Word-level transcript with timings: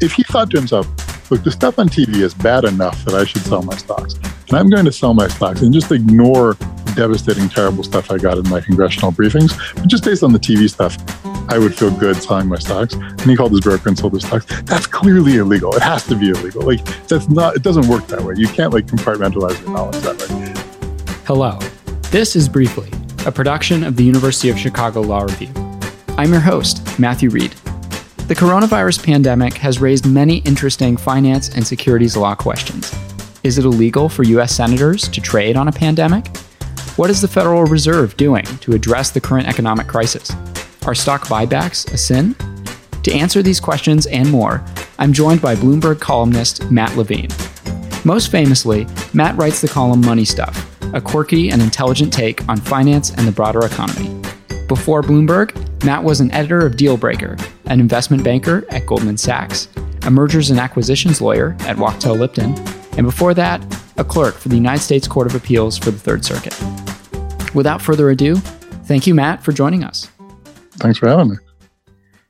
if 0.00 0.12
he 0.12 0.22
thought 0.22 0.50
to 0.50 0.58
himself, 0.58 0.86
look, 1.30 1.42
the 1.42 1.50
stuff 1.50 1.78
on 1.78 1.88
TV 1.88 2.16
is 2.16 2.34
bad 2.34 2.64
enough 2.64 3.04
that 3.04 3.14
I 3.14 3.24
should 3.24 3.42
sell 3.42 3.62
my 3.62 3.76
stocks. 3.76 4.14
And 4.14 4.54
I'm 4.54 4.70
going 4.70 4.84
to 4.84 4.92
sell 4.92 5.14
my 5.14 5.28
stocks 5.28 5.62
and 5.62 5.72
just 5.72 5.90
ignore 5.92 6.56
devastating, 6.94 7.48
terrible 7.48 7.84
stuff 7.84 8.10
I 8.10 8.18
got 8.18 8.38
in 8.38 8.48
my 8.48 8.60
congressional 8.60 9.12
briefings. 9.12 9.56
But 9.74 9.86
just 9.86 10.04
based 10.04 10.22
on 10.22 10.32
the 10.32 10.38
TV 10.38 10.70
stuff, 10.70 10.96
I 11.50 11.58
would 11.58 11.74
feel 11.74 11.90
good 11.90 12.16
selling 12.16 12.48
my 12.48 12.58
stocks. 12.58 12.94
And 12.94 13.20
he 13.22 13.36
called 13.36 13.52
his 13.52 13.60
broker 13.60 13.88
and 13.88 13.98
sold 13.98 14.14
his 14.14 14.24
stocks. 14.24 14.46
That's 14.62 14.86
clearly 14.86 15.36
illegal. 15.36 15.74
It 15.74 15.82
has 15.82 16.06
to 16.06 16.16
be 16.16 16.30
illegal. 16.30 16.62
Like 16.62 16.84
that's 17.06 17.28
not. 17.28 17.56
It 17.56 17.62
doesn't 17.62 17.88
work 17.88 18.06
that 18.08 18.22
way. 18.22 18.34
You 18.36 18.48
can't 18.48 18.72
like 18.72 18.86
compartmentalize 18.86 19.60
your 19.60 19.70
knowledge 19.70 19.96
that 20.02 20.18
way. 20.30 20.54
Hello. 21.26 21.58
This 22.10 22.36
is 22.36 22.48
Briefly, 22.48 22.90
a 23.26 23.32
production 23.32 23.84
of 23.84 23.96
the 23.96 24.04
University 24.04 24.48
of 24.48 24.58
Chicago 24.58 25.02
Law 25.02 25.22
Review. 25.22 25.52
I'm 26.16 26.32
your 26.32 26.40
host, 26.40 26.98
Matthew 26.98 27.28
Reed. 27.28 27.54
The 28.28 28.34
coronavirus 28.34 29.02
pandemic 29.02 29.54
has 29.54 29.80
raised 29.80 30.04
many 30.04 30.40
interesting 30.40 30.98
finance 30.98 31.48
and 31.48 31.66
securities 31.66 32.14
law 32.14 32.34
questions. 32.34 32.94
Is 33.42 33.56
it 33.56 33.64
illegal 33.64 34.10
for 34.10 34.22
U.S. 34.24 34.54
senators 34.54 35.08
to 35.08 35.22
trade 35.22 35.56
on 35.56 35.68
a 35.68 35.72
pandemic? 35.72 36.36
What 36.96 37.08
is 37.08 37.22
the 37.22 37.26
Federal 37.26 37.64
Reserve 37.64 38.14
doing 38.18 38.44
to 38.44 38.74
address 38.74 39.10
the 39.10 39.20
current 39.22 39.48
economic 39.48 39.86
crisis? 39.86 40.30
Are 40.86 40.94
stock 40.94 41.22
buybacks 41.22 41.90
a 41.90 41.96
sin? 41.96 42.36
To 43.04 43.14
answer 43.14 43.42
these 43.42 43.60
questions 43.60 44.04
and 44.04 44.30
more, 44.30 44.62
I'm 44.98 45.14
joined 45.14 45.40
by 45.40 45.54
Bloomberg 45.54 45.98
columnist 45.98 46.70
Matt 46.70 46.94
Levine. 46.98 47.30
Most 48.04 48.30
famously, 48.30 48.86
Matt 49.14 49.38
writes 49.38 49.62
the 49.62 49.68
column 49.68 50.02
Money 50.02 50.26
Stuff, 50.26 50.70
a 50.92 51.00
quirky 51.00 51.48
and 51.48 51.62
intelligent 51.62 52.12
take 52.12 52.46
on 52.46 52.58
finance 52.58 53.08
and 53.08 53.26
the 53.26 53.32
broader 53.32 53.64
economy. 53.64 54.22
Before 54.66 55.00
Bloomberg, 55.00 55.54
Matt 55.82 56.04
was 56.04 56.20
an 56.20 56.30
editor 56.32 56.66
of 56.66 56.74
Dealbreaker, 56.74 57.42
an 57.68 57.80
investment 57.80 58.24
banker 58.24 58.64
at 58.70 58.86
Goldman 58.86 59.16
Sachs, 59.16 59.68
a 60.02 60.10
mergers 60.10 60.50
and 60.50 60.58
acquisitions 60.58 61.20
lawyer 61.20 61.56
at 61.60 61.76
Wachtell 61.76 62.18
Lipton, 62.18 62.54
and 62.96 63.06
before 63.06 63.34
that, 63.34 63.62
a 63.96 64.04
clerk 64.04 64.34
for 64.34 64.48
the 64.48 64.56
United 64.56 64.82
States 64.82 65.06
Court 65.06 65.26
of 65.26 65.34
Appeals 65.34 65.78
for 65.78 65.90
the 65.90 65.98
Third 65.98 66.24
Circuit. 66.24 66.54
Without 67.54 67.80
further 67.80 68.10
ado, 68.10 68.36
thank 68.84 69.06
you, 69.06 69.14
Matt, 69.14 69.44
for 69.44 69.52
joining 69.52 69.84
us. 69.84 70.10
Thanks 70.72 70.98
for 70.98 71.08
having 71.08 71.30
me. 71.30 71.36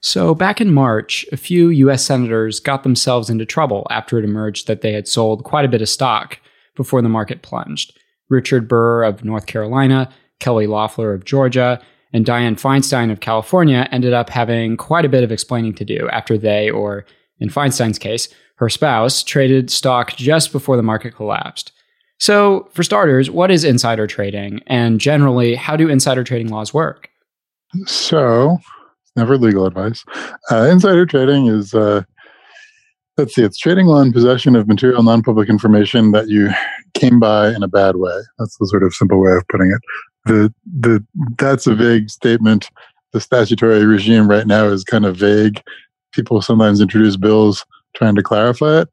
So, 0.01 0.35
back 0.35 0.61
in 0.61 0.73
March, 0.73 1.27
a 1.33 1.37
few 1.37 1.71
U.S. 1.71 2.05
senators 2.05 2.61
got 2.61 2.83
themselves 2.83 3.29
into 3.29 3.45
trouble 3.45 3.87
after 3.91 4.19
it 4.19 4.25
emerged 4.25 4.67
that 4.67 4.81
they 4.81 4.93
had 4.93 5.09
sold 5.09 5.45
quite 5.45 5.65
a 5.65 5.69
bit 5.69 5.83
of 5.83 5.89
stock 5.89 6.39
before 6.77 7.03
the 7.03 7.09
market 7.09 7.43
plunged. 7.43 7.99
Richard 8.29 8.69
Burr 8.69 9.03
of 9.03 9.25
North 9.25 9.47
Carolina, 9.47 10.11
Kelly 10.39 10.67
Loeffler 10.67 11.13
of 11.13 11.25
Georgia, 11.25 11.81
and 12.13 12.25
Dianne 12.25 12.61
Feinstein 12.61 13.11
of 13.11 13.21
California 13.21 13.89
ended 13.93 14.13
up 14.13 14.31
having 14.31 14.77
quite 14.77 15.05
a 15.05 15.09
bit 15.09 15.25
of 15.25 15.33
explaining 15.33 15.75
to 15.75 15.85
do 15.85 16.09
after 16.11 16.39
they, 16.39 16.71
or 16.71 17.05
in 17.39 17.49
Feinstein's 17.49 17.99
case, 17.99 18.29
her 18.57 18.69
spouse, 18.69 19.23
traded 19.23 19.71
stock 19.71 20.17
just 20.17 20.53
before 20.53 20.77
the 20.77 20.83
market 20.83 21.15
collapsed. 21.15 21.73
So, 22.19 22.69
for 22.73 22.83
starters, 22.83 23.31
what 23.31 23.51
is 23.51 23.63
insider 23.63 24.09
trading? 24.09 24.61
And 24.67 24.99
generally, 24.99 25.55
how 25.55 25.77
do 25.77 25.89
insider 25.89 26.25
trading 26.25 26.49
laws 26.49 26.75
work? 26.75 27.09
So, 27.87 28.59
never 29.15 29.39
legal 29.39 29.67
advice. 29.67 30.05
Uh, 30.51 30.69
insider 30.71 31.07
trading 31.07 31.47
is, 31.47 31.75
uh, 31.75 32.03
let's 33.17 33.35
see, 33.35 33.45
it's 33.45 33.59
trading 33.59 33.87
on 33.89 34.13
possession 34.13 34.57
of 34.57 34.67
material 34.67 35.05
non 35.05 35.23
public 35.23 35.49
information 35.49 36.11
that 36.11 36.29
you 36.29 36.51
came 36.95 37.21
by 37.21 37.51
in 37.51 37.63
a 37.63 37.69
bad 37.69 37.97
way. 37.97 38.19
That's 38.39 38.57
the 38.59 38.67
sort 38.67 38.83
of 38.83 38.95
simple 38.95 39.21
way 39.21 39.33
of 39.33 39.47
putting 39.47 39.71
it 39.71 39.81
the 40.29 40.55
the 40.81 41.05
that's 41.39 41.67
a 41.67 41.75
vague 41.75 42.11
statement. 42.11 42.69
The 43.13 43.21
statutory 43.21 43.85
regime 43.87 44.29
right 44.29 44.47
now 44.47 44.67
is 44.67 44.85
kind 44.85 45.07
of 45.07 45.17
vague. 45.17 45.63
People 46.13 46.43
sometimes 46.43 46.81
introduce 46.81 47.17
bills 47.17 47.65
trying 47.95 48.15
to 48.15 48.23
clarify 48.23 48.83
it, 48.83 48.89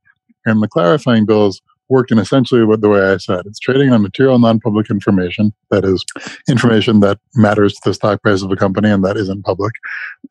and 0.46 0.62
the 0.64 0.68
clarifying 0.68 1.26
bills 1.26 1.62
work 1.90 2.12
in 2.12 2.18
essentially 2.18 2.64
what 2.64 2.82
the 2.82 2.90
way 2.90 3.12
I 3.12 3.18
said. 3.18 3.42
It's 3.46 3.60
trading 3.60 3.92
on 3.92 4.02
material 4.02 4.40
non-public 4.40 4.90
information, 4.90 5.54
that 5.70 5.86
is 5.86 6.04
information 6.50 7.02
that 7.02 7.20
matters 7.36 7.74
to 7.74 7.82
the 7.86 7.94
stock 7.94 8.24
price 8.24 8.42
of 8.42 8.52
a 8.52 8.56
company 8.56 8.90
and 8.90 9.06
that 9.06 9.18
isn't 9.18 9.44
public, 9.46 9.74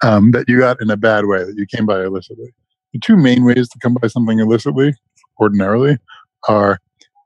um, 0.02 0.32
that 0.32 0.48
you 0.48 0.58
got 0.58 0.80
in 0.82 0.90
a 0.90 0.96
bad 0.96 1.26
way, 1.26 1.44
that 1.44 1.54
you 1.56 1.66
came 1.66 1.86
by 1.86 2.02
illicitly. 2.02 2.52
The 2.92 2.98
two 2.98 3.16
main 3.16 3.44
ways 3.44 3.68
to 3.68 3.78
come 3.78 3.94
by 3.94 4.08
something 4.08 4.40
illicitly, 4.40 4.94
ordinarily, 5.40 5.98
are 6.48 6.80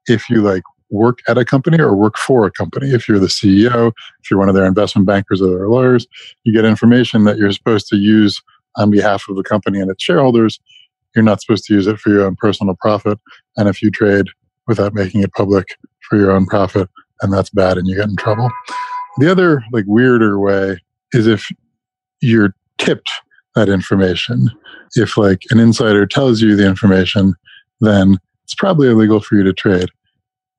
if 0.06 0.28
you 0.28 0.43
like 0.43 0.62
work 0.91 1.19
at 1.28 1.38
a 1.38 1.44
company 1.44 1.78
or 1.78 1.94
work 1.94 2.16
for 2.16 2.47
a 2.47 2.50
company. 2.50 2.91
If 2.91 3.09
you're 3.09 3.19
the 3.19 3.26
CEO, 3.26 3.88
if 4.22 4.31
you're 4.31 4.38
one 4.38 4.49
of 4.49 4.54
their 4.54 4.66
investment 4.66 5.06
bankers 5.06 5.43
or 5.43 5.50
their 5.50 5.69
lawyers, 5.69 6.06
you 6.44 6.53
get 6.53 6.65
information 6.65 7.25
that 7.25 7.38
you're 7.38 7.53
supposed 7.53 7.88
to 7.88 7.97
use 7.97 8.43
on 8.76 8.91
behalf 8.91 9.25
of 9.28 9.37
the 9.37 9.43
company 9.43 9.81
and 9.81 9.91
its 9.91 10.03
shareholders. 10.03 10.60
You're 11.15 11.25
not 11.25 11.41
supposed 11.41 11.65
to 11.65 11.75
use 11.75 11.87
it 11.87 11.99
for 11.99 12.10
your 12.10 12.25
own 12.25 12.37
personal 12.37 12.75
profit. 12.81 13.19
And 13.56 13.69
if 13.69 13.82
you 13.82 13.91
trade 13.91 14.26
without 14.66 14.94
making 14.94 15.22
it 15.22 15.32
public 15.32 15.76
for 16.09 16.16
your 16.16 16.31
own 16.31 16.47
profit, 16.47 16.88
and 17.20 17.32
that's 17.32 17.50
bad 17.50 17.78
and 17.78 17.87
you 17.88 17.97
get 17.97 18.09
in 18.09 18.16
trouble. 18.16 18.49
The 19.19 19.31
other 19.31 19.65
like 19.72 19.84
weirder 19.87 20.38
way 20.38 20.78
is 21.12 21.26
if 21.26 21.49
you're 22.20 22.55
tipped 22.78 23.10
that 23.55 23.69
information. 23.69 24.50
If 24.94 25.16
like 25.16 25.43
an 25.50 25.59
insider 25.59 26.06
tells 26.06 26.41
you 26.41 26.55
the 26.55 26.66
information, 26.66 27.34
then 27.81 28.19
it's 28.44 28.55
probably 28.55 28.88
illegal 28.88 29.20
for 29.20 29.37
you 29.37 29.43
to 29.43 29.53
trade 29.53 29.88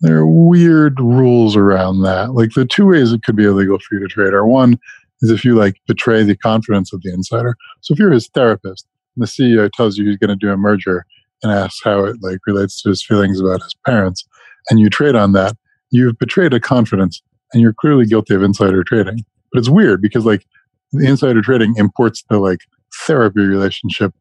there 0.02 0.18
are 0.18 0.28
weird 0.28 1.00
rules 1.00 1.56
around 1.56 2.02
that. 2.04 2.34
Like 2.34 2.52
the 2.54 2.66
two 2.66 2.88
ways 2.88 3.12
it 3.12 3.24
could 3.24 3.36
be 3.36 3.46
illegal 3.46 3.80
for 3.80 3.96
you 3.96 4.02
to 4.02 4.08
trade 4.08 4.34
are 4.34 4.46
one 4.46 4.78
is 5.22 5.30
if 5.30 5.44
you 5.44 5.56
like 5.56 5.76
betray 5.88 6.24
the 6.24 6.38
confidence 6.38 6.94
of 6.94 7.02
the 7.02 7.14
insider. 7.14 7.56
So 7.82 7.94
if 7.94 8.00
you're 8.00 8.12
his 8.12 8.30
therapist 8.30 8.88
and 9.16 9.24
the 9.24 9.28
CEO 9.28 9.70
tells 9.72 9.98
you 9.98 10.06
he's 10.06 10.18
going 10.18 10.30
to 10.30 10.36
do 10.36 10.52
a 10.52 10.58
merger 10.58 11.06
and 11.44 11.52
asks 11.52 11.82
how 11.84 12.06
it 12.06 12.18
like 12.22 12.40
relates 12.48 12.82
to 12.82 12.90
his 12.90 13.04
feelings 13.04 13.40
about 13.40 13.62
his 13.62 13.76
parents, 13.86 14.26
and 14.70 14.80
you 14.80 14.90
trade 14.90 15.16
on 15.16 15.34
that, 15.34 15.56
you've 15.92 16.18
betrayed 16.18 16.54
a 16.54 16.60
confidence 16.60 17.22
and 17.54 17.62
you're 17.62 17.74
clearly 17.74 18.06
guilty 18.06 18.36
of 18.36 18.44
insider 18.44 18.84
trading. 18.84 19.26
But 19.52 19.60
it's 19.60 19.70
weird 19.70 20.02
because 20.02 20.26
like 20.26 20.46
the 20.94 21.08
insider 21.08 21.42
trading 21.42 21.74
imports 21.78 22.24
the 22.30 22.40
like 22.40 22.60
therapy 23.06 23.42
relationship 23.42 24.14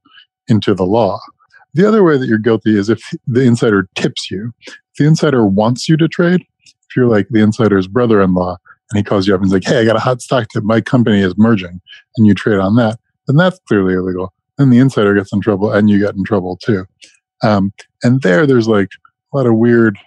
into 0.48 0.74
the 0.74 0.84
law. 0.84 1.20
The 1.78 1.86
other 1.86 2.02
way 2.02 2.18
that 2.18 2.26
you're 2.26 2.38
guilty 2.38 2.76
is 2.76 2.88
if 2.88 3.00
the 3.28 3.42
insider 3.42 3.88
tips 3.94 4.32
you. 4.32 4.52
If 4.66 4.74
the 4.98 5.06
insider 5.06 5.46
wants 5.46 5.88
you 5.88 5.96
to 5.98 6.08
trade, 6.08 6.44
if 6.66 6.96
you're 6.96 7.06
like 7.06 7.28
the 7.30 7.40
insider's 7.40 7.86
brother 7.86 8.20
in 8.20 8.34
law 8.34 8.56
and 8.90 8.98
he 8.98 9.04
calls 9.04 9.28
you 9.28 9.34
up 9.34 9.40
and 9.40 9.46
he's 9.46 9.52
like, 9.52 9.62
hey, 9.62 9.78
I 9.78 9.84
got 9.84 9.94
a 9.94 10.00
hot 10.00 10.20
stock 10.20 10.48
tip, 10.48 10.64
my 10.64 10.80
company 10.80 11.20
is 11.20 11.38
merging, 11.38 11.80
and 12.16 12.26
you 12.26 12.34
trade 12.34 12.58
on 12.58 12.74
that, 12.74 12.98
then 13.28 13.36
that's 13.36 13.60
clearly 13.68 13.94
illegal. 13.94 14.34
Then 14.56 14.70
the 14.70 14.78
insider 14.78 15.14
gets 15.14 15.32
in 15.32 15.40
trouble 15.40 15.70
and 15.72 15.88
you 15.88 16.00
get 16.00 16.16
in 16.16 16.24
trouble 16.24 16.56
too. 16.56 16.84
Um, 17.44 17.72
and 18.02 18.22
there, 18.22 18.44
there's 18.44 18.66
like 18.66 18.90
a 19.32 19.36
lot 19.36 19.46
of 19.46 19.54
weird 19.54 20.00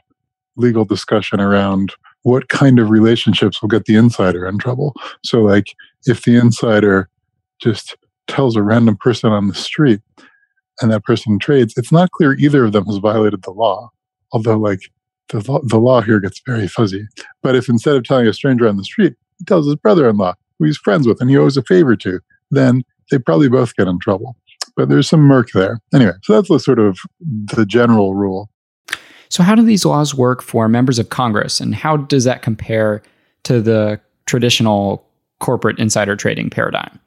legal 0.58 0.84
discussion 0.84 1.40
around 1.40 1.94
what 2.24 2.50
kind 2.50 2.80
of 2.80 2.90
relationships 2.90 3.62
will 3.62 3.70
get 3.70 3.86
the 3.86 3.96
insider 3.96 4.46
in 4.46 4.58
trouble. 4.58 4.94
So, 5.24 5.42
like, 5.42 5.68
if 6.06 6.24
the 6.24 6.36
insider 6.36 7.08
just 7.62 7.96
tells 8.28 8.58
a 8.58 8.62
random 8.62 8.98
person 8.98 9.32
on 9.32 9.48
the 9.48 9.56
street, 9.56 10.02
and 10.80 10.92
that 10.92 11.04
person 11.04 11.40
trades, 11.40 11.74
it's 11.78 11.92
not 11.92 12.12
clear 12.12 12.34
either 12.34 12.66
of 12.66 12.72
them 12.72 12.86
has 12.86 12.98
violated 12.98 13.44
the 13.44 13.52
law. 13.52 13.90
Although, 14.32 14.58
like, 14.58 14.80
the 15.30 15.40
law, 15.52 15.60
the 15.64 15.80
law 15.80 16.02
here 16.02 16.20
gets 16.20 16.42
very 16.46 16.68
fuzzy. 16.68 17.08
But 17.42 17.56
if 17.56 17.70
instead 17.70 17.96
of 17.96 18.04
telling 18.04 18.28
a 18.28 18.34
stranger 18.34 18.68
on 18.68 18.78
the 18.78 18.84
street, 18.84 19.14
he 19.40 19.46
tells 19.46 19.66
his 19.66 19.76
brother 19.76 20.08
in 20.10 20.18
law, 20.18 20.36
who 20.60 20.66
he's 20.66 20.78
friends 20.78 21.08
with 21.08 21.22
and 21.22 21.30
he 21.30 21.38
owes 21.38 21.58
a 21.58 21.64
favor 21.64 21.96
to, 21.98 22.20
then 22.52 22.84
they 23.10 23.18
probably 23.18 23.50
both 23.50 23.76
get 23.76 23.88
in 23.88 24.00
trouble. 24.00 24.36
But 24.76 24.90
there's 24.90 25.10
some 25.10 25.22
murk 25.22 25.50
there. 25.54 25.80
Anyway, 25.94 26.14
so 26.24 26.34
that's 26.34 26.48
the 26.48 26.60
sort 26.60 26.80
of 26.80 27.00
the 27.20 27.66
general 27.66 28.16
rule. 28.16 28.50
So, 29.30 29.44
how 29.44 29.56
do 29.56 29.64
these 29.64 29.86
laws 29.86 30.14
work 30.14 30.42
for 30.42 30.68
members 30.68 31.00
of 31.00 31.10
Congress, 31.10 31.60
and 31.60 31.74
how 31.74 31.98
does 31.98 32.26
that 32.26 32.42
compare 32.42 33.02
to 33.44 33.62
the 33.62 34.00
traditional 34.26 35.06
corporate 35.40 35.80
insider 35.80 36.16
trading 36.16 36.50
paradigm? 36.50 37.00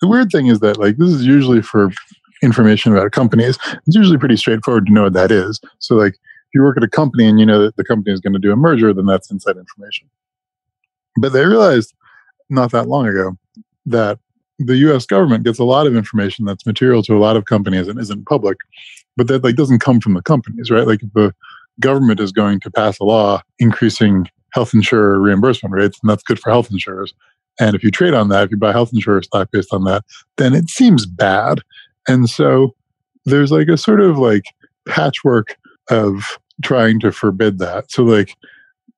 The 0.00 0.08
weird 0.08 0.30
thing 0.30 0.48
is 0.48 0.60
that, 0.60 0.78
like, 0.78 0.96
this 0.98 1.08
is 1.08 1.24
usually 1.24 1.62
for 1.62 1.90
information 2.42 2.92
about 2.92 3.12
companies, 3.12 3.58
it's 3.86 3.96
usually 3.96 4.18
pretty 4.18 4.36
straightforward 4.36 4.86
to 4.86 4.92
know 4.92 5.04
what 5.04 5.12
that 5.14 5.30
is. 5.30 5.60
So, 5.78 5.94
like, 5.96 6.14
if 6.14 6.54
you 6.54 6.62
work 6.62 6.76
at 6.76 6.84
a 6.84 6.88
company 6.88 7.26
and 7.26 7.38
you 7.38 7.46
know 7.46 7.60
that 7.62 7.76
the 7.76 7.84
company 7.84 8.12
is 8.12 8.20
going 8.20 8.32
to 8.32 8.38
do 8.38 8.52
a 8.52 8.56
merger, 8.56 8.92
then 8.92 9.06
that's 9.06 9.30
inside 9.30 9.56
information. 9.56 10.08
But 11.20 11.32
they 11.32 11.44
realized 11.44 11.94
not 12.48 12.70
that 12.72 12.88
long 12.88 13.06
ago 13.06 13.36
that 13.86 14.18
the 14.58 14.76
U.S. 14.78 15.06
government 15.06 15.44
gets 15.44 15.58
a 15.58 15.64
lot 15.64 15.86
of 15.86 15.94
information 15.94 16.44
that's 16.44 16.66
material 16.66 17.02
to 17.04 17.16
a 17.16 17.18
lot 17.18 17.36
of 17.36 17.44
companies 17.44 17.86
and 17.86 18.00
isn't 18.00 18.26
public, 18.26 18.58
but 19.16 19.28
that 19.28 19.44
like 19.44 19.56
doesn't 19.56 19.80
come 19.80 20.00
from 20.00 20.14
the 20.14 20.22
companies, 20.22 20.70
right? 20.70 20.86
Like 20.86 21.02
if 21.02 21.12
the 21.12 21.34
government 21.80 22.20
is 22.20 22.32
going 22.32 22.60
to 22.60 22.70
pass 22.70 22.98
a 22.98 23.04
law 23.04 23.42
increasing 23.58 24.26
health 24.52 24.74
insurer 24.74 25.20
reimbursement 25.20 25.74
rates, 25.74 25.98
and 26.02 26.10
that's 26.10 26.22
good 26.22 26.38
for 26.38 26.50
health 26.50 26.70
insurers. 26.70 27.14
And 27.60 27.74
if 27.74 27.82
you 27.82 27.90
trade 27.90 28.14
on 28.14 28.28
that, 28.28 28.44
if 28.44 28.50
you 28.50 28.56
buy 28.56 28.72
health 28.72 28.92
insurance 28.92 29.26
stock 29.26 29.50
based 29.52 29.72
on 29.72 29.84
that, 29.84 30.04
then 30.36 30.54
it 30.54 30.70
seems 30.70 31.06
bad. 31.06 31.60
And 32.08 32.28
so 32.28 32.74
there's 33.24 33.52
like 33.52 33.68
a 33.68 33.76
sort 33.76 34.00
of 34.00 34.18
like 34.18 34.44
patchwork 34.88 35.56
of 35.90 36.22
trying 36.62 36.98
to 37.00 37.12
forbid 37.12 37.58
that. 37.58 37.90
So 37.90 38.02
like 38.02 38.34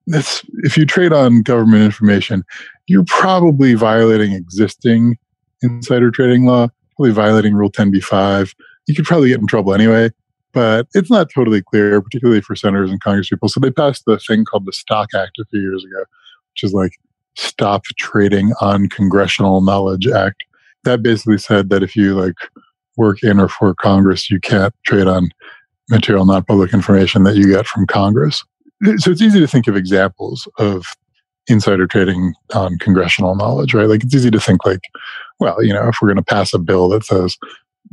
if 0.07 0.77
you 0.77 0.87
trade 0.87 1.12
on 1.12 1.43
government 1.43 1.85
information, 1.85 2.45
you're 2.87 3.05
probably 3.07 3.75
violating 3.75 4.33
existing 4.33 5.19
insider 5.62 6.11
trading 6.11 6.47
law, 6.47 6.69
probably 6.97 7.12
violating 7.12 7.55
Rule 7.55 7.71
10b5. 7.71 8.55
you 8.91 8.95
could 8.95 9.05
probably 9.05 9.29
get 9.29 9.41
in 9.41 9.47
trouble 9.47 9.73
anyway, 9.73 10.11
but 10.53 10.89
it's 10.95 11.11
not 11.11 11.29
totally 11.33 11.62
clear, 11.62 12.01
particularly 12.01 12.41
for 12.41 12.57
senators 12.57 12.91
and 12.91 13.03
congresspeople. 13.03 13.49
So 13.49 13.61
they 13.61 13.71
passed 13.71 14.05
the 14.05 14.19
thing 14.19 14.45
called 14.45 14.67
the 14.67 14.73
Stock 14.73 15.11
Act 15.15 15.39
a 15.39 15.45
few 15.47 15.61
years 15.61 15.85
ago, 15.85 16.01
which 16.53 16.65
is 16.65 16.73
like 16.73 16.99
Stop 17.37 17.85
Trading 17.99 18.53
on 18.61 18.89
Congressional 18.89 19.61
Knowledge 19.61 20.09
Act. 20.09 20.43
That 20.85 21.03
basically 21.03 21.39
said 21.39 21.71
that 21.71 21.83
if 21.83 21.95
you 21.95 22.21
like 22.21 22.35
work 23.00 23.23
in 23.23 23.41
or 23.41 23.49
for 23.49 23.75
Congress, 23.75 24.31
you 24.31 24.38
can't 24.38 24.75
trade 24.85 25.06
on 25.06 25.31
material 25.88 26.26
non 26.26 26.44
public 26.44 26.73
information 26.75 27.25
that 27.25 27.37
you 27.37 27.49
get 27.49 27.67
from 27.67 27.87
Congress. 27.87 28.44
So 28.99 29.11
it's 29.11 29.23
easy 29.23 29.41
to 29.41 29.47
think 29.47 29.67
of 29.67 29.76
examples 29.76 30.47
of 30.58 30.85
insider 31.49 31.87
trading 31.87 32.35
on 32.55 32.79
congressional 32.79 33.35
knowledge, 33.35 33.75
right? 33.75 33.88
Like 33.88 34.05
it's 34.05 34.14
easy 34.14 34.31
to 34.31 34.41
think 34.41 34.64
like, 34.64 34.81
well, 35.38 35.62
you 35.64 35.73
know, 35.73 35.88
if 35.88 35.97
we're 36.00 36.08
going 36.08 36.17
to 36.17 36.23
pass 36.23 36.55
a 36.55 36.58
bill 36.58 36.88
that 36.91 37.05
says 37.05 37.37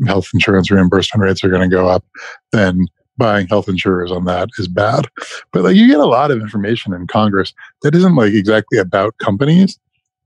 health 0.06 0.30
insurance 0.33 0.69
reimbursement 0.69 1.24
rates 1.24 1.44
are 1.44 1.50
going 1.50 1.68
to 1.68 1.75
go 1.75 1.88
up, 1.88 2.04
then 2.51 2.86
buying 3.18 3.48
health 3.48 3.68
insurers 3.68 4.12
on 4.12 4.25
that 4.25 4.50
is 4.59 4.68
bad. 4.68 5.07
But 5.51 5.63
like 5.63 5.75
you 5.75 5.88
get 5.88 6.00
a 6.00 6.06
lot 6.06 6.30
of 6.30 6.39
information 6.39 6.94
in 6.94 7.07
Congress 7.07 7.54
that 7.81 7.95
isn't 7.95 8.15
like 8.15 8.33
exactly 8.33 8.77
about 8.77 9.18
companies. 9.18 9.80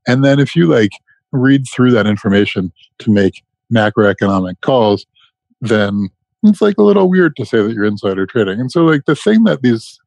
And 0.08 0.26
then 0.26 0.40
if 0.40 0.56
you 0.56 0.68
like 0.68 0.92
read 1.32 1.66
through 1.74 1.92
that 1.92 2.08
information 2.08 2.74
to 3.00 3.12
make 3.12 3.44
macroeconomic 3.74 4.60
calls, 4.62 5.06
then 5.62 6.10
it's 6.44 6.62
like 6.62 6.78
a 6.78 6.84
little 6.84 7.10
weird 7.10 7.36
to 7.36 7.46
say 7.46 7.62
that 7.62 7.74
you're 7.74 7.86
insider 7.86 8.26
trading. 8.26 8.60
And 8.60 8.72
so 8.72 8.84
like 8.84 9.06
the 9.06 9.16
thing 9.16 9.44
that 9.44 9.62
these 9.62 10.00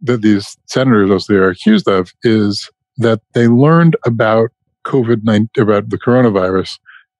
that 0.00 0.22
these 0.22 0.56
senators 0.66 1.08
mostly 1.08 1.36
are 1.36 1.48
accused 1.48 1.88
of 1.88 2.12
is 2.22 2.70
that 2.98 3.20
they 3.34 3.48
learned 3.48 3.96
about 4.04 4.50
COVID 4.86 5.24
nineteen 5.24 5.62
about 5.62 5.90
the 5.90 5.98
coronavirus 5.98 6.78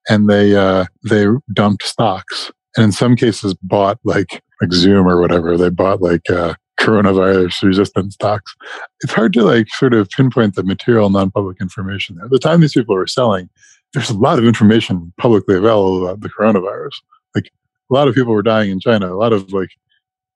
and 0.08 0.28
they 0.28 0.54
uh, 0.54 0.86
they 1.08 1.26
dumped 1.52 1.82
stocks 1.84 2.50
and 2.76 2.84
in 2.84 2.92
some 2.92 3.16
cases 3.16 3.54
bought 3.62 3.98
like 4.04 4.42
like 4.60 4.72
Zoom 4.72 5.06
or 5.06 5.20
whatever. 5.20 5.56
They 5.56 5.70
bought 5.70 6.00
like 6.02 6.28
uh, 6.30 6.54
coronavirus 6.78 7.62
resistant 7.62 8.12
stocks. 8.12 8.54
It's 9.02 9.12
hard 9.12 9.32
to 9.34 9.42
like 9.42 9.68
sort 9.68 9.94
of 9.94 10.08
pinpoint 10.10 10.54
the 10.54 10.62
material 10.62 11.10
non-public 11.10 11.58
information 11.60 12.16
there. 12.16 12.28
The 12.28 12.38
time 12.38 12.60
these 12.60 12.74
people 12.74 12.94
were 12.94 13.06
selling, 13.06 13.48
there's 13.94 14.10
a 14.10 14.18
lot 14.18 14.38
of 14.38 14.44
information 14.44 15.12
publicly 15.18 15.56
available 15.56 16.04
about 16.04 16.20
the 16.20 16.28
coronavirus. 16.28 16.92
Like 17.34 17.46
a 17.90 17.94
lot 17.94 18.08
of 18.08 18.14
people 18.14 18.34
were 18.34 18.42
dying 18.42 18.70
in 18.70 18.80
China. 18.80 19.12
A 19.12 19.16
lot 19.16 19.32
of 19.32 19.52
like 19.52 19.70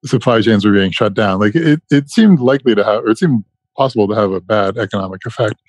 supply 0.06 0.40
chains 0.40 0.64
were 0.64 0.72
being 0.72 0.92
shut 0.92 1.12
down. 1.12 1.40
Like 1.40 1.56
it, 1.56 1.82
it 1.90 2.08
seemed 2.08 2.38
likely 2.38 2.74
to 2.74 2.84
have, 2.84 3.04
or 3.04 3.10
it 3.10 3.18
seemed 3.18 3.44
possible 3.76 4.06
to 4.08 4.14
have 4.14 4.32
a 4.32 4.40
bad 4.40 4.78
economic 4.78 5.26
effect. 5.26 5.60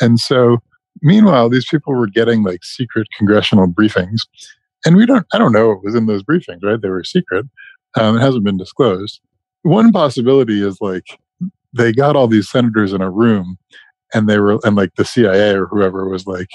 And 0.00 0.18
so, 0.18 0.58
meanwhile, 1.02 1.48
these 1.48 1.66
people 1.66 1.94
were 1.94 2.06
getting 2.06 2.42
like 2.42 2.64
secret 2.64 3.06
congressional 3.16 3.68
briefings. 3.68 4.22
And 4.84 4.96
we 4.96 5.04
don't, 5.04 5.26
I 5.32 5.38
don't 5.38 5.52
know 5.52 5.68
what 5.68 5.84
was 5.84 5.94
in 5.94 6.06
those 6.06 6.22
briefings, 6.22 6.62
right? 6.62 6.80
They 6.80 6.88
were 6.88 7.04
secret. 7.04 7.46
Um, 7.98 8.16
it 8.16 8.20
hasn't 8.20 8.44
been 8.44 8.58
disclosed. 8.58 9.20
One 9.62 9.92
possibility 9.92 10.64
is 10.64 10.78
like 10.80 11.18
they 11.72 11.92
got 11.92 12.16
all 12.16 12.28
these 12.28 12.48
senators 12.48 12.92
in 12.92 13.02
a 13.02 13.10
room 13.10 13.58
and 14.14 14.28
they 14.28 14.38
were, 14.38 14.58
and 14.64 14.76
like 14.76 14.94
the 14.96 15.04
CIA 15.04 15.54
or 15.54 15.66
whoever 15.66 16.08
was 16.08 16.26
like, 16.26 16.48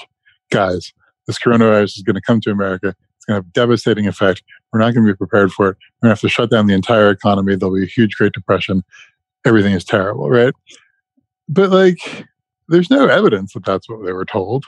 guys, 0.52 0.92
this 1.26 1.38
coronavirus 1.38 1.96
is 1.96 2.02
going 2.02 2.14
to 2.14 2.20
come 2.20 2.40
to 2.42 2.50
America. 2.50 2.94
It's 3.16 3.24
going 3.24 3.40
to 3.40 3.46
have 3.46 3.52
devastating 3.52 4.06
effect. 4.06 4.42
We're 4.72 4.80
not 4.80 4.94
going 4.94 5.06
to 5.06 5.12
be 5.12 5.16
prepared 5.16 5.52
for 5.52 5.70
it. 5.70 5.76
We're 6.00 6.08
going 6.08 6.16
to 6.16 6.16
have 6.16 6.20
to 6.20 6.28
shut 6.28 6.50
down 6.50 6.66
the 6.66 6.74
entire 6.74 7.10
economy. 7.10 7.56
There'll 7.56 7.74
be 7.74 7.84
a 7.84 7.86
huge 7.86 8.16
Great 8.16 8.32
Depression. 8.32 8.82
Everything 9.44 9.72
is 9.72 9.84
terrible, 9.84 10.28
right? 10.30 10.54
But 11.48 11.70
like, 11.70 12.26
there's 12.68 12.90
no 12.90 13.06
evidence 13.06 13.54
that 13.54 13.64
that's 13.64 13.88
what 13.88 14.04
they 14.04 14.12
were 14.12 14.24
told. 14.24 14.64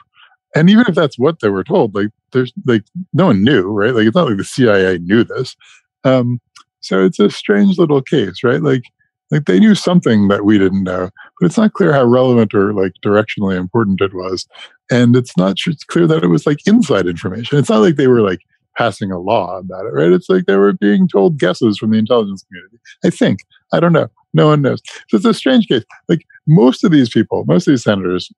And 0.54 0.70
even 0.70 0.84
if 0.88 0.94
that's 0.94 1.18
what 1.18 1.40
they 1.40 1.48
were 1.48 1.64
told, 1.64 1.94
like, 1.94 2.08
there's 2.32 2.52
like 2.64 2.84
no 3.12 3.26
one 3.26 3.42
knew, 3.42 3.64
right? 3.64 3.94
Like, 3.94 4.06
it's 4.06 4.14
not 4.14 4.28
like 4.28 4.36
the 4.36 4.44
CIA 4.44 4.98
knew 4.98 5.24
this. 5.24 5.56
Um, 6.04 6.40
so 6.80 7.04
it's 7.04 7.18
a 7.18 7.30
strange 7.30 7.78
little 7.78 8.02
case, 8.02 8.44
right? 8.44 8.62
Like, 8.62 8.84
like 9.30 9.46
they 9.46 9.58
knew 9.58 9.74
something 9.74 10.28
that 10.28 10.44
we 10.44 10.58
didn't 10.58 10.84
know, 10.84 11.10
but 11.38 11.46
it's 11.46 11.56
not 11.56 11.72
clear 11.72 11.92
how 11.92 12.04
relevant 12.04 12.54
or 12.54 12.72
like 12.72 12.92
directionally 13.04 13.56
important 13.56 14.00
it 14.00 14.14
was. 14.14 14.46
And 14.90 15.16
it's 15.16 15.36
not 15.36 15.58
sure, 15.58 15.72
it's 15.72 15.84
clear 15.84 16.06
that 16.06 16.22
it 16.22 16.28
was 16.28 16.46
like 16.46 16.58
inside 16.66 17.06
information. 17.06 17.58
It's 17.58 17.70
not 17.70 17.80
like 17.80 17.96
they 17.96 18.06
were 18.06 18.20
like 18.20 18.40
passing 18.76 19.10
a 19.10 19.18
law 19.18 19.58
about 19.58 19.86
it, 19.86 19.92
right? 19.92 20.12
It's 20.12 20.28
like 20.28 20.46
they 20.46 20.56
were 20.56 20.72
being 20.72 21.08
told 21.08 21.38
guesses 21.38 21.78
from 21.78 21.90
the 21.90 21.98
intelligence 21.98 22.44
community. 22.44 22.78
I 23.04 23.10
think. 23.10 23.40
I 23.72 23.80
don't 23.80 23.92
know. 23.92 24.08
No 24.34 24.48
one 24.48 24.62
knows. 24.62 24.82
So 25.08 25.16
it's 25.16 25.24
a 25.24 25.34
strange 25.34 25.68
case. 25.68 25.84
Like 26.08 26.26
most 26.46 26.84
of 26.84 26.90
these 26.90 27.08
people, 27.08 27.44
most 27.46 27.66
of 27.66 27.72
these 27.72 27.84
senators 27.84 28.30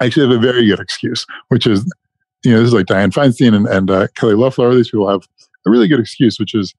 actually 0.00 0.28
have 0.28 0.36
a 0.36 0.40
very 0.40 0.66
good 0.66 0.80
excuse, 0.80 1.24
which 1.48 1.66
is, 1.66 1.90
you 2.44 2.52
know, 2.52 2.58
this 2.58 2.68
is 2.68 2.74
like 2.74 2.86
diane 2.86 3.10
Feinstein 3.10 3.54
and, 3.54 3.66
and 3.66 3.90
uh, 3.90 4.08
Kelly 4.16 4.34
Loeffler. 4.34 4.74
These 4.74 4.90
people 4.90 5.08
have 5.08 5.26
a 5.66 5.70
really 5.70 5.88
good 5.88 6.00
excuse, 6.00 6.38
which 6.38 6.54
is 6.54 6.74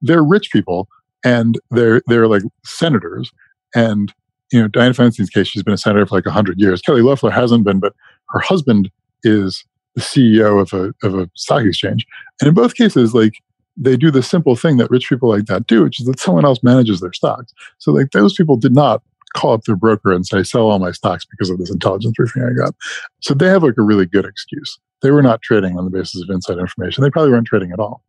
they're 0.00 0.22
rich 0.22 0.50
people 0.52 0.88
and 1.24 1.58
they're 1.70 2.02
they're 2.06 2.28
like 2.28 2.42
senators. 2.64 3.30
And 3.74 4.12
you 4.52 4.60
know, 4.60 4.68
Dianne 4.68 4.96
Feinstein's 4.96 5.30
case, 5.30 5.48
she's 5.48 5.62
been 5.62 5.74
a 5.74 5.78
senator 5.78 6.06
for 6.06 6.16
like 6.16 6.26
hundred 6.26 6.58
years. 6.58 6.80
Kelly 6.80 7.02
Loeffler 7.02 7.30
hasn't 7.30 7.64
been, 7.64 7.80
but 7.80 7.94
her 8.30 8.40
husband 8.40 8.90
is 9.22 9.64
the 9.94 10.00
CEO 10.00 10.60
of 10.60 10.72
a 10.72 10.94
of 11.06 11.18
a 11.18 11.30
stock 11.34 11.64
exchange. 11.64 12.06
And 12.40 12.48
in 12.48 12.54
both 12.54 12.74
cases, 12.74 13.14
like 13.14 13.34
they 13.76 13.96
do 13.96 14.10
the 14.10 14.22
simple 14.22 14.56
thing 14.56 14.76
that 14.78 14.90
rich 14.90 15.08
people 15.08 15.28
like 15.28 15.46
that 15.46 15.66
do, 15.66 15.84
which 15.84 16.00
is 16.00 16.06
that 16.06 16.18
someone 16.18 16.44
else 16.44 16.62
manages 16.62 17.00
their 17.00 17.12
stocks. 17.12 17.52
So 17.78 17.92
like 17.92 18.10
those 18.10 18.34
people 18.34 18.56
did 18.56 18.74
not 18.74 19.02
call 19.36 19.52
up 19.52 19.64
their 19.64 19.76
broker 19.76 20.12
and 20.12 20.26
say, 20.26 20.42
sell 20.42 20.70
all 20.70 20.78
my 20.78 20.90
stocks 20.90 21.24
because 21.24 21.50
of 21.50 21.58
this 21.58 21.70
intelligence 21.70 22.14
briefing 22.16 22.42
I 22.42 22.52
got. 22.52 22.74
So 23.20 23.34
they 23.34 23.46
have 23.46 23.62
like 23.62 23.78
a 23.78 23.82
really 23.82 24.06
good 24.06 24.24
excuse. 24.24 24.78
They 25.02 25.10
were 25.10 25.22
not 25.22 25.42
trading 25.42 25.78
on 25.78 25.84
the 25.84 25.90
basis 25.90 26.22
of 26.22 26.30
inside 26.30 26.58
information. 26.58 27.04
They 27.04 27.10
probably 27.10 27.30
weren't 27.30 27.46
trading 27.46 27.70
at 27.70 27.78
all. 27.78 28.02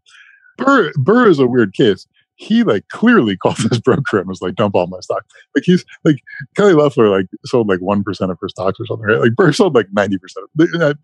Burr, 0.58 0.92
Burr 0.96 1.30
is 1.30 1.40
a 1.40 1.48
weird 1.48 1.74
case. 1.74 2.08
He 2.40 2.64
like 2.64 2.88
clearly 2.88 3.36
called 3.36 3.58
his 3.70 3.80
broker 3.80 4.18
and 4.18 4.28
was 4.28 4.42
like, 4.42 4.56
"Dump 4.56 4.74
all 4.74 4.88
my 4.88 5.02
stock." 5.02 5.26
Like 5.56 5.66
he's 5.66 5.84
like 6.06 6.18
Kelly 6.56 6.74
Loeffler 6.74 7.10
like 7.10 7.26
sold 7.46 7.68
like 7.68 7.82
one 7.82 8.02
percent 8.02 8.32
of 8.32 8.38
her 8.40 8.48
stocks 8.48 8.80
or 8.80 8.86
something. 8.86 9.08
Right? 9.08 9.20
Like 9.20 9.36
Burr 9.36 9.52
sold 9.52 9.76
like 9.76 9.88
ninety 9.92 10.18
percent. 10.18 10.48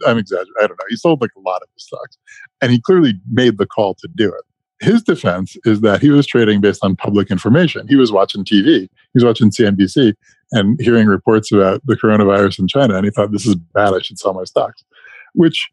I'm 0.08 0.18
exaggerating. 0.18 0.54
I 0.62 0.68
don't 0.68 0.80
know. 0.80 0.86
He 0.90 0.96
sold 0.96 1.22
like 1.22 1.32
a 1.36 1.42
lot 1.42 1.62
of 1.62 1.68
his 1.74 1.84
stocks, 1.84 2.18
and 2.62 2.72
he 2.72 2.80
clearly 2.80 3.20
made 3.30 3.58
the 3.58 3.66
call 3.66 3.96
to 3.96 4.08
do 4.16 4.30
it. 4.30 4.44
His 4.80 5.04
defense 5.04 5.58
is 5.66 5.82
that 5.82 6.02
he 6.02 6.10
was 6.10 6.26
trading 6.26 6.62
based 6.62 6.84
on 6.84 6.96
public 6.96 7.30
information. 7.32 7.88
He 7.88 7.96
was 7.96 8.12
watching 8.12 8.44
TV. 8.44 8.82
He 8.84 8.90
was 9.14 9.24
watching 9.24 9.50
CNBC 9.50 10.14
and 10.52 10.80
hearing 10.82 11.08
reports 11.08 11.52
about 11.52 11.82
the 11.86 11.96
coronavirus 11.96 12.60
in 12.60 12.68
China, 12.68 12.96
and 12.96 13.04
he 13.04 13.12
thought, 13.12 13.32
"This 13.32 13.46
is 13.46 13.56
bad. 13.56 13.94
I 13.94 14.00
should 14.00 14.20
sell 14.20 14.34
my 14.34 14.46
stocks," 14.46 14.86
which 15.34 15.70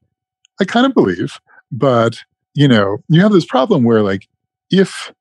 I 0.61 0.65
kind 0.65 0.87
of 0.87 0.95
believe, 0.95 1.39
but 1.71 2.19
you 2.55 2.67
know, 2.67 2.99
you 3.09 3.21
have 3.21 3.33
this 3.33 3.47
problem 3.47 3.85
where, 3.85 4.03
like, 4.03 4.29
if 4.71 5.13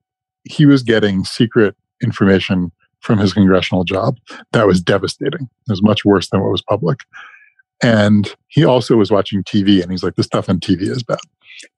he 0.44 0.66
was 0.66 0.84
getting 0.84 1.24
secret 1.24 1.76
information 2.04 2.72
from 3.00 3.18
his 3.20 3.34
congressional 3.34 3.84
job, 3.84 4.18
that 4.52 4.68
was 4.68 4.82
devastating. 4.82 5.42
It 5.42 5.72
was 5.72 5.84
much 5.84 6.06
worse 6.06 6.30
than 6.30 6.42
what 6.42 6.52
was 6.52 6.62
public. 6.62 7.00
And 7.84 8.34
he 8.48 8.64
also 8.64 8.96
was 8.96 9.12
watching 9.12 9.44
TV 9.44 9.82
and 9.82 9.92
he's 9.92 10.04
like, 10.04 10.16
the 10.16 10.24
stuff 10.24 10.50
on 10.50 10.60
TV 10.60 10.82
is 10.82 11.04
bad. 11.04 11.18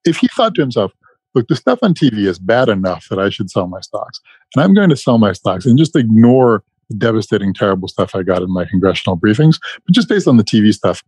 If 0.05 0.17
he 0.17 0.27
thought 0.27 0.53
to 0.55 0.61
himself, 0.61 0.91
look, 1.33 1.47
the 1.47 1.55
stuff 1.55 1.79
on 1.81 1.93
TV 1.93 2.27
is 2.27 2.39
bad 2.39 2.69
enough 2.69 3.07
that 3.09 3.19
I 3.19 3.29
should 3.29 3.49
sell 3.49 3.67
my 3.67 3.79
stocks, 3.79 4.19
and 4.55 4.63
I'm 4.63 4.73
going 4.73 4.89
to 4.89 4.97
sell 4.97 5.17
my 5.17 5.33
stocks 5.33 5.65
and 5.65 5.77
just 5.77 5.95
ignore 5.95 6.63
the 6.89 6.95
devastating, 6.95 7.53
terrible 7.53 7.87
stuff 7.87 8.15
I 8.15 8.23
got 8.23 8.41
in 8.41 8.51
my 8.51 8.65
congressional 8.65 9.17
briefings, 9.17 9.59
but 9.85 9.95
just 9.95 10.09
based 10.09 10.27
on 10.27 10.37
the 10.37 10.43
TV 10.43 10.73
stuff, 10.73 11.03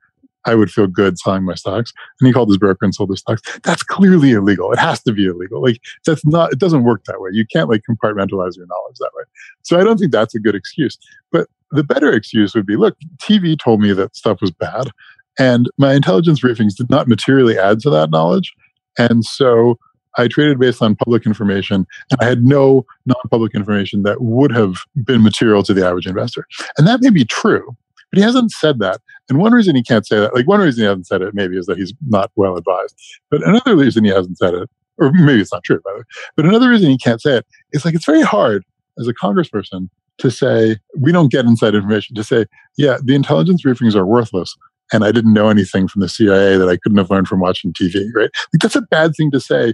I 0.46 0.56
would 0.56 0.72
feel 0.72 0.88
good 0.88 1.18
selling 1.18 1.44
my 1.44 1.56
stocks. 1.56 1.92
And 2.20 2.28
he 2.28 2.34
called 2.34 2.50
his 2.50 2.58
broker 2.58 2.86
and 2.86 2.94
sold 2.94 3.10
his 3.10 3.20
stocks. 3.20 3.42
That's 3.64 3.84
clearly 3.84 4.32
illegal. 4.32 4.72
It 4.72 4.80
has 4.80 5.02
to 5.04 5.12
be 5.12 5.25
illegal. 5.25 5.62
Like 5.62 5.82
that's 6.06 6.25
not, 6.25 6.54
it 6.54 6.60
doesn't 6.60 6.84
work 6.84 7.04
that 7.06 7.20
way. 7.20 7.32
You 7.34 7.46
can't 7.46 7.70
like 7.70 7.84
compartmentalize 7.90 8.58
your 8.58 8.68
knowledge 8.68 8.98
that 9.00 9.12
way. 9.16 9.24
So 9.64 9.80
I 9.80 9.84
don't 9.84 9.98
think 9.98 10.12
that's 10.12 10.36
a 10.36 10.40
good 10.40 10.56
excuse. 10.56 10.98
But 11.32 11.48
the 11.72 11.84
better 11.84 12.12
excuse 12.12 12.54
would 12.56 12.66
be, 12.66 12.75
look, 12.75 12.96
TV 13.22 13.58
told 13.58 13.82
me 13.82 13.94
that 13.94 14.16
stuff 14.16 14.40
was 14.42 14.52
bad. 14.52 14.90
And 15.38 15.70
my 15.78 15.94
intelligence 15.94 16.40
briefings 16.40 16.75
did 16.75 16.90
not 16.90 17.08
materially 17.08 17.58
add 17.58 17.80
to 17.82 17.90
that 17.90 18.10
knowledge. 18.10 18.54
And 18.98 19.25
so 19.25 19.78
I 20.18 20.28
traded 20.28 20.60
based 20.60 20.82
on 20.82 20.96
public 20.96 21.25
information, 21.25 21.86
and 22.10 22.22
I 22.22 22.25
had 22.25 22.46
no 22.46 22.86
non 23.06 23.18
public 23.30 23.54
information 23.54 24.04
that 24.04 24.22
would 24.22 24.52
have 24.52 24.78
been 25.04 25.22
material 25.22 25.64
to 25.64 25.74
the 25.74 25.86
average 25.86 26.08
investor. 26.08 26.48
And 26.78 26.88
that 26.88 27.02
may 27.02 27.10
be 27.10 27.25
true. 27.25 27.75
But 28.15 28.22
he 28.22 28.24
hasn't 28.24 28.51
said 28.51 28.79
that. 28.79 29.01
And 29.27 29.39
one 29.39 29.51
reason 29.51 29.75
he 29.75 29.84
can't 29.84 30.07
say 30.07 30.17
that, 30.22 30.34
like 30.34 30.48
one 30.48 30.62
reason 30.62 30.84
he 30.84 30.88
hasn't 30.88 31.07
said 31.07 31.22
it, 31.22 31.34
maybe 31.34 31.57
is 31.57 31.65
that 31.65 31.77
he's 31.77 31.93
not 32.07 32.31
well 32.38 32.55
advised. 32.55 32.95
But 33.29 33.45
another 33.45 33.75
reason 33.75 34.05
he 34.05 34.10
hasn't 34.10 34.38
said 34.38 34.53
it, 34.53 34.69
or 34.98 35.12
maybe 35.12 35.41
it's 35.41 35.51
not 35.51 35.65
true, 35.65 35.81
by 35.84 35.91
the 35.91 35.98
way, 35.98 36.03
but 36.38 36.45
another 36.45 36.69
reason 36.69 36.89
he 36.89 36.98
can't 36.98 37.22
say 37.22 37.39
it 37.39 37.45
is 37.74 37.84
like 37.84 37.93
it's 37.93 38.05
very 38.05 38.22
hard 38.22 38.63
as 38.98 39.10
a 39.10 39.13
congressperson 39.13 39.89
to 40.19 40.31
say, 40.31 40.77
we 40.98 41.12
don't 41.12 41.29
get 41.29 41.43
inside 41.43 41.75
information, 41.75 42.15
to 42.15 42.24
say, 42.24 42.45
yeah, 42.77 43.00
the 43.03 43.15
intelligence 43.15 43.63
briefings 43.63 43.95
are 43.95 44.05
worthless. 44.05 44.55
And 44.93 45.03
I 45.03 45.12
didn't 45.12 45.34
know 45.34 45.50
anything 45.50 45.89
from 45.89 46.01
the 46.01 46.07
CIA 46.07 46.57
that 46.57 46.69
I 46.69 46.77
couldn't 46.77 47.00
have 47.00 47.10
learned 47.10 47.27
from 47.27 47.41
watching 47.41 47.74
TV, 47.74 48.05
right? 48.15 48.29
Like 48.53 48.62
that's 48.62 48.77
a 48.77 48.81
bad 48.84 49.12
thing 49.17 49.29
to 49.31 49.41
say 49.41 49.74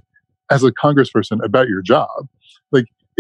as 0.50 0.64
a 0.64 0.72
congressperson 0.72 1.44
about 1.46 1.68
your 1.68 1.84
job. 1.84 2.28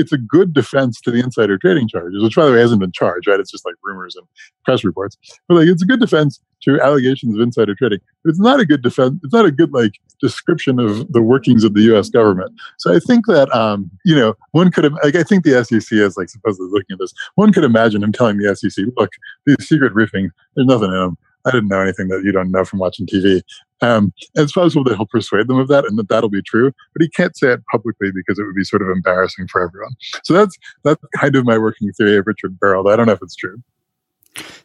It's 0.01 0.11
a 0.11 0.17
good 0.17 0.53
defense 0.53 0.99
to 1.01 1.11
the 1.11 1.19
insider 1.19 1.57
trading 1.57 1.87
charges, 1.87 2.21
which 2.23 2.35
by 2.35 2.45
the 2.45 2.51
way 2.51 2.59
hasn't 2.59 2.81
been 2.81 2.91
charged, 2.91 3.27
right? 3.27 3.39
It's 3.39 3.51
just 3.51 3.65
like 3.65 3.75
rumors 3.83 4.15
and 4.15 4.25
press 4.65 4.83
reports. 4.83 5.17
But 5.47 5.55
like 5.55 5.67
it's 5.67 5.83
a 5.83 5.85
good 5.85 5.99
defense 5.99 6.39
to 6.63 6.79
allegations 6.81 7.35
of 7.35 7.41
insider 7.41 7.75
trading. 7.75 7.99
But 8.23 8.31
it's 8.31 8.39
not 8.39 8.59
a 8.59 8.65
good 8.65 8.81
defense. 8.81 9.19
It's 9.23 9.33
not 9.33 9.45
a 9.45 9.51
good 9.51 9.71
like 9.71 9.93
description 10.21 10.79
of 10.79 11.11
the 11.11 11.21
workings 11.21 11.63
of 11.63 11.73
the 11.73 11.81
U.S. 11.83 12.09
government. 12.09 12.51
So 12.77 12.93
I 12.93 12.99
think 12.99 13.25
that 13.27 13.53
um, 13.55 13.89
you 14.05 14.15
know 14.15 14.35
one 14.51 14.71
could 14.71 14.83
have 14.83 14.93
like 15.03 15.15
I 15.15 15.23
think 15.23 15.43
the 15.43 15.63
SEC 15.63 15.97
is 15.97 16.17
like 16.17 16.29
supposedly 16.29 16.69
looking 16.71 16.93
at 16.93 16.99
this. 16.99 17.13
One 17.35 17.53
could 17.53 17.63
imagine 17.63 18.03
him 18.03 18.11
telling 18.11 18.37
the 18.37 18.55
SEC, 18.55 18.85
"Look, 18.97 19.11
these 19.45 19.67
secret 19.67 19.93
briefings, 19.93 20.31
there's 20.55 20.67
nothing 20.67 20.89
in 20.89 20.99
them." 20.99 21.17
I 21.45 21.51
didn't 21.51 21.69
know 21.69 21.81
anything 21.81 22.07
that 22.09 22.23
you 22.23 22.31
don't 22.31 22.51
know 22.51 22.65
from 22.65 22.79
watching 22.79 23.05
TV. 23.05 23.41
Um, 23.81 24.13
it's 24.35 24.51
possible 24.51 24.83
that 24.83 24.95
he'll 24.95 25.07
persuade 25.07 25.47
them 25.47 25.57
of 25.57 25.67
that 25.69 25.85
and 25.85 25.97
that 25.97 26.07
that'll 26.07 26.29
be 26.29 26.41
true, 26.41 26.71
but 26.93 27.01
he 27.01 27.09
can't 27.09 27.35
say 27.35 27.53
it 27.53 27.61
publicly 27.71 28.11
because 28.13 28.37
it 28.37 28.45
would 28.45 28.55
be 28.55 28.63
sort 28.63 28.81
of 28.81 28.89
embarrassing 28.89 29.47
for 29.47 29.61
everyone. 29.61 29.93
So 30.23 30.33
that's 30.33 30.55
that's 30.83 31.03
kind 31.15 31.35
of 31.35 31.45
my 31.45 31.57
working 31.57 31.91
theory 31.93 32.17
of 32.17 32.27
Richard 32.27 32.59
Burrell. 32.59 32.87
I 32.87 32.95
don't 32.95 33.07
know 33.07 33.13
if 33.13 33.21
it's 33.21 33.35
true. 33.35 33.61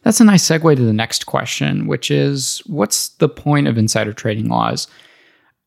That's 0.03 0.21
a 0.21 0.23
nice 0.23 0.47
segue 0.47 0.75
to 0.75 0.83
the 0.83 0.93
next 0.93 1.25
question, 1.25 1.87
which 1.87 2.09
is 2.11 2.61
what's 2.67 3.09
the 3.09 3.27
point 3.27 3.67
of 3.67 3.77
insider 3.77 4.13
trading 4.13 4.47
laws? 4.47 4.87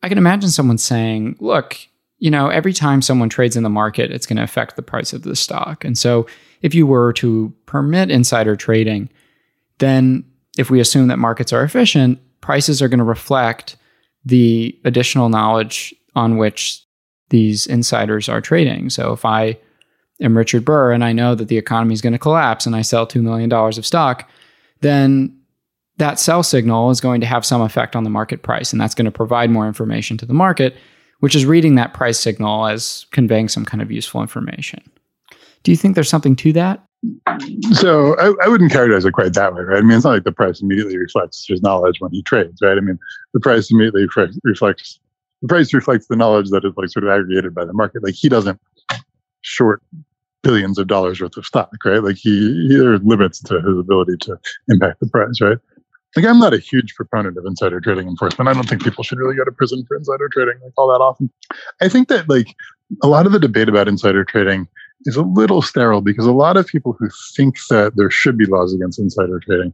I 0.02 0.08
can 0.08 0.16
imagine 0.16 0.50
someone 0.50 0.78
saying, 0.78 1.36
look, 1.40 1.76
you 2.18 2.30
know, 2.30 2.48
every 2.48 2.72
time 2.72 3.02
someone 3.02 3.28
trades 3.28 3.56
in 3.56 3.62
the 3.62 3.70
market, 3.70 4.10
it's 4.10 4.26
going 4.26 4.36
to 4.36 4.42
affect 4.42 4.76
the 4.76 4.82
price 4.82 5.12
of 5.12 5.22
the 5.22 5.36
stock. 5.36 5.84
And 5.84 5.98
so 5.98 6.26
if 6.62 6.74
you 6.74 6.86
were 6.86 7.12
to 7.14 7.52
permit 7.66 8.10
insider 8.10 8.56
trading, 8.56 9.10
then 9.78 10.24
if 10.58 10.70
we 10.70 10.80
assume 10.80 11.08
that 11.08 11.18
markets 11.18 11.52
are 11.52 11.62
efficient, 11.62 12.18
prices 12.40 12.82
are 12.82 12.88
going 12.88 12.98
to 12.98 13.04
reflect 13.04 13.76
the 14.24 14.78
additional 14.84 15.28
knowledge 15.28 15.94
on 16.14 16.36
which 16.36 16.84
these 17.30 17.66
insiders 17.66 18.28
are 18.28 18.40
trading. 18.40 18.90
So 18.90 19.12
if 19.12 19.24
I 19.24 19.56
am 20.20 20.36
Richard 20.36 20.64
Burr 20.64 20.92
and 20.92 21.04
I 21.04 21.12
know 21.12 21.34
that 21.34 21.48
the 21.48 21.58
economy 21.58 21.94
is 21.94 22.02
going 22.02 22.12
to 22.12 22.18
collapse 22.18 22.66
and 22.66 22.76
I 22.76 22.82
sell 22.82 23.06
$2 23.06 23.22
million 23.22 23.50
of 23.52 23.86
stock, 23.86 24.28
then 24.80 25.36
that 25.98 26.18
sell 26.18 26.42
signal 26.42 26.90
is 26.90 27.00
going 27.00 27.20
to 27.20 27.26
have 27.26 27.44
some 27.44 27.60
effect 27.60 27.94
on 27.94 28.04
the 28.04 28.10
market 28.10 28.42
price. 28.42 28.72
And 28.72 28.80
that's 28.80 28.94
going 28.94 29.04
to 29.04 29.10
provide 29.10 29.50
more 29.50 29.66
information 29.66 30.16
to 30.18 30.26
the 30.26 30.34
market, 30.34 30.74
which 31.20 31.36
is 31.36 31.46
reading 31.46 31.76
that 31.76 31.94
price 31.94 32.18
signal 32.18 32.66
as 32.66 33.06
conveying 33.12 33.48
some 33.48 33.64
kind 33.64 33.82
of 33.82 33.92
useful 33.92 34.20
information. 34.20 34.82
Do 35.62 35.70
you 35.70 35.76
think 35.76 35.94
there's 35.94 36.08
something 36.08 36.36
to 36.36 36.52
that? 36.54 36.84
So 37.72 38.14
I, 38.18 38.44
I, 38.44 38.48
wouldn't 38.48 38.72
characterize 38.72 39.06
it 39.06 39.12
quite 39.12 39.32
that 39.32 39.54
way, 39.54 39.62
right? 39.62 39.78
I 39.78 39.80
mean, 39.80 39.96
it's 39.96 40.04
not 40.04 40.12
like 40.12 40.24
the 40.24 40.32
price 40.32 40.60
immediately 40.60 40.98
reflects 40.98 41.46
his 41.48 41.62
knowledge 41.62 41.98
when 41.98 42.12
he 42.12 42.22
trades, 42.22 42.60
right? 42.60 42.76
I 42.76 42.80
mean, 42.80 42.98
the 43.32 43.40
price 43.40 43.70
immediately 43.70 44.06
reflects 44.44 45.00
the 45.40 45.48
price 45.48 45.72
reflects 45.72 46.08
the 46.08 46.16
knowledge 46.16 46.50
that 46.50 46.64
is 46.64 46.74
like 46.76 46.90
sort 46.90 47.04
of 47.04 47.10
aggregated 47.10 47.54
by 47.54 47.64
the 47.64 47.72
market. 47.72 48.02
Like 48.02 48.14
he 48.14 48.28
doesn't 48.28 48.60
short 49.40 49.82
billions 50.42 50.78
of 50.78 50.86
dollars 50.86 51.20
worth 51.20 51.36
of 51.36 51.46
stock, 51.46 51.72
right? 51.84 52.02
Like 52.02 52.16
he, 52.16 52.68
he 52.68 52.76
there 52.76 52.92
are 52.92 52.98
limits 52.98 53.40
to 53.44 53.54
his 53.60 53.78
ability 53.78 54.18
to 54.22 54.38
impact 54.68 55.00
the 55.00 55.08
price, 55.08 55.40
right? 55.40 55.58
Like 56.16 56.26
I'm 56.26 56.38
not 56.38 56.52
a 56.52 56.58
huge 56.58 56.94
proponent 56.94 57.38
of 57.38 57.46
insider 57.46 57.80
trading 57.80 58.08
enforcement. 58.08 58.48
I 58.48 58.52
don't 58.52 58.68
think 58.68 58.82
people 58.82 59.04
should 59.04 59.18
really 59.18 59.36
go 59.36 59.44
to 59.44 59.52
prison 59.52 59.84
for 59.86 59.96
insider 59.96 60.28
trading 60.28 60.60
like 60.62 60.72
all 60.76 60.88
that 60.88 61.02
often. 61.02 61.30
I 61.80 61.88
think 61.88 62.08
that 62.08 62.28
like 62.28 62.54
a 63.02 63.06
lot 63.06 63.26
of 63.26 63.32
the 63.32 63.38
debate 63.38 63.68
about 63.68 63.88
insider 63.88 64.24
trading 64.24 64.68
is 65.06 65.16
a 65.16 65.22
little 65.22 65.62
sterile 65.62 66.00
because 66.00 66.26
a 66.26 66.32
lot 66.32 66.56
of 66.56 66.66
people 66.66 66.94
who 66.98 67.08
think 67.34 67.56
that 67.68 67.96
there 67.96 68.10
should 68.10 68.36
be 68.36 68.46
laws 68.46 68.74
against 68.74 68.98
insider 68.98 69.40
trading 69.40 69.72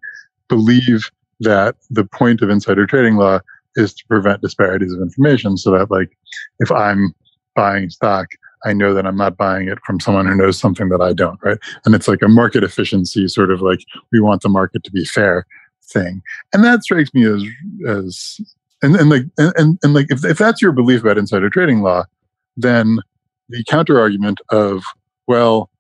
believe 0.49 1.11
that 1.41 1.77
the 1.91 2.05
point 2.05 2.43
of 2.43 2.51
insider 2.51 2.87
trading 2.87 3.17
law 3.17 3.41
is 3.75 3.93
to 3.93 4.05
prevent 4.07 4.41
disparities 4.41 4.93
of 4.93 5.01
information 5.01 5.57
so 5.57 5.71
that 5.71 5.91
like 5.91 6.17
if 6.61 6.71
I'm 6.71 7.15
buying 7.55 7.91
stock 7.91 8.29
I 8.65 8.73
know 8.73 8.95
that 8.95 9.07
I'm 9.07 9.17
not 9.17 9.37
buying 9.37 9.69
it 9.69 9.79
from 9.87 10.01
someone 10.01 10.27
who 10.27 10.35
knows 10.35 10.59
something 10.59 10.89
that 10.89 11.01
I 11.01 11.13
don't, 11.13 11.39
right? 11.43 11.59
And 11.85 11.95
it's 11.95 12.09
like 12.09 12.23
a 12.23 12.29
market 12.29 12.65
efficiency 12.65 13.29
sort 13.29 13.53
of 13.53 13.63
like 13.63 13.81
we 14.11 14.21
want 14.21 14.43
the 14.43 14.49
market 14.49 14.83
to 14.85 14.91
be 14.91 15.05
fair 15.05 15.47
thing. 15.85 16.21
And 16.53 16.65
that 16.65 16.83
strikes 16.83 17.15
me 17.15 17.25
as 17.25 17.45
as 17.89 18.41
and, 18.83 18.97
and 18.97 19.09
like 19.09 19.23
and, 19.39 19.53
and, 19.57 19.79
and 19.83 19.95
like 19.95 20.07
if, 20.11 20.25
if 20.25 20.39
that's 20.39 20.61
your 20.61 20.73
belief 20.73 21.03
about 21.03 21.19
insider 21.19 21.49
trading 21.49 21.83
law, 21.83 22.05
then 22.57 22.99
the 23.49 23.63
counter 23.69 24.01
argument 24.01 24.41
of, 24.51 24.83
well, 25.27 25.71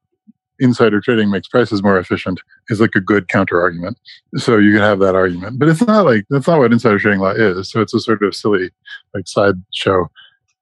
insider 0.59 1.01
trading 1.01 1.31
makes 1.31 1.49
prices 1.49 1.83
more 1.83 1.99
efficient 1.99 2.41
is 2.69 2.81
like 2.81 2.95
a 2.95 3.01
good 3.01 3.29
counter 3.29 3.61
argument. 3.61 3.99
So 4.37 4.59
you 4.59 4.73
can 4.73 4.81
have 4.81 5.01
that 5.01 5.15
argument. 5.15 5.59
But 5.59 5.69
it's 5.69 5.83
not 5.83 6.07
like 6.07 6.25
that's 6.31 6.47
not 6.47 6.59
what 6.59 6.73
insider 6.73 6.99
trading 6.99 7.21
law 7.21 7.33
is. 7.33 7.71
So 7.71 7.81
it's 7.81 7.95
a 7.95 8.01
sort 8.01 8.23
of 8.23 8.35
silly 8.35 8.71
like 9.15 9.27
sideshow 9.27 10.11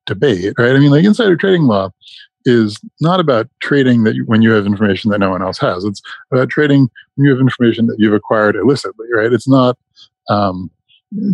debate, 0.06 0.54
right? 0.58 0.74
I 0.74 0.78
mean, 0.78 0.90
like 0.90 1.04
insider 1.04 1.36
trading 1.36 1.64
law 1.64 1.90
is 2.44 2.78
not 3.00 3.20
about 3.20 3.48
trading 3.60 4.04
that 4.04 4.14
you, 4.14 4.24
when 4.26 4.42
you 4.42 4.50
have 4.50 4.66
information 4.66 5.10
that 5.10 5.18
no 5.18 5.30
one 5.30 5.42
else 5.42 5.58
has. 5.58 5.84
It's 5.84 6.02
about 6.30 6.50
trading 6.50 6.88
when 7.14 7.26
you 7.26 7.30
have 7.30 7.40
information 7.40 7.86
that 7.86 7.96
you've 7.98 8.12
acquired 8.12 8.56
illicitly, 8.56 9.06
right? 9.14 9.32
It's 9.32 9.48
not 9.48 9.78
um, 10.28 10.70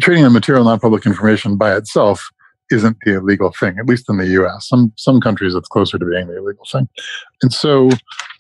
trading 0.01 0.25
on 0.25 0.33
material 0.33 0.65
non-public 0.65 1.07
information 1.07 1.57
by 1.57 1.77
itself 1.77 2.31
isn't 2.71 2.97
the 3.05 3.15
illegal 3.15 3.53
thing, 3.59 3.79
at 3.79 3.87
least 3.87 4.09
in 4.09 4.19
the 4.19 4.27
U.S. 4.29 4.69
Some 4.69 4.93
some 4.97 5.21
countries 5.21 5.55
it's 5.55 5.69
closer 5.69 5.99
to 5.99 6.05
being 6.05 6.27
the 6.29 6.39
illegal 6.39 6.67
thing, 6.71 6.89
and 7.43 7.53
so 7.53 7.91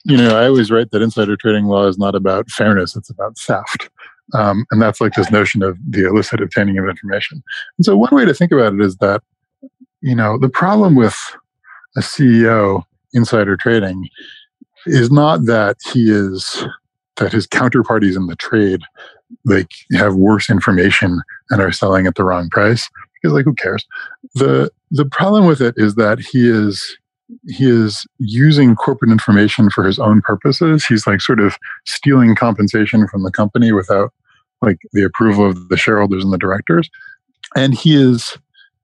you 0.04 0.16
know 0.16 0.38
I 0.38 0.46
always 0.46 0.70
write 0.70 0.90
that 0.90 1.02
insider 1.02 1.36
trading 1.36 1.66
law 1.66 1.86
is 1.86 1.98
not 1.98 2.14
about 2.14 2.50
fairness; 2.50 2.96
it's 2.96 3.10
about 3.10 3.38
theft. 3.38 3.90
Um, 4.32 4.64
and 4.70 4.80
that's 4.80 5.00
like 5.00 5.14
this 5.14 5.30
notion 5.32 5.60
of 5.60 5.76
the 5.88 6.06
illicit 6.06 6.40
obtaining 6.40 6.78
of 6.78 6.88
information. 6.88 7.42
And 7.76 7.84
so 7.84 7.96
one 7.96 8.14
way 8.14 8.24
to 8.24 8.32
think 8.32 8.52
about 8.52 8.74
it 8.74 8.80
is 8.80 8.96
that 8.98 9.22
you 10.00 10.14
know, 10.14 10.38
the 10.38 10.48
problem 10.48 10.94
with 10.94 11.16
a 11.96 12.00
CEO 12.00 12.84
insider 13.12 13.56
trading 13.56 14.08
is 14.86 15.10
not 15.10 15.44
that 15.46 15.76
he 15.92 16.10
is 16.10 16.64
that 17.16 17.32
his 17.32 17.46
counterparties 17.46 18.16
in 18.16 18.26
the 18.26 18.36
trade 18.36 18.80
like 19.44 19.68
have 19.92 20.14
worse 20.14 20.48
information 20.48 21.20
and 21.50 21.60
are 21.60 21.72
selling 21.72 22.06
at 22.06 22.14
the 22.14 22.24
wrong 22.24 22.48
price 22.50 22.88
because 23.20 23.34
like 23.34 23.44
who 23.44 23.54
cares 23.54 23.84
the 24.34 24.70
the 24.90 25.04
problem 25.04 25.46
with 25.46 25.60
it 25.60 25.74
is 25.76 25.94
that 25.94 26.18
he 26.18 26.48
is 26.48 26.96
he 27.46 27.68
is 27.68 28.06
using 28.18 28.74
corporate 28.74 29.10
information 29.10 29.70
for 29.70 29.84
his 29.84 29.98
own 29.98 30.20
purposes 30.22 30.84
he's 30.84 31.06
like 31.06 31.20
sort 31.20 31.40
of 31.40 31.56
stealing 31.86 32.34
compensation 32.34 33.06
from 33.08 33.22
the 33.22 33.30
company 33.30 33.72
without 33.72 34.12
like 34.62 34.78
the 34.92 35.02
approval 35.02 35.48
of 35.48 35.68
the 35.68 35.76
shareholders 35.76 36.24
and 36.24 36.32
the 36.32 36.38
directors 36.38 36.90
and 37.56 37.74
he 37.74 37.94
is 37.94 38.36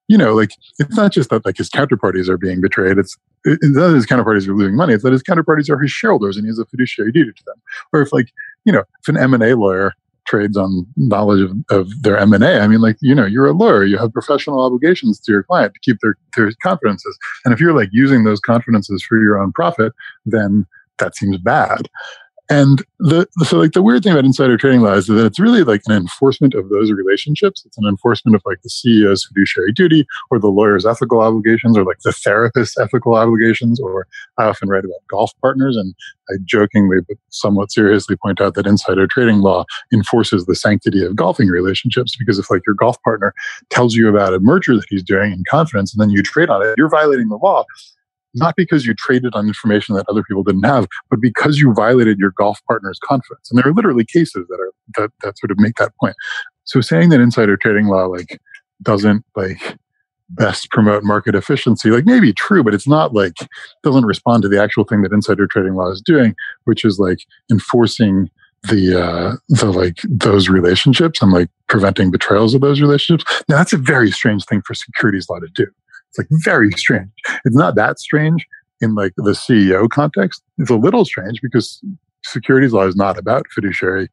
you 0.08 0.16
know, 0.16 0.34
like 0.34 0.52
it's 0.78 0.96
not 0.96 1.12
just 1.12 1.30
that 1.30 1.44
like 1.44 1.56
his 1.56 1.68
counterparties 1.68 2.28
are 2.28 2.38
being 2.38 2.60
betrayed. 2.60 2.98
It's, 2.98 3.18
it's 3.44 3.58
not 3.62 3.88
that 3.88 3.94
his 3.94 4.06
counterparties 4.06 4.46
are 4.46 4.54
losing 4.54 4.76
money. 4.76 4.94
It's 4.94 5.02
that 5.02 5.12
his 5.12 5.22
counterparties 5.22 5.68
are 5.68 5.78
his 5.78 5.90
shareholders, 5.90 6.36
and 6.36 6.44
he 6.46 6.48
has 6.48 6.58
a 6.58 6.64
fiduciary 6.66 7.12
duty 7.12 7.32
to 7.32 7.44
them. 7.44 7.56
Or 7.92 8.02
if 8.02 8.12
like 8.12 8.28
you 8.64 8.72
know, 8.72 8.84
if 9.00 9.08
an 9.08 9.16
M 9.16 9.34
and 9.34 9.42
A 9.42 9.56
lawyer 9.56 9.92
trades 10.26 10.56
on 10.56 10.86
knowledge 10.96 11.40
of, 11.40 11.56
of 11.70 12.02
their 12.02 12.18
M 12.18 12.32
and 12.32 12.44
A, 12.44 12.60
I 12.60 12.66
mean, 12.66 12.80
like 12.80 12.96
you 13.00 13.14
know, 13.14 13.26
you're 13.26 13.46
a 13.46 13.52
lawyer. 13.52 13.84
You 13.84 13.98
have 13.98 14.12
professional 14.12 14.60
obligations 14.60 15.20
to 15.20 15.32
your 15.32 15.42
client 15.42 15.74
to 15.74 15.80
keep 15.80 15.98
their 16.02 16.16
their 16.36 16.50
confidences. 16.62 17.16
And 17.44 17.54
if 17.54 17.60
you're 17.60 17.74
like 17.74 17.90
using 17.92 18.24
those 18.24 18.40
confidences 18.40 19.02
for 19.02 19.20
your 19.20 19.38
own 19.38 19.52
profit, 19.52 19.92
then 20.24 20.66
that 20.98 21.16
seems 21.16 21.38
bad. 21.38 21.88
And 22.48 22.84
the 23.00 23.26
so 23.44 23.58
like 23.58 23.72
the 23.72 23.82
weird 23.82 24.04
thing 24.04 24.12
about 24.12 24.24
insider 24.24 24.56
trading 24.56 24.80
law 24.80 24.92
is 24.92 25.08
that 25.08 25.24
it's 25.24 25.40
really 25.40 25.64
like 25.64 25.82
an 25.86 25.96
enforcement 25.96 26.54
of 26.54 26.68
those 26.68 26.92
relationships. 26.92 27.64
It's 27.66 27.76
an 27.76 27.86
enforcement 27.88 28.36
of 28.36 28.42
like 28.46 28.62
the 28.62 28.68
CEO's 28.68 29.24
fiduciary 29.26 29.72
duty 29.72 30.06
or 30.30 30.38
the 30.38 30.48
lawyer's 30.48 30.86
ethical 30.86 31.20
obligations 31.20 31.76
or 31.76 31.84
like 31.84 31.98
the 32.04 32.12
therapist's 32.12 32.78
ethical 32.78 33.14
obligations. 33.14 33.80
Or 33.80 34.06
I 34.38 34.44
often 34.44 34.68
write 34.68 34.84
about 34.84 35.00
golf 35.10 35.32
partners 35.42 35.76
and 35.76 35.92
I 36.30 36.34
jokingly 36.44 36.98
but 37.08 37.16
somewhat 37.30 37.72
seriously 37.72 38.16
point 38.16 38.40
out 38.40 38.54
that 38.54 38.66
insider 38.66 39.08
trading 39.08 39.40
law 39.40 39.64
enforces 39.92 40.46
the 40.46 40.54
sanctity 40.54 41.04
of 41.04 41.16
golfing 41.16 41.48
relationships 41.48 42.16
because 42.16 42.38
if 42.38 42.50
like 42.50 42.62
your 42.64 42.76
golf 42.76 43.00
partner 43.02 43.34
tells 43.70 43.94
you 43.94 44.08
about 44.08 44.34
a 44.34 44.40
merger 44.40 44.76
that 44.76 44.86
he's 44.88 45.02
doing 45.02 45.32
in 45.32 45.42
confidence 45.50 45.92
and 45.92 46.00
then 46.00 46.10
you 46.10 46.22
trade 46.22 46.48
on 46.48 46.64
it, 46.64 46.74
you're 46.78 46.88
violating 46.88 47.28
the 47.28 47.36
law 47.36 47.64
not 48.36 48.54
because 48.56 48.86
you 48.86 48.94
traded 48.94 49.34
on 49.34 49.46
information 49.48 49.94
that 49.96 50.08
other 50.08 50.22
people 50.22 50.42
didn't 50.42 50.64
have, 50.64 50.86
but 51.10 51.20
because 51.20 51.58
you 51.58 51.72
violated 51.74 52.18
your 52.18 52.32
golf 52.36 52.60
partner's 52.68 52.98
confidence. 53.02 53.50
And 53.50 53.58
there 53.58 53.68
are 53.68 53.74
literally 53.74 54.04
cases 54.04 54.46
that 54.48 54.60
are 54.60 54.72
that, 54.96 55.10
that 55.22 55.38
sort 55.38 55.50
of 55.50 55.58
make 55.58 55.76
that 55.76 55.92
point. 55.98 56.14
So 56.64 56.80
saying 56.80 57.08
that 57.10 57.20
insider 57.20 57.56
trading 57.56 57.86
law 57.86 58.04
like 58.04 58.40
doesn't 58.82 59.24
like 59.34 59.76
best 60.30 60.70
promote 60.70 61.04
market 61.04 61.36
efficiency 61.36 61.90
like 61.90 62.04
maybe 62.04 62.32
true 62.32 62.64
but 62.64 62.74
it's 62.74 62.88
not 62.88 63.14
like 63.14 63.34
doesn't 63.84 64.04
respond 64.04 64.42
to 64.42 64.48
the 64.48 64.60
actual 64.60 64.82
thing 64.82 65.02
that 65.02 65.12
insider 65.12 65.46
trading 65.46 65.74
law 65.74 65.88
is 65.88 66.02
doing 66.04 66.34
which 66.64 66.84
is 66.84 66.98
like 66.98 67.18
enforcing 67.48 68.28
the 68.68 69.00
uh 69.00 69.36
the 69.48 69.70
like 69.70 69.98
those 70.08 70.48
relationships 70.48 71.22
and 71.22 71.30
like 71.30 71.48
preventing 71.68 72.10
betrayals 72.10 72.54
of 72.54 72.60
those 72.60 72.80
relationships 72.80 73.42
now 73.48 73.56
that's 73.56 73.72
a 73.72 73.76
very 73.76 74.10
strange 74.10 74.44
thing 74.46 74.60
for 74.62 74.74
securities 74.74 75.30
law 75.30 75.38
to 75.38 75.48
do 75.54 75.66
it's 76.16 76.30
like 76.30 76.40
very 76.44 76.70
strange. 76.72 77.10
It's 77.44 77.56
not 77.56 77.74
that 77.76 77.98
strange 77.98 78.46
in 78.80 78.94
like 78.94 79.12
the 79.16 79.32
CEO 79.32 79.88
context. 79.88 80.42
It's 80.58 80.70
a 80.70 80.76
little 80.76 81.04
strange 81.04 81.40
because 81.42 81.82
securities 82.24 82.72
law 82.72 82.86
is 82.86 82.96
not 82.96 83.18
about 83.18 83.46
fiduciary, 83.54 84.08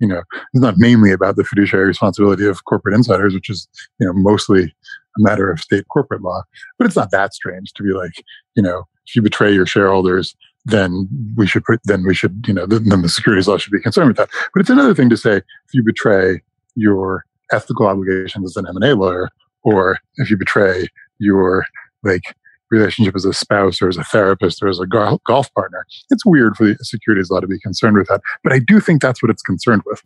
you 0.00 0.08
know, 0.08 0.22
it's 0.32 0.62
not 0.62 0.78
mainly 0.78 1.12
about 1.12 1.36
the 1.36 1.44
fiduciary 1.44 1.86
responsibility 1.86 2.46
of 2.46 2.64
corporate 2.64 2.94
insiders, 2.94 3.34
which 3.34 3.50
is, 3.50 3.68
you 4.00 4.06
know, 4.06 4.12
mostly 4.14 4.64
a 4.64 5.20
matter 5.20 5.50
of 5.50 5.60
state 5.60 5.86
corporate 5.88 6.22
law. 6.22 6.42
But 6.78 6.86
it's 6.86 6.96
not 6.96 7.10
that 7.10 7.34
strange 7.34 7.72
to 7.74 7.82
be 7.82 7.92
like, 7.92 8.12
you 8.56 8.62
know, 8.62 8.84
if 9.06 9.14
you 9.14 9.22
betray 9.22 9.52
your 9.52 9.66
shareholders, 9.66 10.34
then 10.64 11.08
we 11.36 11.46
should 11.46 11.64
put, 11.64 11.80
then 11.84 12.04
we 12.04 12.14
should, 12.14 12.44
you 12.46 12.54
know, 12.54 12.66
then, 12.66 12.88
then 12.88 13.02
the 13.02 13.08
securities 13.08 13.48
law 13.48 13.56
should 13.56 13.72
be 13.72 13.80
concerned 13.80 14.08
with 14.08 14.16
that. 14.16 14.28
But 14.52 14.60
it's 14.60 14.70
another 14.70 14.94
thing 14.94 15.10
to 15.10 15.16
say 15.16 15.36
if 15.36 15.74
you 15.74 15.82
betray 15.82 16.40
your 16.74 17.24
ethical 17.52 17.86
obligations 17.86 18.44
as 18.44 18.56
an 18.56 18.66
M&A 18.68 18.94
lawyer, 18.94 19.30
or 19.62 19.98
if 20.16 20.30
you 20.30 20.36
betray 20.36 20.88
your 21.18 21.64
like 22.02 22.22
relationship 22.70 23.16
as 23.16 23.24
a 23.24 23.32
spouse 23.32 23.80
or 23.80 23.88
as 23.88 23.96
a 23.96 24.04
therapist 24.04 24.62
or 24.62 24.68
as 24.68 24.78
a 24.78 24.86
golf 24.86 25.52
partner, 25.54 25.86
it's 26.10 26.24
weird 26.24 26.56
for 26.56 26.66
the 26.66 26.76
securities 26.82 27.30
law 27.30 27.40
to 27.40 27.46
be 27.46 27.58
concerned 27.58 27.96
with 27.96 28.08
that. 28.08 28.20
But 28.42 28.52
I 28.52 28.58
do 28.58 28.80
think 28.80 29.00
that's 29.00 29.22
what 29.22 29.30
it's 29.30 29.42
concerned 29.42 29.82
with. 29.86 30.02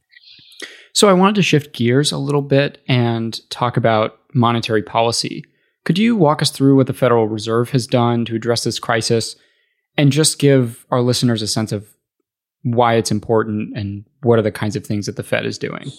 So 0.93 1.09
I 1.09 1.13
wanted 1.13 1.37
to 1.37 1.43
shift 1.43 1.75
gears 1.75 2.13
a 2.13 2.19
little 2.19 2.43
bit 2.43 2.83
and 2.87 3.41
talk 3.51 3.77
about 3.77 4.19
monetary 4.35 4.83
policy. 4.83 5.45
Could 5.85 5.99
you 5.99 6.15
walk 6.15 6.43
us 6.43 6.51
through 6.51 6.77
what 6.77 6.87
the 6.87 6.93
Federal 6.93 7.29
Reserve 7.29 7.71
has 7.71 7.87
done 7.87 8.25
to 8.27 8.37
address 8.37 8.65
this 8.65 8.79
crisis 8.79 9.35
and 9.97 10.13
just 10.13 10.39
give 10.39 10.87
our 10.91 11.01
listeners 11.01 11.43
a 11.43 11.49
sense 11.49 11.73
of 11.73 11.89
why 12.63 12.95
it's 12.95 13.11
important 13.11 13.77
and 13.77 14.05
what 14.23 14.39
are 14.39 14.43
the 14.43 14.53
kinds 14.53 14.77
of 14.77 14.87
things 14.87 15.07
that 15.07 15.17
the 15.17 15.23
Fed 15.23 15.45
is 15.45 15.59
doing? 15.59 15.91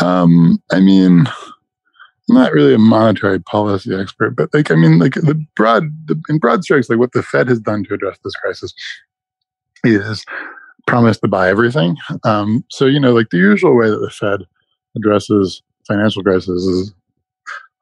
Um, 0.00 0.58
I 0.70 0.80
mean, 0.80 1.26
I'm 2.28 2.36
not 2.36 2.52
really 2.52 2.74
a 2.74 2.78
monetary 2.78 3.38
policy 3.38 3.94
expert, 3.94 4.30
but 4.30 4.48
like, 4.54 4.70
I 4.70 4.76
mean, 4.76 4.98
like 4.98 5.14
the 5.14 5.34
broad, 5.54 5.84
the, 6.06 6.20
in 6.28 6.38
broad 6.38 6.64
strokes, 6.64 6.88
like 6.88 6.98
what 6.98 7.12
the 7.12 7.22
Fed 7.22 7.48
has 7.48 7.60
done 7.60 7.84
to 7.84 7.94
address 7.94 8.18
this 8.24 8.34
crisis 8.36 8.72
is 9.84 10.24
promise 10.86 11.18
to 11.18 11.28
buy 11.28 11.48
everything. 11.48 11.96
Um, 12.24 12.64
so, 12.70 12.86
you 12.86 12.98
know, 12.98 13.12
like 13.12 13.30
the 13.30 13.36
usual 13.38 13.76
way 13.76 13.90
that 13.90 14.00
the 14.00 14.10
Fed 14.10 14.40
addresses 14.96 15.62
financial 15.86 16.22
crisis 16.22 16.62
is, 16.64 16.94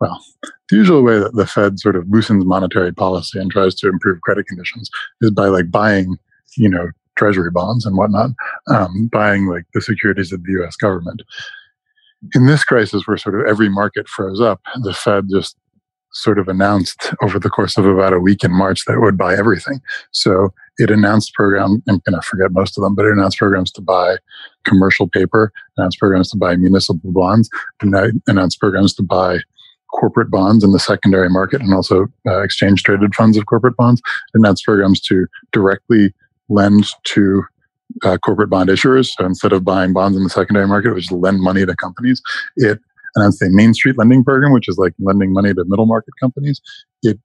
well, 0.00 0.20
the 0.68 0.76
usual 0.76 1.02
way 1.02 1.18
that 1.18 1.34
the 1.34 1.46
Fed 1.46 1.78
sort 1.78 1.94
of 1.94 2.08
loosens 2.08 2.44
monetary 2.44 2.92
policy 2.92 3.38
and 3.38 3.50
tries 3.50 3.75
to 3.76 3.88
improve 3.88 4.20
credit 4.22 4.46
conditions 4.46 4.90
is 5.20 5.30
by 5.30 5.46
like 5.46 5.70
buying, 5.70 6.18
you 6.56 6.68
know, 6.68 6.88
treasury 7.16 7.50
bonds 7.50 7.84
and 7.87 7.96
whatnot, 7.96 8.30
um, 8.68 9.08
buying 9.12 9.46
like 9.46 9.64
the 9.75 9.80
securities 9.80 10.32
of 10.32 10.42
the 10.44 10.62
US 10.62 10.76
government. 10.76 11.22
In 12.35 12.47
this 12.47 12.64
crisis, 12.64 13.07
where 13.07 13.17
sort 13.17 13.41
of 13.41 13.47
every 13.47 13.69
market 13.69 14.09
froze 14.09 14.41
up, 14.41 14.61
the 14.83 14.95
Fed 14.95 15.26
just 15.31 15.57
sort 16.12 16.38
of 16.38 16.47
announced 16.47 17.14
over 17.23 17.38
the 17.38 17.50
course 17.50 17.76
of 17.76 17.87
about 17.87 18.12
a 18.12 18.21
week 18.21 18.45
in 18.45 18.52
March 18.52 18.85
that 18.85 18.95
it 18.95 19.00
would 19.00 19.17
buy 19.17 19.35
everything. 19.35 19.81
So 20.12 20.52
it 20.79 20.91
announced 20.91 21.35
program, 21.35 21.83
I'm 21.88 22.00
going 22.07 22.21
to 22.21 22.23
forget 22.23 22.52
most 22.52 22.76
of 22.76 22.83
them, 22.83 22.95
but 22.95 23.07
it 23.07 23.12
announced 23.12 23.38
programs 23.38 23.73
to 23.73 23.81
buy 23.81 24.17
commercial 24.64 25.09
paper, 25.09 25.52
announced 25.76 25.99
programs 25.99 26.31
to 26.31 26.37
buy 26.37 26.57
municipal 26.57 27.12
bonds, 27.12 27.49
announced 27.81 28.61
programs 28.61 28.95
to 28.95 29.02
buy 29.02 29.38
corporate 29.93 30.31
bonds 30.31 30.64
in 30.64 30.73
the 30.73 30.79
secondary 30.79 31.29
market 31.29 31.61
and 31.61 31.75
also 31.75 32.07
uh, 32.26 32.43
exchange 32.43 32.83
traded 32.83 33.14
funds 33.14 33.37
of 33.37 33.47
corporate 33.47 33.76
bonds, 33.76 34.00
announced 34.35 34.64
programs 34.64 35.00
to 35.00 35.26
directly 35.52 36.14
lend 36.49 36.91
to 37.05 37.43
uh, 38.04 38.18
corporate 38.18 38.50
bond 38.50 38.68
issuers. 38.68 39.12
So 39.16 39.25
instead 39.25 39.52
of 39.52 39.64
buying 39.64 39.92
bonds 39.92 40.16
in 40.16 40.25
the 40.25 40.30
secondary 40.30 40.66
market, 40.66 40.94
which 40.94 41.04
just 41.08 41.12
lend 41.12 41.40
money 41.40 41.64
to 41.66 41.76
companies. 41.76 42.20
It 42.56 42.78
announced 43.14 43.42
a 43.42 43.49
Main 43.50 43.75
Street 43.75 43.99
lending 43.99 44.25
program, 44.25 44.52
which 44.52 44.68
is 44.68 44.78
like 44.78 44.94
lending 44.99 45.32
money 45.32 45.52
to 45.52 45.64
middle 45.66 45.87
market 45.87 46.14
companies. 46.20 46.61
It 47.02 47.18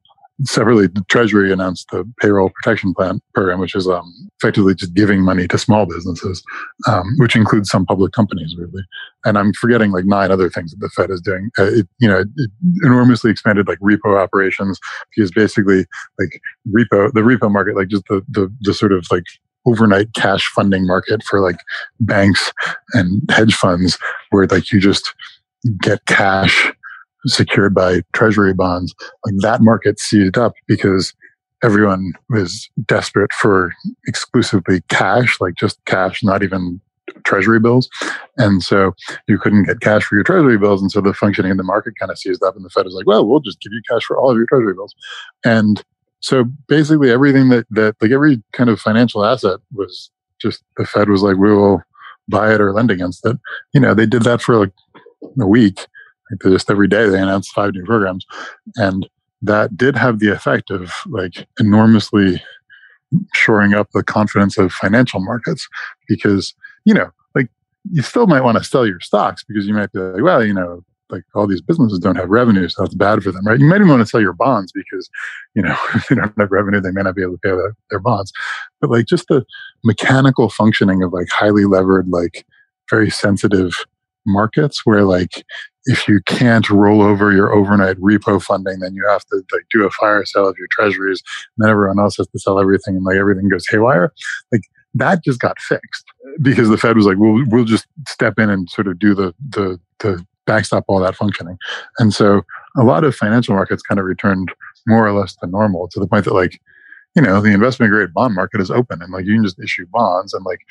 separately, 0.44 0.88
the 0.88 1.04
Treasury 1.10 1.52
announced 1.52 1.88
the 1.92 2.06
payroll 2.22 2.52
protection 2.62 2.94
plan 2.94 3.20
program, 3.34 3.60
which 3.60 3.76
is 3.76 3.88
um, 3.88 4.14
effectively 4.40 4.76
just 4.76 4.94
giving 4.94 5.24
money 5.24 5.48
to 5.48 5.58
small 5.58 5.86
businesses, 5.86 6.44
um, 6.88 7.06
which 7.18 7.36
includes 7.36 7.70
some 7.70 7.86
public 7.86 8.12
companies, 8.14 8.56
really. 8.58 8.84
And 9.26 9.38
I'm 9.38 9.52
forgetting 9.54 9.92
like 9.92 10.06
nine 10.06 10.32
other 10.32 10.50
things 10.50 10.72
that 10.72 10.80
the 10.80 10.90
Fed 10.90 11.10
is 11.10 11.22
doing. 11.22 11.50
Uh, 11.58 11.64
it, 11.66 11.88
you 12.00 12.08
know, 12.08 12.24
it 12.36 12.52
enormously 12.84 13.32
expanded 13.32 13.68
like 13.68 13.80
repo 13.80 14.22
operations 14.22 14.80
because 15.16 15.32
basically 15.32 15.86
like 16.20 16.40
repo, 16.72 17.12
the 17.14 17.22
repo 17.22 17.52
market, 17.52 17.76
like 17.76 17.88
just 17.88 18.04
the 18.10 18.22
the, 18.30 18.54
the 18.62 18.74
sort 18.74 18.92
of 18.92 19.06
like 19.10 19.24
overnight 19.68 20.14
cash 20.16 20.48
funding 20.56 20.88
market 20.88 21.24
for 21.24 21.42
like 21.42 21.60
banks 22.00 22.52
and 22.94 23.22
hedge 23.30 23.54
funds, 23.54 23.98
where 24.32 24.48
like 24.48 24.72
you 24.72 24.80
just 24.80 25.14
get 25.82 26.06
cash 26.06 26.72
secured 27.26 27.74
by 27.74 28.02
treasury 28.14 28.54
bonds, 28.54 28.96
like 29.26 29.36
that 29.40 29.62
market 29.62 30.00
seized 30.00 30.38
up 30.38 30.54
because 30.68 31.14
everyone 31.64 32.14
was 32.30 32.70
desperate 32.86 33.34
for 33.34 33.74
exclusively 34.08 34.82
cash, 34.90 35.38
like 35.42 35.56
just 35.56 35.84
cash, 35.86 36.24
not 36.24 36.44
even 36.44 36.80
treasury 37.24 37.60
bills. 37.60 37.90
And 38.38 38.62
so 38.62 38.94
you 39.28 39.40
couldn't 39.40 39.64
get 39.64 39.80
cash 39.80 40.04
for 40.04 40.16
your 40.16 40.24
treasury 40.24 40.58
bills. 40.58 40.82
And 40.82 40.92
so 40.92 41.02
the 41.02 41.14
functioning 41.14 41.52
of 41.52 41.58
the 41.58 41.64
market 41.64 41.94
kind 42.00 42.12
of 42.12 42.20
seized 42.20 42.44
up 42.44 42.56
and 42.56 42.64
the 42.64 42.70
Fed 42.70 42.86
is 42.86 42.94
like, 42.94 43.08
well, 43.08 43.28
we'll 43.28 43.40
just 43.40 43.60
give 43.62 43.72
you 43.72 43.82
cash 43.90 44.04
for 44.04 44.18
all 44.18 44.30
of 44.30 44.38
your 44.38 44.46
treasury 44.46 44.74
bills. 44.74 44.94
And 45.44 45.84
so 46.20 46.46
basically 46.68 47.12
everything 47.12 47.50
that, 47.50 47.66
that 47.72 47.96
like 48.02 48.12
every 48.12 48.42
kind 48.54 48.70
of 48.70 48.80
financial 48.80 49.26
asset 49.26 49.60
was 49.74 50.10
just 50.42 50.64
the 50.78 50.86
Fed 50.86 51.10
was 51.10 51.22
like, 51.22 51.38
we 51.38 51.54
will 51.54 51.82
buy 52.28 52.54
it 52.54 52.62
or 52.62 52.74
lend 52.74 52.92
against 52.92 53.26
it. 53.26 53.38
You 53.74 53.80
know, 53.80 53.94
they 53.94 54.06
did 54.06 54.24
that 54.24 54.42
for 54.42 54.56
like 54.56 54.74
a 55.40 55.48
week 55.48 55.88
like 56.30 56.42
just 56.42 56.70
every 56.70 56.88
day 56.88 57.08
they 57.08 57.22
announced 57.22 57.52
five 57.52 57.74
new 57.74 57.86
programs, 57.86 58.26
and 58.76 59.08
that 59.42 59.78
did 59.78 59.96
have 59.96 60.20
the 60.20 60.30
effect 60.30 60.72
of 60.72 60.92
like 61.08 61.48
enormously 61.60 62.42
shoring 63.34 63.74
up 63.74 63.90
the 63.94 64.04
confidence 64.04 64.58
of 64.58 64.72
financial 64.72 65.22
markets 65.22 65.68
because 66.10 66.54
you 66.84 66.94
know 66.94 67.10
like 67.36 67.48
you 67.90 68.02
still 68.02 68.28
might 68.28 68.44
want 68.44 68.58
to 68.58 68.64
sell 68.64 68.86
your 68.86 69.00
stocks 69.00 69.46
because 69.48 69.66
you 69.66 69.74
might 69.74 69.92
be 69.94 70.00
like 70.00 70.24
well 70.24 70.44
you 70.44 70.54
know 70.54 70.84
like 71.10 71.24
all 71.36 71.48
these 71.48 71.62
businesses 71.62 72.00
don't 72.00 72.16
have 72.16 72.30
revenue 72.30 72.68
so 72.68 72.84
that's 72.84 72.96
bad 72.96 73.22
for 73.24 73.32
them 73.32 73.46
right 73.46 73.60
you 73.60 73.66
might 73.66 73.78
even 73.78 73.88
want 73.88 74.02
to 74.02 74.06
sell 74.06 74.22
your 74.22 74.34
bonds 74.34 74.72
because 74.72 75.10
you 75.56 75.62
know 75.62 75.76
if 75.96 76.08
they 76.08 76.16
don't 76.16 76.34
have 76.38 76.52
revenue 76.52 76.82
they 76.82 76.92
may 76.92 77.02
not 77.02 77.16
be 77.16 77.22
able 77.22 77.34
to 77.34 77.40
pay 77.40 77.50
their, 77.50 77.76
their 77.90 78.00
bonds 78.00 78.32
but 78.82 78.90
like 78.90 79.06
just 79.06 79.28
the 79.28 79.46
mechanical 79.84 80.50
functioning 80.50 81.04
of 81.04 81.14
like 81.14 81.30
highly 81.30 81.66
levered 81.66 82.08
like 82.10 82.46
very 82.90 83.10
sensitive 83.10 83.74
markets 84.26 84.82
where 84.86 85.04
like 85.04 85.44
if 85.88 86.08
you 86.08 86.20
can't 86.26 86.70
roll 86.70 87.02
over 87.02 87.32
your 87.32 87.54
overnight 87.54 87.96
repo 87.98 88.42
funding, 88.42 88.80
then 88.80 88.94
you 88.94 89.08
have 89.08 89.26
to 89.28 89.42
like 89.54 89.64
do 89.72 89.86
a 89.86 89.92
fire 89.92 90.24
sale 90.26 90.48
of 90.48 90.58
your 90.58 90.68
treasuries, 90.70 91.24
and 91.58 91.64
then 91.64 91.72
everyone 91.72 92.00
else 92.00 92.18
has 92.18 92.28
to 92.28 92.40
sell 92.40 92.60
everything, 92.60 92.98
and 92.98 93.06
like 93.06 93.16
everything 93.16 93.48
goes 93.48 93.66
haywire. 93.70 94.12
Like 94.52 94.64
that 94.94 95.24
just 95.24 95.40
got 95.40 95.60
fixed 95.60 96.06
because 96.42 96.68
the 96.70 96.78
Fed 96.78 96.98
was 96.98 97.06
like, 97.06 97.18
"We'll 97.18 97.44
we'll 97.48 97.66
just 97.66 97.88
step 98.08 98.38
in 98.38 98.50
and 98.50 98.70
sort 98.70 98.88
of 98.88 99.00
do 99.00 99.16
the 99.16 99.34
the 99.50 99.80
the 100.00 100.26
backstop 100.48 100.86
all 100.88 101.00
that 101.00 101.16
functioning," 101.16 101.58
and 102.00 102.14
so 102.14 102.42
a 102.78 102.84
lot 102.84 103.04
of 103.04 103.16
financial 103.16 103.54
markets 103.54 103.84
kind 103.84 104.00
of 104.00 104.06
returned 104.06 104.52
more 104.88 105.06
or 105.06 105.12
less 105.12 105.36
to 105.36 105.48
normal 105.48 105.88
to 105.90 106.00
the 106.00 106.08
point 106.08 106.26
that 106.26 106.34
like 106.34 106.60
you 107.16 107.22
know 107.22 107.42
the 107.42 107.54
investment 107.54 107.92
grade 107.92 108.14
bond 108.14 108.34
market 108.34 108.62
is 108.62 108.72
open 108.72 109.02
and 109.02 109.12
like 109.12 109.26
you 109.26 109.36
can 109.36 109.44
just 109.44 109.60
issue 109.60 109.86
bonds 109.92 110.34
and 110.34 110.46
like 110.46 110.62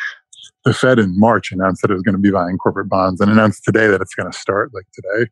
the 0.67 0.75
Fed 0.75 0.99
in 0.99 1.19
March 1.19 1.53
announced 1.53 1.81
that 1.83 1.91
it 1.91 1.95
was 1.95 2.03
going 2.03 2.15
to 2.15 2.21
be 2.21 2.31
buying 2.31 2.59
corporate 2.59 2.89
bonds 2.89 3.21
and 3.21 3.31
announced 3.31 3.65
today 3.65 3.87
that 3.87 4.01
it's 4.01 4.15
going 4.15 4.31
to 4.31 4.37
start 4.37 4.75
like 4.75 4.87
today. 4.93 5.31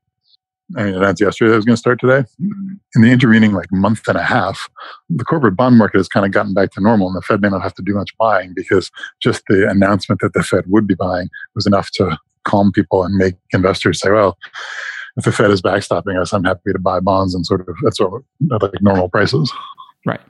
I 0.79 0.85
mean, 0.85 0.95
announced 0.95 1.21
yesterday 1.21 1.49
that 1.49 1.55
it 1.55 1.59
was 1.59 1.65
going 1.65 1.75
to 1.75 1.81
start 1.81 2.01
today. 2.01 2.25
In 2.39 3.03
the 3.03 3.11
intervening 3.11 3.53
like 3.53 3.67
month 3.71 4.07
and 4.09 4.17
a 4.17 4.23
half, 4.23 4.69
the 5.11 5.25
corporate 5.25 5.57
bond 5.57 5.77
market 5.77 5.99
has 5.99 6.09
kind 6.09 6.25
of 6.25 6.33
gotten 6.33 6.55
back 6.55 6.71
to 6.73 6.81
normal, 6.81 7.09
and 7.09 7.17
the 7.17 7.23
Fed 7.23 7.43
may 7.43 7.51
not 7.51 7.63
have 7.63 7.75
to 7.75 7.83
do 7.83 7.95
much 7.95 8.17
buying 8.17 8.55
because 8.55 8.91
just 9.21 9.43
the 9.49 9.69
announcement 9.69 10.21
that 10.21 10.33
the 10.33 10.43
Fed 10.43 10.65
would 10.69 10.87
be 10.87 10.95
buying 10.95 11.29
was 11.55 11.67
enough 11.67 11.91
to 11.93 12.17
calm 12.45 12.73
people 12.73 13.05
and 13.05 13.15
make 13.17 13.35
investors 13.53 14.01
say, 14.01 14.11
"Well, 14.11 14.39
if 15.17 15.25
the 15.25 15.33
Fed 15.33 15.51
is 15.51 15.63
backstopping 15.63 16.21
us, 16.21 16.33
I'm 16.33 16.45
happy 16.45 16.73
to 16.73 16.79
buy 16.79 17.01
bonds 17.01 17.35
and 17.35 17.45
sort 17.45 17.61
of 17.69 17.75
that's 17.83 17.99
sort 17.99 18.25
of 18.51 18.63
like 18.63 18.83
normal 18.83 19.09
prices." 19.09 19.53
Right. 20.07 20.21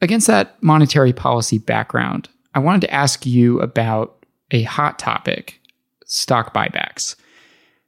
Against 0.00 0.26
that 0.26 0.62
monetary 0.62 1.12
policy 1.12 1.58
background, 1.58 2.28
I 2.54 2.58
wanted 2.58 2.82
to 2.82 2.92
ask 2.92 3.26
you 3.26 3.60
about 3.60 4.24
a 4.50 4.62
hot 4.62 4.98
topic 4.98 5.60
stock 6.06 6.54
buybacks. 6.54 7.16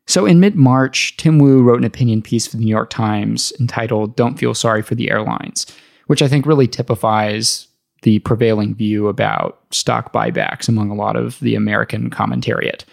So, 0.06 0.24
in 0.24 0.40
mid 0.40 0.54
March, 0.54 1.16
Tim 1.16 1.38
Wu 1.38 1.62
wrote 1.62 1.78
an 1.78 1.84
opinion 1.84 2.22
piece 2.22 2.46
for 2.46 2.56
the 2.56 2.64
New 2.64 2.70
York 2.70 2.90
Times 2.90 3.52
entitled 3.58 4.16
Don't 4.16 4.38
Feel 4.38 4.54
Sorry 4.54 4.82
for 4.82 4.94
the 4.94 5.10
Airlines, 5.10 5.66
which 6.06 6.22
I 6.22 6.28
think 6.28 6.46
really 6.46 6.68
typifies 6.68 7.66
the 8.02 8.20
prevailing 8.20 8.74
view 8.74 9.08
about 9.08 9.58
stock 9.72 10.12
buybacks 10.12 10.68
among 10.68 10.90
a 10.90 10.94
lot 10.94 11.16
of 11.16 11.40
the 11.40 11.54
American 11.56 12.08
commentariat. 12.08 12.84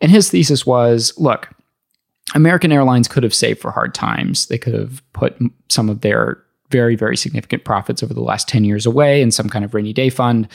And 0.00 0.10
his 0.10 0.30
thesis 0.30 0.64
was 0.64 1.12
look, 1.18 1.48
American 2.34 2.72
Airlines 2.72 3.08
could 3.08 3.22
have 3.22 3.34
saved 3.34 3.60
for 3.60 3.70
hard 3.70 3.94
times. 3.94 4.46
They 4.46 4.58
could 4.58 4.74
have 4.74 5.02
put 5.12 5.38
some 5.68 5.88
of 5.88 6.02
their 6.02 6.42
very, 6.70 6.96
very 6.96 7.16
significant 7.16 7.64
profits 7.64 8.02
over 8.02 8.12
the 8.12 8.20
last 8.20 8.48
10 8.48 8.64
years 8.64 8.84
away 8.84 9.22
in 9.22 9.30
some 9.30 9.48
kind 9.48 9.64
of 9.64 9.74
rainy 9.74 9.92
day 9.92 10.10
fund 10.10 10.48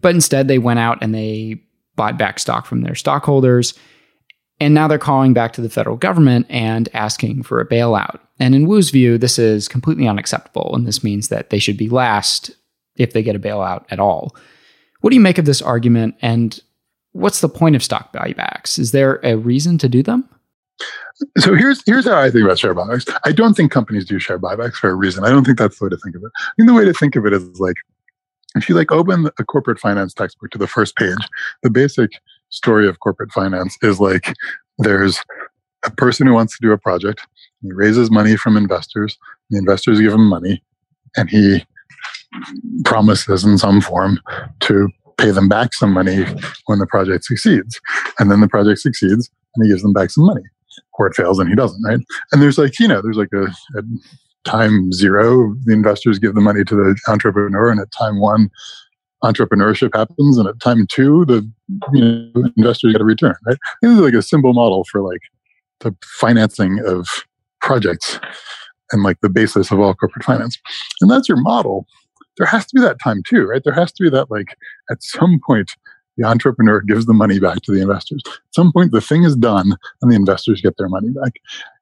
but 0.00 0.14
instead, 0.14 0.48
they 0.48 0.58
went 0.58 0.78
out 0.78 0.98
and 1.02 1.14
they 1.14 1.62
bought 1.96 2.18
back 2.18 2.38
stock 2.38 2.66
from 2.66 2.82
their 2.82 2.94
stockholders. 2.94 3.74
And 4.58 4.74
now 4.74 4.88
they're 4.88 4.98
calling 4.98 5.32
back 5.32 5.52
to 5.54 5.60
the 5.60 5.70
federal 5.70 5.96
government 5.96 6.46
and 6.50 6.88
asking 6.92 7.44
for 7.44 7.60
a 7.60 7.66
bailout. 7.68 8.18
And 8.38 8.54
in 8.54 8.66
Wu's 8.66 8.90
view, 8.90 9.16
this 9.16 9.38
is 9.38 9.68
completely 9.68 10.06
unacceptable. 10.06 10.74
And 10.74 10.86
this 10.86 11.02
means 11.02 11.28
that 11.28 11.50
they 11.50 11.58
should 11.58 11.76
be 11.76 11.88
last 11.88 12.50
if 12.96 13.12
they 13.12 13.22
get 13.22 13.36
a 13.36 13.40
bailout 13.40 13.84
at 13.90 14.00
all. 14.00 14.36
What 15.00 15.10
do 15.10 15.16
you 15.16 15.22
make 15.22 15.38
of 15.38 15.46
this 15.46 15.62
argument? 15.62 16.14
And 16.20 16.60
what's 17.12 17.40
the 17.40 17.48
point 17.48 17.76
of 17.76 17.82
stock 17.82 18.12
buybacks? 18.12 18.78
Is 18.78 18.92
there 18.92 19.20
a 19.22 19.36
reason 19.36 19.78
to 19.78 19.88
do 19.88 20.02
them? 20.02 20.28
So 21.38 21.54
here's 21.54 21.82
here's 21.84 22.06
how 22.06 22.18
I 22.18 22.30
think 22.30 22.44
about 22.44 22.58
share 22.58 22.74
buybacks. 22.74 23.12
I 23.24 23.32
don't 23.32 23.54
think 23.54 23.70
companies 23.70 24.06
do 24.06 24.18
share 24.18 24.38
buybacks 24.38 24.74
for 24.74 24.88
a 24.88 24.94
reason. 24.94 25.24
I 25.24 25.28
don't 25.28 25.44
think 25.44 25.58
that's 25.58 25.78
the 25.78 25.84
way 25.84 25.90
to 25.90 25.98
think 25.98 26.16
of 26.16 26.22
it. 26.22 26.30
I 26.34 26.50
mean, 26.56 26.66
the 26.66 26.74
way 26.74 26.84
to 26.84 26.94
think 26.94 27.16
of 27.16 27.26
it 27.26 27.32
is 27.34 27.60
like 27.60 27.76
if 28.54 28.68
you 28.68 28.74
like 28.74 28.90
open 28.90 29.28
a 29.38 29.44
corporate 29.44 29.78
finance 29.78 30.14
textbook 30.14 30.50
to 30.50 30.58
the 30.58 30.66
first 30.66 30.96
page, 30.96 31.18
the 31.62 31.70
basic 31.70 32.10
story 32.48 32.88
of 32.88 33.00
corporate 33.00 33.30
finance 33.32 33.76
is 33.82 34.00
like 34.00 34.34
there's 34.78 35.20
a 35.84 35.90
person 35.90 36.26
who 36.26 36.32
wants 36.32 36.56
to 36.56 36.66
do 36.66 36.72
a 36.72 36.78
project. 36.78 37.26
He 37.62 37.70
raises 37.72 38.10
money 38.10 38.36
from 38.36 38.56
investors. 38.56 39.18
The 39.50 39.58
investors 39.58 40.00
give 40.00 40.14
him 40.14 40.26
money, 40.26 40.62
and 41.16 41.28
he 41.28 41.64
promises 42.84 43.44
in 43.44 43.58
some 43.58 43.80
form 43.80 44.20
to 44.60 44.88
pay 45.20 45.30
them 45.30 45.48
back 45.48 45.74
some 45.74 45.92
money 45.92 46.24
when 46.66 46.78
the 46.78 46.86
project 46.86 47.24
succeeds. 47.24 47.80
And 48.18 48.30
then 48.30 48.40
the 48.40 48.48
project 48.48 48.80
succeeds, 48.80 49.30
and 49.54 49.64
he 49.64 49.70
gives 49.70 49.82
them 49.82 49.92
back 49.92 50.10
some 50.10 50.24
money. 50.24 50.42
Or 50.98 51.06
it 51.06 51.14
fails, 51.14 51.38
and 51.38 51.48
he 51.48 51.54
doesn't, 51.54 51.82
right? 51.82 52.00
And 52.32 52.42
there's 52.42 52.58
like, 52.58 52.78
you 52.78 52.88
know, 52.88 53.00
there's 53.02 53.16
like 53.16 53.32
a, 53.32 53.44
a 53.78 53.82
time 54.44 54.92
zero, 54.92 55.54
the 55.64 55.72
investors 55.72 56.18
give 56.18 56.34
the 56.34 56.40
money 56.40 56.64
to 56.64 56.74
the 56.74 56.98
entrepreneur, 57.08 57.70
and 57.70 57.80
at 57.80 57.90
time 57.92 58.20
one, 58.20 58.50
entrepreneurship 59.24 59.90
happens, 59.94 60.38
and 60.38 60.48
at 60.48 60.60
time 60.60 60.86
two, 60.90 61.24
the 61.26 61.50
you 61.92 62.30
know, 62.34 62.50
investors 62.56 62.92
get 62.92 63.00
a 63.00 63.04
return. 63.04 63.34
Right? 63.46 63.58
This 63.82 63.92
is 63.92 63.98
like 63.98 64.14
a 64.14 64.22
simple 64.22 64.52
model 64.52 64.84
for 64.90 65.02
like 65.02 65.20
the 65.80 65.94
financing 66.18 66.80
of 66.86 67.06
projects 67.60 68.20
and 68.92 69.02
like 69.02 69.18
the 69.20 69.28
basis 69.28 69.70
of 69.70 69.80
all 69.80 69.94
corporate 69.94 70.24
finance. 70.24 70.58
And 71.00 71.10
that's 71.10 71.28
your 71.28 71.40
model. 71.40 71.86
There 72.40 72.48
has 72.48 72.64
to 72.66 72.74
be 72.74 72.80
that 72.80 72.98
time 73.00 73.22
too, 73.28 73.44
right? 73.44 73.62
There 73.62 73.74
has 73.74 73.92
to 73.92 74.02
be 74.02 74.08
that 74.08 74.30
like 74.30 74.56
at 74.90 75.02
some 75.02 75.38
point 75.46 75.70
the 76.16 76.26
entrepreneur 76.26 76.80
gives 76.80 77.04
the 77.04 77.12
money 77.12 77.38
back 77.38 77.60
to 77.62 77.72
the 77.72 77.82
investors. 77.82 78.22
At 78.26 78.54
some 78.54 78.72
point, 78.72 78.92
the 78.92 79.00
thing 79.00 79.24
is 79.24 79.36
done 79.36 79.76
and 80.00 80.10
the 80.10 80.16
investors 80.16 80.60
get 80.60 80.76
their 80.76 80.88
money 80.88 81.10
back. 81.10 81.34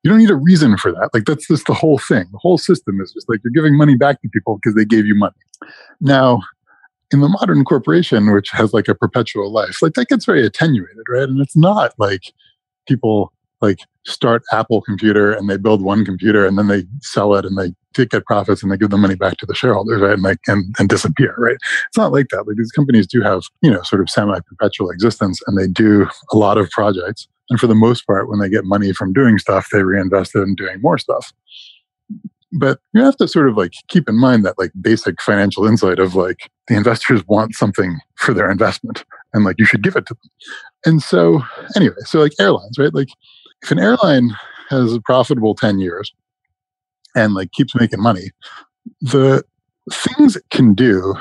You 0.03 0.11
don't 0.11 0.19
need 0.19 0.31
a 0.31 0.37
reason 0.37 0.77
for 0.77 0.93
that. 0.93 1.11
Like, 1.15 1.25
that's 1.25 1.49
just 1.49 1.67
the 1.67 1.75
whole 1.75 1.99
thing. 1.99 2.27
The 2.33 2.39
whole 2.39 2.59
system 2.59 3.01
is 3.01 3.13
just 3.13 3.29
like 3.29 3.41
you're 3.43 3.53
giving 3.53 3.77
money 3.77 3.97
back 3.97 4.21
to 4.23 4.29
people 4.29 4.57
because 4.57 4.75
they 4.75 4.85
gave 4.85 5.07
you 5.07 5.15
money. 5.15 5.35
Now, 6.01 6.43
in 7.13 7.21
the 7.21 7.29
modern 7.29 7.65
corporation, 7.65 8.33
which 8.33 8.51
has 8.51 8.73
like 8.73 8.89
a 8.89 8.95
perpetual 8.95 9.51
life, 9.51 9.81
like 9.81 9.95
that 9.95 10.09
gets 10.09 10.27
very 10.27 10.45
attenuated, 10.45 11.05
right? 11.09 11.29
And 11.29 11.41
it's 11.41 11.57
not 11.57 11.95
like 11.99 12.33
people 12.87 13.33
like 13.61 13.81
start 14.07 14.43
Apple 14.53 14.83
computer 14.83 15.33
and 15.33 15.49
they 15.49 15.57
build 15.57 15.83
one 15.83 16.05
computer 16.05 16.47
and 16.47 16.59
then 16.59 16.69
they 16.69 16.85
sell 17.01 17.35
it 17.35 17.45
and 17.45 17.57
they 17.59 17.73
get 17.95 18.25
profits 18.27 18.63
and 18.63 18.71
they 18.71 18.77
give 18.77 18.91
the 18.91 18.97
money 18.97 19.15
back 19.15 19.37
to 19.39 19.47
the 19.47 19.55
shareholders, 19.55 20.01
right? 20.01 20.15
And 20.15 20.25
they 20.25 20.37
and, 20.47 20.75
and 20.79 20.89
disappear, 20.89 21.35
right? 21.39 21.57
It's 21.89 21.97
not 21.97 22.13
like 22.13 22.29
that. 22.31 22.47
Like 22.47 22.57
these 22.57 22.73
companies 22.73 23.07
do 23.07 23.21
have, 23.23 23.43
you 23.63 23.71
know, 23.71 23.83
sort 23.83 24.03
of 24.03 24.11
semi-perpetual 24.11 24.91
existence 24.91 25.41
and 25.47 25.59
they 25.59 25.67
do 25.67 26.09
a 26.33 26.37
lot 26.37 26.59
of 26.59 26.71
projects. 26.71 27.29
And 27.51 27.59
for 27.59 27.67
the 27.67 27.75
most 27.75 28.07
part, 28.07 28.29
when 28.29 28.41
they 28.41 28.49
get 28.49 28.65
money 28.65 28.93
from 28.93 29.13
doing 29.13 29.39
stuff, 29.39 29.69
they 29.73 29.83
reinvest 29.83 30.35
it 30.35 30.41
in 30.41 30.55
doing 30.55 30.81
more 30.81 30.99
stuff. 30.99 31.33
But 32.53 32.81
you 32.95 33.03
have 33.03 33.17
to 33.19 33.29
sort 33.29 33.49
of 33.49 33.57
like 33.57 33.73
keep 33.89 34.09
in 34.09 34.19
mind 34.19 34.45
that 34.45 34.59
like 34.59 34.71
basic 34.81 35.21
financial 35.21 35.67
insight 35.67 35.99
of 35.99 36.15
like 36.15 36.51
the 36.69 36.77
investors 36.77 37.23
want 37.27 37.55
something 37.55 37.99
for 38.17 38.33
their 38.33 38.51
investment 38.51 39.05
and 39.35 39.45
like 39.45 39.57
you 39.59 39.67
should 39.67 39.83
give 39.83 39.97
it 39.97 40.07
to 40.07 40.15
them. 40.15 40.31
And 40.87 41.03
so 41.03 41.43
anyway, 41.77 41.95
so 42.05 42.21
like 42.21 42.33
airlines, 42.41 42.79
right? 42.79 42.95
Like 42.95 43.09
if 43.63 43.71
an 43.71 43.79
airline 43.79 44.31
has 44.71 44.95
a 44.95 45.01
profitable 45.01 45.55
10 45.55 45.79
years 45.79 46.13
and 47.19 47.35
like 47.35 47.53
keeps 47.53 47.75
making 47.75 48.03
money, 48.03 48.31
the 49.01 49.45
things 49.93 50.37
it 50.37 50.45
can 50.51 50.75
do 50.75 51.15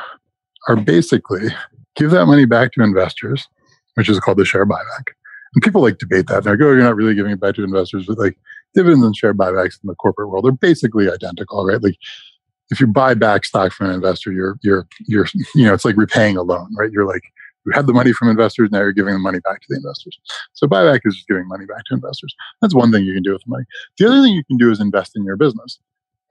are 0.68 0.76
basically 0.76 1.50
give 1.96 2.12
that 2.12 2.26
money 2.26 2.46
back 2.46 2.72
to 2.74 2.84
investors, 2.84 3.48
which 3.96 4.10
is 4.10 4.20
called 4.20 4.38
the 4.38 4.46
share 4.46 4.66
buyback. 4.66 5.08
And 5.54 5.64
people 5.64 5.82
like 5.82 5.98
debate 5.98 6.28
that. 6.28 6.44
They're 6.44 6.54
like, 6.54 6.62
oh, 6.62 6.72
you're 6.72 6.84
not 6.84 6.96
really 6.96 7.16
giving 7.16 7.32
it 7.32 7.40
back 7.40 7.56
to 7.56 7.64
investors, 7.64 8.06
but 8.08 8.20
like 8.20 8.38
dividends 8.76 9.04
and 9.04 9.16
share 9.16 9.34
buybacks 9.34 9.82
in 9.84 9.88
the 9.88 9.96
corporate 9.96 10.30
world 10.30 10.46
are 10.46 10.52
basically 10.52 11.10
identical, 11.10 11.66
right? 11.66 11.82
Like 11.82 11.96
if 12.70 12.80
you 12.80 12.88
buy 12.88 13.14
back 13.14 13.46
stock 13.46 13.72
from 13.72 13.88
an 13.88 13.96
investor, 13.96 14.32
you're 14.32 14.58
you're 14.62 14.88
you're 15.08 15.28
you 15.56 15.66
know, 15.66 15.74
it's 15.74 15.86
like 15.86 15.98
repaying 15.98 16.38
a 16.38 16.44
loan, 16.44 16.74
right? 16.78 16.92
You're 16.92 17.08
like 17.08 17.24
you 17.68 17.74
had 17.74 17.88
the 17.88 17.94
money 17.94 18.14
from 18.14 18.30
investors, 18.30 18.70
now 18.72 18.80
you're 18.80 18.92
giving 18.94 19.14
the 19.14 19.20
money 19.20 19.40
back 19.40 19.62
to 19.62 19.68
the 19.70 19.76
investors. 19.76 20.18
So 20.54 20.68
buyback 20.68 21.02
is 21.06 21.16
just 21.16 21.28
giving 21.28 21.48
money 21.48 21.66
back 21.66 21.84
to 21.88 21.94
investors. 21.94 22.34
That's 22.62 22.74
one 22.74 22.92
thing 22.92 23.04
you 23.04 23.14
can 23.14 23.24
do 23.24 23.34
with 23.34 23.44
the 23.44 23.50
money. 23.50 23.66
The 23.98 24.08
other 24.08 24.24
thing 24.24 24.34
you 24.34 24.44
can 24.46 24.58
do 24.58 24.72
is 24.72 24.80
invest 24.80 25.12
in 25.16 25.24
your 25.24 25.36
business. 25.36 25.80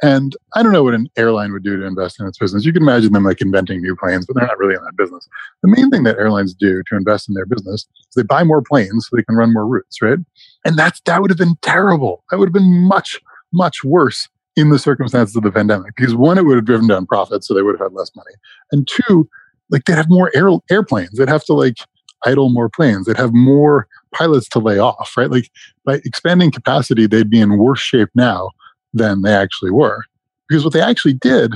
And 0.02 0.36
I 0.54 0.62
don't 0.62 0.72
know 0.72 0.82
what 0.82 0.94
an 0.94 1.08
airline 1.16 1.52
would 1.52 1.64
do 1.64 1.78
to 1.78 1.86
invest 1.86 2.20
in 2.20 2.26
its 2.26 2.38
business. 2.38 2.66
You 2.66 2.72
can 2.72 2.82
imagine 2.82 3.12
them 3.12 3.24
like 3.24 3.40
inventing 3.40 3.80
new 3.80 3.96
planes, 3.96 4.26
but 4.26 4.36
they're 4.36 4.46
not 4.46 4.58
really 4.58 4.74
in 4.74 4.84
that 4.84 4.96
business. 4.96 5.26
The 5.62 5.74
main 5.74 5.90
thing 5.90 6.02
that 6.02 6.18
airlines 6.18 6.54
do 6.54 6.82
to 6.88 6.96
invest 6.96 7.28
in 7.28 7.34
their 7.34 7.46
business 7.46 7.86
is 8.00 8.14
they 8.14 8.22
buy 8.22 8.44
more 8.44 8.62
planes 8.62 9.08
so 9.08 9.16
they 9.16 9.22
can 9.22 9.36
run 9.36 9.54
more 9.54 9.66
routes, 9.66 10.02
right? 10.02 10.18
And 10.66 10.78
that's 10.78 11.00
that 11.06 11.22
would 11.22 11.30
have 11.30 11.38
been 11.38 11.56
terrible. 11.62 12.24
That 12.30 12.38
would 12.38 12.48
have 12.48 12.54
been 12.54 12.82
much, 12.82 13.18
much 13.52 13.84
worse 13.84 14.28
in 14.54 14.70
the 14.70 14.78
circumstances 14.78 15.34
of 15.36 15.44
the 15.44 15.52
pandemic. 15.52 15.94
Because 15.96 16.14
one, 16.14 16.36
it 16.36 16.44
would 16.44 16.56
have 16.56 16.64
driven 16.66 16.88
down 16.88 17.06
profits, 17.06 17.48
so 17.48 17.54
they 17.54 17.62
would 17.62 17.78
have 17.78 17.86
had 17.90 17.96
less 17.96 18.10
money. 18.14 18.32
And 18.72 18.86
two, 18.86 19.28
like 19.70 19.84
they'd 19.84 19.94
have 19.94 20.08
more 20.08 20.30
air, 20.34 20.50
airplanes. 20.70 21.18
They'd 21.18 21.28
have 21.28 21.44
to 21.44 21.52
like 21.52 21.76
idle 22.24 22.50
more 22.50 22.68
planes. 22.68 23.06
They'd 23.06 23.16
have 23.16 23.34
more 23.34 23.86
pilots 24.14 24.48
to 24.50 24.58
lay 24.58 24.78
off, 24.78 25.12
right? 25.16 25.30
Like 25.30 25.50
by 25.84 26.00
expanding 26.04 26.50
capacity, 26.50 27.06
they'd 27.06 27.30
be 27.30 27.40
in 27.40 27.58
worse 27.58 27.80
shape 27.80 28.08
now 28.14 28.50
than 28.94 29.22
they 29.22 29.34
actually 29.34 29.70
were. 29.70 30.04
Because 30.48 30.64
what 30.64 30.72
they 30.72 30.80
actually 30.80 31.14
did 31.14 31.54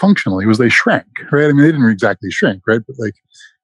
functionally 0.00 0.46
was 0.46 0.58
they 0.58 0.68
shrank, 0.68 1.06
right? 1.30 1.44
I 1.44 1.48
mean, 1.48 1.58
they 1.58 1.72
didn't 1.72 1.88
exactly 1.88 2.30
shrink, 2.30 2.62
right? 2.66 2.80
But 2.86 2.96
like 2.98 3.14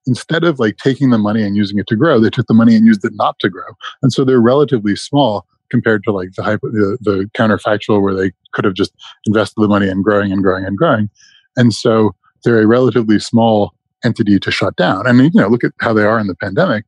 instead 0.06 0.44
of 0.44 0.58
like 0.58 0.76
taking 0.76 1.10
the 1.10 1.18
money 1.18 1.42
and 1.42 1.56
using 1.56 1.78
it 1.78 1.86
to 1.88 1.96
grow, 1.96 2.20
they 2.20 2.30
took 2.30 2.46
the 2.46 2.54
money 2.54 2.74
and 2.74 2.86
used 2.86 3.04
it 3.04 3.12
not 3.14 3.38
to 3.40 3.50
grow. 3.50 3.66
And 4.02 4.12
so 4.12 4.24
they're 4.24 4.40
relatively 4.40 4.96
small 4.96 5.44
compared 5.70 6.02
to 6.04 6.12
like 6.12 6.32
the, 6.36 6.42
hypo, 6.42 6.68
the, 6.70 6.98
the 7.00 7.30
counterfactual 7.34 8.02
where 8.02 8.14
they 8.14 8.32
could 8.52 8.64
have 8.64 8.74
just 8.74 8.92
invested 9.26 9.60
the 9.60 9.68
money 9.68 9.88
in 9.88 10.02
growing 10.02 10.32
and 10.32 10.42
growing 10.42 10.64
and 10.64 10.76
growing. 10.76 11.10
And 11.56 11.72
so 11.74 12.14
they're 12.44 12.60
a 12.60 12.66
relatively 12.66 13.18
small 13.18 13.74
entity 14.04 14.38
to 14.38 14.50
shut 14.50 14.76
down. 14.76 15.06
And 15.06 15.20
you 15.20 15.30
know, 15.34 15.48
look 15.48 15.64
at 15.64 15.72
how 15.80 15.92
they 15.92 16.04
are 16.04 16.18
in 16.18 16.26
the 16.26 16.36
pandemic. 16.36 16.84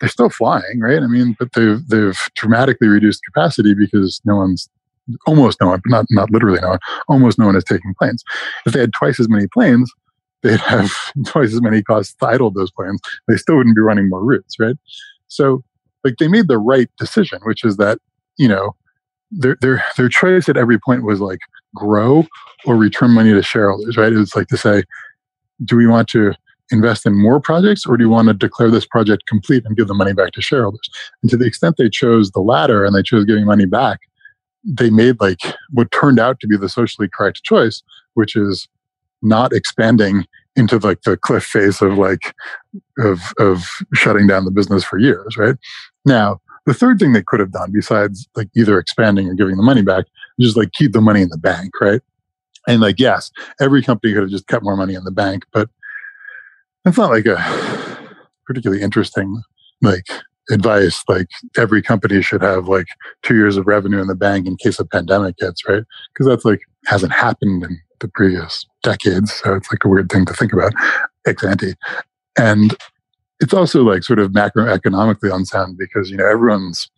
They're 0.00 0.08
still 0.08 0.30
flying, 0.30 0.80
right? 0.80 1.02
I 1.02 1.06
mean, 1.06 1.36
but 1.38 1.52
they've 1.52 1.86
they've 1.88 2.18
dramatically 2.34 2.88
reduced 2.88 3.22
capacity 3.24 3.74
because 3.74 4.20
no 4.24 4.36
one's 4.36 4.68
almost 5.26 5.60
no 5.60 5.68
one, 5.68 5.80
but 5.84 5.90
not 5.90 6.06
not 6.10 6.30
literally 6.30 6.60
no 6.60 6.70
one, 6.70 6.78
almost 7.08 7.38
no 7.38 7.46
one 7.46 7.56
is 7.56 7.64
taking 7.64 7.94
planes. 7.98 8.24
If 8.66 8.72
they 8.72 8.80
had 8.80 8.92
twice 8.92 9.20
as 9.20 9.28
many 9.28 9.46
planes, 9.46 9.92
they'd 10.42 10.60
have 10.60 10.90
twice 11.26 11.52
as 11.52 11.62
many 11.62 11.82
costs 11.82 12.14
to 12.14 12.26
idle 12.26 12.50
those 12.50 12.70
planes. 12.70 13.00
They 13.28 13.36
still 13.36 13.56
wouldn't 13.56 13.76
be 13.76 13.82
running 13.82 14.08
more 14.08 14.22
routes, 14.22 14.56
right? 14.58 14.76
So 15.28 15.62
like 16.04 16.16
they 16.18 16.28
made 16.28 16.48
the 16.48 16.58
right 16.58 16.88
decision, 16.98 17.40
which 17.44 17.64
is 17.64 17.76
that, 17.78 17.98
you 18.36 18.46
know, 18.46 18.76
their 19.30 19.56
their 19.60 19.84
their 19.96 20.08
choice 20.08 20.48
at 20.48 20.56
every 20.56 20.78
point 20.78 21.02
was 21.02 21.20
like 21.20 21.40
grow 21.74 22.26
or 22.66 22.76
return 22.76 23.10
money 23.10 23.32
to 23.32 23.42
shareholders, 23.42 23.96
right? 23.96 24.12
It's 24.12 24.36
like 24.36 24.48
to 24.48 24.56
say, 24.56 24.84
do 25.64 25.76
we 25.76 25.86
want 25.86 26.08
to 26.08 26.34
invest 26.70 27.04
in 27.06 27.20
more 27.20 27.40
projects 27.40 27.84
or 27.86 27.96
do 27.96 28.04
you 28.04 28.10
want 28.10 28.28
to 28.28 28.34
declare 28.34 28.70
this 28.70 28.86
project 28.86 29.26
complete 29.26 29.64
and 29.66 29.76
give 29.76 29.86
the 29.86 29.94
money 29.94 30.12
back 30.12 30.32
to 30.32 30.42
shareholders? 30.42 30.88
And 31.22 31.30
to 31.30 31.36
the 31.36 31.46
extent 31.46 31.76
they 31.76 31.88
chose 31.88 32.30
the 32.30 32.40
latter 32.40 32.84
and 32.84 32.94
they 32.94 33.02
chose 33.02 33.24
giving 33.24 33.44
money 33.44 33.66
back, 33.66 34.00
they 34.64 34.90
made 34.90 35.20
like 35.20 35.40
what 35.70 35.90
turned 35.90 36.18
out 36.18 36.40
to 36.40 36.46
be 36.46 36.56
the 36.56 36.68
socially 36.68 37.08
correct 37.12 37.42
choice, 37.44 37.82
which 38.14 38.34
is 38.34 38.66
not 39.22 39.52
expanding 39.52 40.26
into 40.56 40.78
like 40.78 41.02
the 41.02 41.16
cliff 41.16 41.44
face 41.44 41.82
of 41.82 41.98
like 41.98 42.34
of 42.98 43.20
of 43.38 43.64
shutting 43.94 44.26
down 44.26 44.44
the 44.44 44.50
business 44.50 44.84
for 44.84 44.98
years, 44.98 45.36
right? 45.36 45.56
Now, 46.06 46.40
the 46.66 46.74
third 46.74 46.98
thing 46.98 47.12
they 47.12 47.22
could 47.22 47.40
have 47.40 47.52
done 47.52 47.72
besides 47.72 48.28
like 48.36 48.48
either 48.56 48.78
expanding 48.78 49.28
or 49.28 49.34
giving 49.34 49.56
the 49.56 49.62
money 49.62 49.82
back 49.82 50.06
just 50.40 50.56
like 50.56 50.72
keep 50.72 50.92
the 50.92 51.00
money 51.00 51.22
in 51.22 51.28
the 51.28 51.38
bank, 51.38 51.72
right? 51.80 52.00
And 52.66 52.80
like, 52.80 52.98
yes, 52.98 53.30
every 53.60 53.82
company 53.82 54.12
could 54.12 54.22
have 54.22 54.30
just 54.30 54.46
kept 54.46 54.64
more 54.64 54.76
money 54.76 54.94
in 54.94 55.04
the 55.04 55.10
bank, 55.10 55.44
but 55.52 55.68
it's 56.84 56.98
not 56.98 57.10
like 57.10 57.26
a 57.26 57.36
particularly 58.46 58.82
interesting 58.82 59.42
like 59.82 60.06
advice. 60.50 61.02
Like 61.08 61.28
every 61.56 61.82
company 61.82 62.22
should 62.22 62.42
have 62.42 62.68
like 62.68 62.86
two 63.22 63.34
years 63.34 63.56
of 63.56 63.66
revenue 63.66 64.00
in 64.00 64.06
the 64.06 64.14
bank 64.14 64.46
in 64.46 64.56
case 64.56 64.78
a 64.78 64.84
pandemic 64.84 65.36
hits, 65.38 65.66
right? 65.68 65.82
Because 66.12 66.26
that's 66.26 66.44
like 66.44 66.60
hasn't 66.86 67.12
happened 67.12 67.64
in 67.64 67.80
the 68.00 68.08
previous 68.08 68.66
decades. 68.82 69.32
So 69.32 69.54
it's 69.54 69.70
like 69.70 69.84
a 69.84 69.88
weird 69.88 70.10
thing 70.10 70.26
to 70.26 70.34
think 70.34 70.52
about 70.52 70.72
ex 71.26 71.42
ante. 71.44 71.74
And 72.38 72.76
it's 73.40 73.54
also 73.54 73.82
like 73.82 74.02
sort 74.02 74.18
of 74.18 74.32
macroeconomically 74.32 75.34
unsound 75.34 75.78
because 75.78 76.10
you 76.10 76.16
know 76.16 76.26
everyone's 76.26 76.88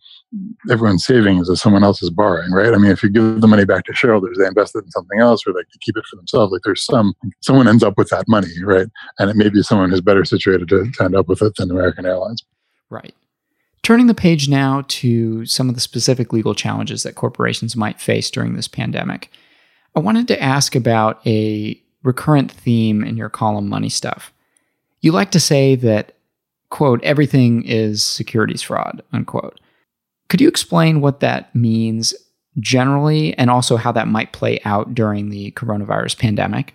everyone's 0.69 1.05
saving 1.05 1.39
is 1.39 1.47
that 1.47 1.57
someone 1.57 1.83
else 1.83 2.03
is 2.03 2.09
borrowing, 2.09 2.51
right? 2.51 2.73
I 2.73 2.77
mean, 2.77 2.91
if 2.91 3.01
you 3.01 3.09
give 3.09 3.41
the 3.41 3.47
money 3.47 3.65
back 3.65 3.85
to 3.85 3.93
shareholders, 3.93 4.37
they 4.37 4.45
invest 4.45 4.75
it 4.75 4.83
in 4.83 4.91
something 4.91 5.19
else 5.19 5.45
or 5.47 5.53
like 5.53 5.65
they 5.67 5.79
keep 5.79 5.97
it 5.97 6.05
for 6.09 6.17
themselves. 6.17 6.51
Like 6.51 6.61
there's 6.65 6.83
some, 6.83 7.13
someone 7.41 7.67
ends 7.67 7.83
up 7.83 7.97
with 7.97 8.09
that 8.09 8.25
money, 8.27 8.51
right? 8.63 8.87
And 9.19 9.29
it 9.29 9.35
may 9.35 9.49
be 9.49 9.63
someone 9.63 9.89
who's 9.89 10.01
better 10.01 10.25
situated 10.25 10.67
to, 10.69 10.91
to 10.91 11.03
end 11.03 11.15
up 11.15 11.27
with 11.27 11.41
it 11.41 11.53
than 11.55 11.71
American 11.71 12.05
Airlines. 12.05 12.43
Right. 12.89 13.15
Turning 13.83 14.07
the 14.07 14.13
page 14.13 14.49
now 14.49 14.83
to 14.89 15.45
some 15.45 15.69
of 15.69 15.75
the 15.75 15.81
specific 15.81 16.33
legal 16.33 16.53
challenges 16.53 17.03
that 17.03 17.15
corporations 17.15 17.77
might 17.77 18.01
face 18.01 18.29
during 18.29 18.53
this 18.53 18.67
pandemic, 18.67 19.31
I 19.95 19.99
wanted 19.99 20.27
to 20.27 20.41
ask 20.43 20.75
about 20.75 21.25
a 21.25 21.81
recurrent 22.03 22.51
theme 22.51 23.03
in 23.03 23.15
your 23.15 23.29
column, 23.29 23.69
Money 23.69 23.89
Stuff. 23.89 24.33
You 24.99 25.13
like 25.13 25.31
to 25.31 25.39
say 25.39 25.75
that, 25.75 26.13
quote, 26.69 27.01
everything 27.03 27.63
is 27.63 28.03
securities 28.03 28.61
fraud, 28.61 29.01
unquote. 29.13 29.59
Could 30.29 30.41
you 30.41 30.47
explain 30.47 31.01
what 31.01 31.19
that 31.21 31.53
means 31.55 32.13
generally 32.59 33.37
and 33.37 33.49
also 33.49 33.77
how 33.77 33.91
that 33.91 34.07
might 34.07 34.33
play 34.33 34.59
out 34.65 34.93
during 34.93 35.29
the 35.29 35.51
coronavirus 35.51 36.17
pandemic? 36.17 36.73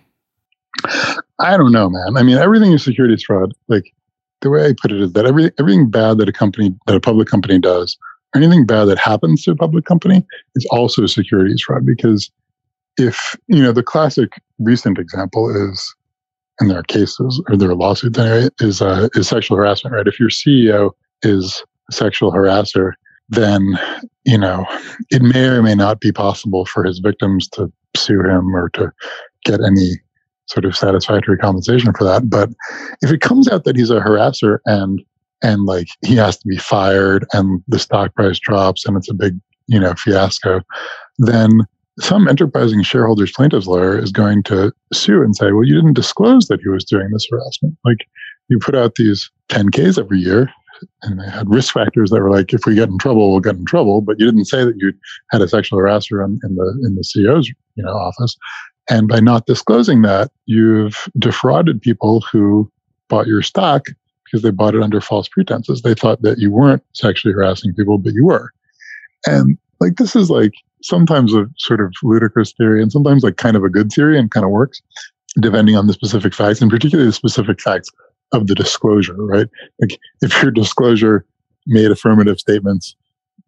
I 1.39 1.57
don't 1.57 1.71
know, 1.71 1.89
man. 1.89 2.17
I 2.17 2.23
mean, 2.23 2.37
everything 2.37 2.71
is 2.71 2.83
securities 2.83 3.23
fraud. 3.23 3.53
Like 3.67 3.93
the 4.41 4.49
way 4.49 4.65
I 4.65 4.73
put 4.79 4.91
it 4.91 5.01
is 5.01 5.13
that 5.13 5.25
every, 5.25 5.51
everything 5.59 5.89
bad 5.89 6.17
that 6.17 6.29
a 6.29 6.33
company, 6.33 6.75
that 6.87 6.95
a 6.95 6.99
public 6.99 7.27
company 7.27 7.59
does, 7.59 7.97
or 8.33 8.41
anything 8.41 8.65
bad 8.65 8.85
that 8.85 8.97
happens 8.97 9.43
to 9.43 9.51
a 9.51 9.55
public 9.55 9.85
company 9.85 10.25
is 10.55 10.65
also 10.71 11.05
securities 11.05 11.61
fraud 11.61 11.85
because 11.85 12.31
if, 12.97 13.35
you 13.47 13.61
know, 13.61 13.71
the 13.71 13.83
classic 13.83 14.41
recent 14.59 14.97
example 14.97 15.49
is, 15.49 15.95
and 16.59 16.69
there 16.69 16.79
are 16.79 16.83
cases 16.83 17.41
or 17.49 17.57
there 17.57 17.69
are 17.69 17.75
lawsuits 17.75 18.17
anyway, 18.17 18.49
is, 18.59 18.81
uh, 18.81 19.09
is 19.15 19.27
sexual 19.27 19.57
harassment, 19.57 19.95
right? 19.95 20.07
If 20.07 20.19
your 20.19 20.29
CEO 20.29 20.91
is 21.23 21.63
a 21.89 21.93
sexual 21.93 22.31
harasser, 22.31 22.93
then, 23.29 23.79
you 24.25 24.37
know, 24.37 24.65
it 25.09 25.21
may 25.21 25.45
or 25.45 25.61
may 25.61 25.75
not 25.75 25.99
be 25.99 26.11
possible 26.11 26.65
for 26.65 26.83
his 26.83 26.99
victims 26.99 27.47
to 27.49 27.71
sue 27.95 28.21
him 28.21 28.55
or 28.55 28.69
to 28.69 28.91
get 29.45 29.61
any 29.61 29.91
sort 30.47 30.65
of 30.65 30.75
satisfactory 30.75 31.37
compensation 31.37 31.93
for 31.93 32.03
that. 32.03 32.29
But 32.29 32.49
if 33.01 33.11
it 33.11 33.21
comes 33.21 33.47
out 33.47 33.63
that 33.63 33.75
he's 33.75 33.89
a 33.89 33.99
harasser 33.99 34.59
and 34.65 35.01
and 35.41 35.65
like 35.65 35.87
he 36.05 36.15
has 36.15 36.37
to 36.37 36.47
be 36.47 36.57
fired 36.57 37.25
and 37.33 37.61
the 37.67 37.79
stock 37.79 38.13
price 38.15 38.39
drops 38.39 38.85
and 38.85 38.95
it's 38.95 39.09
a 39.09 39.13
big, 39.13 39.37
you 39.67 39.79
know, 39.79 39.93
fiasco, 39.95 40.61
then 41.17 41.49
some 41.99 42.27
enterprising 42.27 42.81
shareholders 42.81 43.31
plaintiff's 43.31 43.67
lawyer 43.67 43.99
is 43.99 44.11
going 44.11 44.41
to 44.43 44.71
sue 44.93 45.21
and 45.21 45.35
say, 45.35 45.51
well, 45.51 45.65
you 45.65 45.75
didn't 45.75 45.93
disclose 45.93 46.47
that 46.47 46.61
he 46.61 46.69
was 46.69 46.85
doing 46.85 47.09
this 47.11 47.27
harassment. 47.29 47.77
Like 47.83 48.07
you 48.47 48.57
put 48.57 48.73
out 48.73 48.95
these 48.95 49.29
10Ks 49.49 49.99
every 49.99 50.19
year 50.19 50.49
and 51.01 51.19
they 51.19 51.29
had 51.29 51.49
risk 51.49 51.73
factors 51.73 52.09
that 52.09 52.21
were 52.21 52.31
like, 52.31 52.53
if 52.53 52.65
we 52.65 52.75
get 52.75 52.89
in 52.89 52.97
trouble, 52.97 53.31
we'll 53.31 53.39
get 53.39 53.55
in 53.55 53.65
trouble. 53.65 54.01
But 54.01 54.19
you 54.19 54.25
didn't 54.25 54.45
say 54.45 54.63
that 54.63 54.77
you 54.77 54.93
had 55.31 55.41
a 55.41 55.47
sexual 55.47 55.79
harasser 55.79 56.23
in, 56.23 56.39
in 56.43 56.55
the 56.55 56.81
in 56.85 56.95
the 56.95 57.01
CEO's 57.01 57.49
you 57.75 57.83
know 57.83 57.93
office. 57.93 58.35
And 58.89 59.07
by 59.07 59.19
not 59.19 59.45
disclosing 59.45 60.01
that, 60.01 60.31
you've 60.45 61.07
defrauded 61.17 61.81
people 61.81 62.21
who 62.31 62.69
bought 63.07 63.27
your 63.27 63.41
stock 63.41 63.85
because 64.25 64.41
they 64.41 64.51
bought 64.51 64.75
it 64.75 64.81
under 64.81 64.99
false 64.99 65.27
pretenses. 65.29 65.81
They 65.81 65.93
thought 65.93 66.21
that 66.23 66.39
you 66.39 66.51
weren't 66.51 66.83
sexually 66.93 67.33
harassing 67.33 67.73
people, 67.73 67.97
but 67.97 68.13
you 68.13 68.25
were. 68.25 68.51
And 69.25 69.57
like 69.79 69.95
this 69.95 70.15
is 70.15 70.29
like 70.29 70.53
sometimes 70.81 71.33
a 71.33 71.49
sort 71.57 71.81
of 71.81 71.93
ludicrous 72.03 72.51
theory 72.53 72.81
and 72.81 72.91
sometimes 72.91 73.23
like 73.23 73.37
kind 73.37 73.55
of 73.55 73.63
a 73.63 73.69
good 73.69 73.91
theory 73.91 74.19
and 74.19 74.31
kind 74.31 74.43
of 74.45 74.51
works 74.51 74.81
depending 75.39 75.75
on 75.75 75.87
the 75.87 75.93
specific 75.93 76.33
facts 76.33 76.61
and 76.61 76.69
particularly 76.69 77.07
the 77.07 77.13
specific 77.13 77.59
facts 77.59 77.89
of 78.33 78.47
the 78.47 78.55
disclosure, 78.55 79.15
right? 79.15 79.47
Like 79.79 79.97
if 80.21 80.41
your 80.41 80.51
disclosure 80.51 81.25
made 81.65 81.91
affirmative 81.91 82.39
statements 82.39 82.95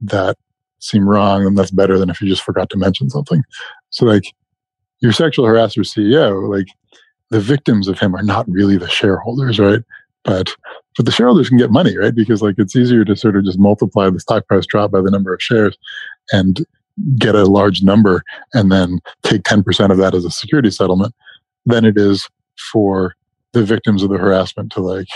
that 0.01 0.37
seem 0.79 1.07
wrong, 1.07 1.43
then 1.43 1.55
that's 1.55 1.71
better 1.71 1.97
than 1.97 2.09
if 2.09 2.21
you 2.21 2.29
just 2.29 2.43
forgot 2.43 2.69
to 2.69 2.77
mention 2.77 3.09
something. 3.09 3.43
So 3.89 4.05
like 4.05 4.33
your 5.01 5.11
sexual 5.11 5.45
harasser 5.45 5.79
CEO, 5.79 6.49
like 6.49 6.67
the 7.31 7.39
victims 7.39 7.87
of 7.87 7.99
him 7.99 8.15
are 8.15 8.23
not 8.23 8.47
really 8.47 8.77
the 8.77 8.87
shareholders, 8.87 9.59
right? 9.59 9.81
But 10.23 10.55
but 10.95 11.05
the 11.05 11.11
shareholders 11.11 11.49
can 11.49 11.57
get 11.57 11.71
money, 11.71 11.97
right? 11.97 12.15
Because 12.15 12.41
like 12.41 12.55
it's 12.57 12.75
easier 12.75 13.03
to 13.03 13.15
sort 13.15 13.35
of 13.35 13.43
just 13.43 13.59
multiply 13.59 14.09
the 14.09 14.19
stock 14.19 14.47
price 14.47 14.65
drop 14.65 14.91
by 14.91 15.01
the 15.01 15.11
number 15.11 15.33
of 15.33 15.41
shares 15.41 15.77
and 16.31 16.65
get 17.17 17.35
a 17.35 17.43
large 17.43 17.83
number 17.83 18.23
and 18.53 18.71
then 18.71 18.99
take 19.23 19.43
10% 19.43 19.91
of 19.91 19.97
that 19.97 20.15
as 20.15 20.23
a 20.23 20.31
security 20.31 20.71
settlement 20.71 21.13
than 21.65 21.83
it 21.83 21.97
is 21.97 22.29
for 22.71 23.15
the 23.55 23.63
victims 23.63 24.03
of 24.03 24.09
the 24.09 24.17
harassment 24.17 24.71
to 24.73 24.81
like 24.81 25.07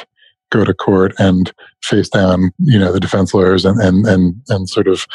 go 0.49 0.63
to 0.63 0.73
court 0.73 1.13
and 1.19 1.51
face 1.83 2.09
down, 2.09 2.51
you 2.57 2.79
know, 2.79 2.91
the 2.91 2.99
defense 2.99 3.33
lawyers 3.33 3.65
and 3.65 3.79
and 3.81 4.07
and 4.07 4.41
and 4.47 4.69
sort 4.69 4.87
of 4.87 5.05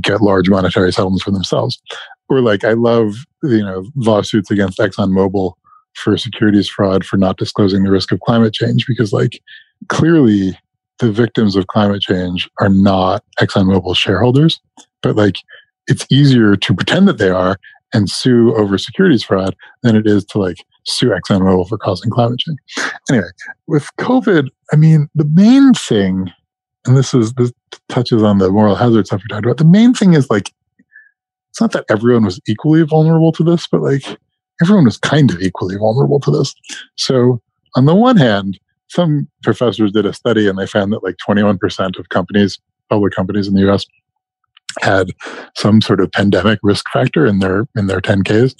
get 0.00 0.20
large 0.20 0.48
monetary 0.48 0.92
settlements 0.92 1.24
for 1.24 1.30
themselves. 1.30 1.80
Or 2.28 2.40
like 2.40 2.62
I 2.62 2.74
love 2.74 3.24
you 3.42 3.64
know 3.64 3.84
lawsuits 3.96 4.50
against 4.50 4.78
ExxonMobil 4.78 5.54
for 5.94 6.16
securities 6.16 6.68
fraud 6.68 7.04
for 7.04 7.16
not 7.16 7.38
disclosing 7.38 7.82
the 7.82 7.90
risk 7.90 8.12
of 8.12 8.20
climate 8.20 8.54
change 8.54 8.86
because 8.86 9.12
like 9.12 9.40
clearly 9.88 10.56
the 10.98 11.10
victims 11.10 11.56
of 11.56 11.66
climate 11.66 12.02
change 12.02 12.48
are 12.60 12.68
not 12.68 13.24
ExxonMobil 13.40 13.96
shareholders, 13.96 14.60
but 15.02 15.16
like 15.16 15.36
it's 15.88 16.06
easier 16.10 16.54
to 16.54 16.74
pretend 16.74 17.08
that 17.08 17.18
they 17.18 17.30
are 17.30 17.56
and 17.94 18.08
sue 18.08 18.54
over 18.56 18.78
securities 18.78 19.24
fraud 19.24 19.56
than 19.82 19.96
it 19.96 20.06
is 20.06 20.24
to 20.26 20.38
like 20.38 20.58
sue 20.84 21.10
ExxonMobil 21.10 21.68
for 21.68 21.78
causing 21.78 22.10
climate 22.10 22.38
change. 22.38 22.58
Anyway, 23.10 23.28
with 23.66 23.86
COVID, 23.98 24.48
I 24.72 24.76
mean, 24.76 25.08
the 25.14 25.28
main 25.32 25.74
thing, 25.74 26.30
and 26.86 26.96
this 26.96 27.14
is 27.14 27.32
this 27.34 27.52
touches 27.88 28.22
on 28.22 28.38
the 28.38 28.50
moral 28.50 28.74
hazard 28.74 29.06
stuff 29.06 29.22
we 29.22 29.28
talked 29.28 29.44
about. 29.44 29.58
The 29.58 29.64
main 29.64 29.94
thing 29.94 30.14
is 30.14 30.30
like 30.30 30.52
it's 31.50 31.60
not 31.60 31.72
that 31.72 31.84
everyone 31.90 32.24
was 32.24 32.40
equally 32.48 32.82
vulnerable 32.82 33.32
to 33.32 33.44
this, 33.44 33.66
but 33.70 33.82
like 33.82 34.18
everyone 34.62 34.86
was 34.86 34.96
kind 34.98 35.30
of 35.30 35.40
equally 35.40 35.76
vulnerable 35.76 36.18
to 36.20 36.30
this. 36.30 36.54
So 36.96 37.42
on 37.76 37.84
the 37.84 37.94
one 37.94 38.16
hand, 38.16 38.58
some 38.88 39.28
professors 39.42 39.92
did 39.92 40.06
a 40.06 40.12
study 40.12 40.48
and 40.48 40.58
they 40.58 40.66
found 40.66 40.92
that 40.92 41.02
like 41.02 41.16
21% 41.26 41.98
of 41.98 42.08
companies, 42.08 42.58
public 42.88 43.12
companies 43.14 43.48
in 43.48 43.54
the 43.54 43.70
US, 43.70 43.84
had 44.80 45.10
some 45.56 45.80
sort 45.80 46.00
of 46.00 46.10
pandemic 46.12 46.58
risk 46.62 46.86
factor 46.90 47.26
in 47.26 47.40
their 47.40 47.66
in 47.76 47.86
their 47.86 48.00
10Ks. 48.00 48.54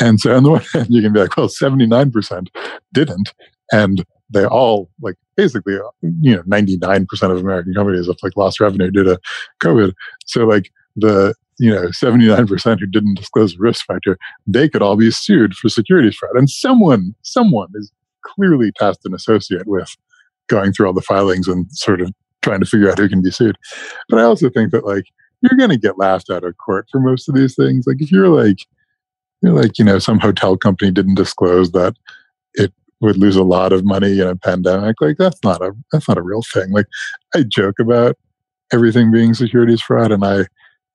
And 0.00 0.20
so 0.20 0.36
on 0.36 0.42
the 0.42 0.50
one 0.50 0.64
hand, 0.72 0.88
you 0.90 1.02
can 1.02 1.12
be 1.12 1.20
like, 1.20 1.36
well, 1.36 1.48
79% 1.48 2.48
didn't. 2.92 3.32
And 3.72 4.04
they 4.30 4.44
all 4.44 4.90
like 5.00 5.16
basically, 5.36 5.76
uh, 5.76 5.90
you 6.20 6.36
know, 6.36 6.42
99% 6.42 7.06
of 7.30 7.38
American 7.38 7.74
companies 7.74 8.06
have 8.06 8.16
like 8.22 8.36
lost 8.36 8.60
revenue 8.60 8.90
due 8.90 9.04
to 9.04 9.18
COVID. 9.62 9.92
So 10.26 10.44
like 10.44 10.70
the 10.96 11.34
you 11.58 11.70
know 11.70 11.86
79% 11.88 12.80
who 12.80 12.86
didn't 12.86 13.14
disclose 13.14 13.56
risk 13.58 13.86
factor 13.86 14.18
they 14.46 14.68
could 14.68 14.82
all 14.82 14.96
be 14.96 15.10
sued 15.10 15.54
for 15.54 15.68
securities 15.68 16.16
fraud 16.16 16.36
and 16.36 16.50
someone 16.50 17.14
someone 17.22 17.68
is 17.74 17.92
clearly 18.22 18.72
tasked 18.72 19.04
and 19.04 19.14
associate 19.14 19.66
with 19.66 19.94
going 20.48 20.72
through 20.72 20.86
all 20.86 20.92
the 20.92 21.00
filings 21.00 21.46
and 21.46 21.70
sort 21.70 22.00
of 22.00 22.12
trying 22.42 22.60
to 22.60 22.66
figure 22.66 22.90
out 22.90 22.98
who 22.98 23.08
can 23.08 23.22
be 23.22 23.30
sued 23.30 23.56
but 24.08 24.18
i 24.18 24.22
also 24.22 24.50
think 24.50 24.72
that 24.72 24.84
like 24.84 25.04
you're 25.42 25.58
going 25.58 25.70
to 25.70 25.78
get 25.78 25.98
laughed 25.98 26.30
out 26.30 26.44
of 26.44 26.56
court 26.56 26.86
for 26.90 27.00
most 27.00 27.28
of 27.28 27.34
these 27.34 27.54
things 27.54 27.86
like 27.86 28.00
if 28.00 28.10
you're 28.10 28.28
like 28.28 28.58
like 29.52 29.78
you 29.78 29.84
know 29.84 29.98
some 29.98 30.18
hotel 30.18 30.56
company 30.56 30.90
didn't 30.90 31.16
disclose 31.16 31.72
that 31.72 31.94
it 32.54 32.72
would 33.00 33.16
lose 33.16 33.36
a 33.36 33.42
lot 33.42 33.72
of 33.72 33.84
money 33.84 34.20
in 34.20 34.26
a 34.26 34.36
pandemic 34.36 34.96
like 35.00 35.16
that's 35.18 35.42
not 35.42 35.60
a 35.62 35.72
that's 35.92 36.08
not 36.08 36.18
a 36.18 36.22
real 36.22 36.42
thing 36.52 36.70
like 36.70 36.86
i 37.34 37.42
joke 37.42 37.78
about 37.78 38.16
everything 38.72 39.12
being 39.12 39.34
securities 39.34 39.80
fraud 39.80 40.10
and 40.10 40.24
i 40.24 40.44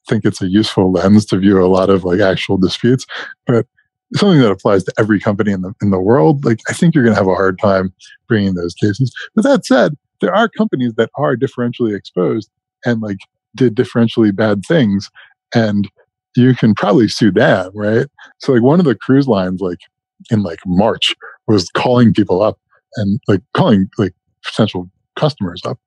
think 0.10 0.26
it's 0.26 0.42
a 0.42 0.48
useful 0.48 0.92
lens 0.92 1.26
to 1.28 1.38
view 1.38 1.64
a 1.64 1.68
lot 1.68 1.90
of 1.90 2.04
like 2.04 2.20
actual 2.20 2.58
disputes, 2.58 3.06
but 3.46 3.66
something 4.16 4.40
that 4.40 4.52
applies 4.52 4.84
to 4.84 4.94
every 4.98 5.20
company 5.20 5.52
in 5.52 5.62
the 5.62 5.74
in 5.82 5.92
the 5.92 6.00
world. 6.00 6.44
Like 6.44 6.60
I 6.68 6.74
think 6.74 6.96
you're 6.96 7.04
going 7.04 7.16
to 7.16 7.20
have 7.20 7.28
a 7.28 7.36
hard 7.36 7.60
time 7.60 7.94
bringing 8.28 8.56
those 8.56 8.74
cases. 8.74 9.14
But 9.36 9.44
that 9.44 9.66
said, 9.66 9.96
there 10.20 10.36
are 10.36 10.50
companies 10.50 10.94
that 10.98 11.12
are 11.16 11.36
differentially 11.36 11.96
exposed 11.96 12.50
and 12.86 13.02
like 13.02 13.18
did 13.56 13.76
differentially 13.76 14.36
bad 14.36 14.64
things, 14.68 15.10
and 15.54 15.90
you 16.36 16.56
can 16.56 16.74
probably 16.76 17.08
sue 17.08 17.32
that, 17.32 17.72
right? 17.74 18.08
So 18.39 18.54
like 18.54 18.62
one 18.62 18.80
of 18.80 18.86
the 18.86 18.96
cruise 18.96 19.28
lines, 19.28 19.62
like 19.62 19.80
in 20.32 20.44
like 20.44 20.60
March, 20.65 21.15
was 21.48 21.70
calling 21.70 22.13
people 22.13 22.42
up 22.42 22.60
and 22.96 23.20
like 23.28 23.42
calling 23.54 23.89
like 23.98 24.13
potential 24.46 24.89
customers 25.15 25.62
up 25.65 25.80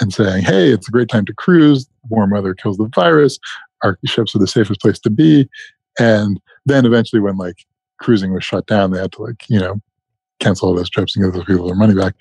and 0.00 0.12
saying, 0.12 0.44
hey, 0.44 0.70
it's 0.70 0.88
a 0.88 0.92
great 0.92 1.08
time 1.08 1.24
to 1.26 1.34
cruise. 1.34 1.88
Warm 2.08 2.30
weather 2.30 2.54
kills 2.54 2.76
the 2.76 2.90
virus. 2.94 3.38
Our 3.82 3.98
ships 4.06 4.34
are 4.34 4.38
the 4.38 4.46
safest 4.46 4.80
place 4.80 4.98
to 5.00 5.10
be. 5.10 5.48
And 5.98 6.40
then 6.64 6.86
eventually, 6.86 7.20
when 7.20 7.36
like 7.36 7.56
cruising 7.98 8.32
was 8.32 8.44
shut 8.44 8.66
down, 8.66 8.90
they 8.90 9.00
had 9.00 9.12
to 9.12 9.22
like, 9.22 9.44
you 9.48 9.58
know, 9.58 9.80
cancel 10.40 10.68
all 10.68 10.74
those 10.74 10.90
trips 10.90 11.14
and 11.14 11.24
give 11.24 11.34
those 11.34 11.44
people 11.44 11.66
their 11.66 11.76
money 11.76 11.94
back. 11.94 12.14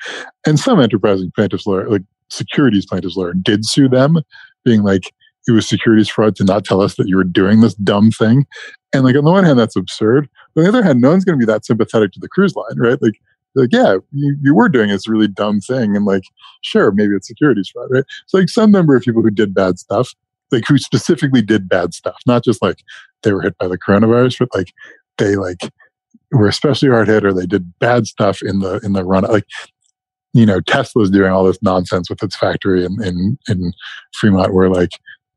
And 0.46 0.60
some 0.60 0.80
enterprising 0.80 1.32
plaintiffs 1.36 1.66
lawyer, 1.66 1.90
like 1.90 2.04
securities 2.30 2.86
plaintiffs 2.86 3.16
lawyer, 3.16 3.34
did 3.34 3.66
sue 3.66 3.88
them, 3.88 4.18
being 4.66 4.84
like, 4.84 5.14
it 5.48 5.52
was 5.52 5.68
securities 5.68 6.10
fraud 6.10 6.36
to 6.36 6.44
not 6.44 6.66
tell 6.66 6.82
us 6.82 6.96
that 6.96 7.08
you 7.08 7.18
were 7.18 7.24
doing 7.24 7.62
this 7.62 7.74
dumb 7.76 8.12
thing. 8.12 8.46
And 8.94 9.04
like 9.04 9.16
on 9.16 9.24
the 9.24 9.32
one 9.32 9.44
hand, 9.44 9.58
that's 9.58 9.76
absurd. 9.76 10.30
But 10.54 10.62
on 10.62 10.64
the 10.66 10.78
other 10.78 10.84
hand, 10.84 11.02
no 11.02 11.10
one's 11.10 11.26
going 11.26 11.40
to 11.40 11.46
be 11.46 11.52
that 11.52 11.66
sympathetic 11.66 12.12
to 12.14 12.20
the 12.20 12.30
cruise 12.30 12.56
line, 12.56 12.78
right? 12.78 13.02
Like 13.02 13.16
like, 13.56 13.70
yeah, 13.72 13.98
you, 14.12 14.38
you 14.42 14.56
were 14.56 14.70
doing 14.70 14.90
this 14.90 15.08
really 15.08 15.28
dumb 15.28 15.60
thing. 15.60 15.96
And 15.96 16.06
like, 16.06 16.24
sure, 16.62 16.92
maybe 16.92 17.16
it's 17.16 17.28
securities 17.28 17.70
fraud, 17.70 17.90
right? 17.92 18.06
So 18.28 18.38
like 18.38 18.50
some 18.50 18.72
number 18.72 18.96
of 18.96 19.04
people 19.04 19.22
who 19.22 19.30
did 19.30 19.54
bad 19.54 19.80
stuff, 19.80 20.14
like 20.52 20.64
who 20.68 20.78
specifically 20.78 21.42
did 21.42 21.68
bad 21.68 21.94
stuff, 21.94 22.18
not 22.26 22.44
just 22.44 22.62
like 22.62 22.78
they 23.24 23.34
were 23.34 23.42
hit 23.42 23.58
by 23.58 23.68
the 23.68 23.78
coronavirus, 23.78 24.40
but 24.40 24.50
like 24.56 24.74
they 25.18 25.36
like 25.36 25.60
were 26.32 26.48
especially 26.48 26.90
hard 26.90 27.08
hit 27.08 27.26
or 27.26 27.34
they 27.34 27.46
did 27.46 27.78
bad 27.80 28.08
stuff 28.08 28.42
in 28.42 28.60
the 28.60 28.80
in 28.84 28.94
the 28.94 29.04
run. 29.04 29.24
Like, 29.24 29.46
you 30.34 30.46
know, 30.46 30.62
Tesla's 30.62 31.10
doing 31.10 31.32
all 31.32 31.44
this 31.44 31.62
nonsense 31.62 32.10
with 32.10 32.24
its 32.24 32.38
factory 32.38 32.86
in 32.86 33.04
in, 33.04 33.38
in 33.50 33.74
Fremont 34.14 34.54
where 34.54 34.70
like 34.70 34.92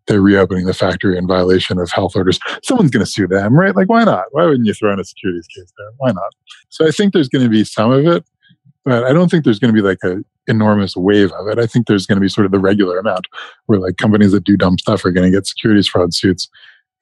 they're 0.06 0.20
reopening 0.20 0.66
the 0.66 0.74
factory 0.74 1.16
in 1.16 1.26
violation 1.26 1.78
of 1.78 1.90
health 1.90 2.14
orders. 2.14 2.38
Someone's 2.62 2.90
going 2.90 3.04
to 3.04 3.10
sue 3.10 3.26
them, 3.26 3.58
right? 3.58 3.74
Like, 3.74 3.88
why 3.88 4.04
not? 4.04 4.26
Why 4.32 4.44
wouldn't 4.44 4.66
you 4.66 4.74
throw 4.74 4.92
in 4.92 5.00
a 5.00 5.04
securities 5.04 5.46
case 5.46 5.72
there? 5.78 5.88
Why 5.96 6.12
not? 6.12 6.32
So 6.68 6.86
I 6.86 6.90
think 6.90 7.12
there's 7.12 7.28
going 7.28 7.44
to 7.44 7.50
be 7.50 7.64
some 7.64 7.90
of 7.90 8.06
it. 8.06 8.24
but 8.84 9.04
I 9.04 9.12
don't 9.12 9.30
think 9.30 9.44
there's 9.44 9.58
going 9.58 9.74
to 9.74 9.80
be 9.80 9.86
like 9.86 9.98
a 10.04 10.22
enormous 10.46 10.96
wave 10.96 11.32
of 11.32 11.48
it. 11.48 11.58
I 11.58 11.66
think 11.66 11.86
there's 11.86 12.06
going 12.06 12.16
to 12.16 12.20
be 12.20 12.28
sort 12.28 12.44
of 12.44 12.52
the 12.52 12.58
regular 12.58 12.98
amount 12.98 13.26
where 13.66 13.78
like 13.78 13.96
companies 13.96 14.32
that 14.32 14.44
do 14.44 14.56
dumb 14.56 14.78
stuff 14.78 15.04
are 15.04 15.10
going 15.10 15.30
to 15.30 15.36
get 15.36 15.46
securities 15.46 15.88
fraud 15.88 16.12
suits 16.12 16.48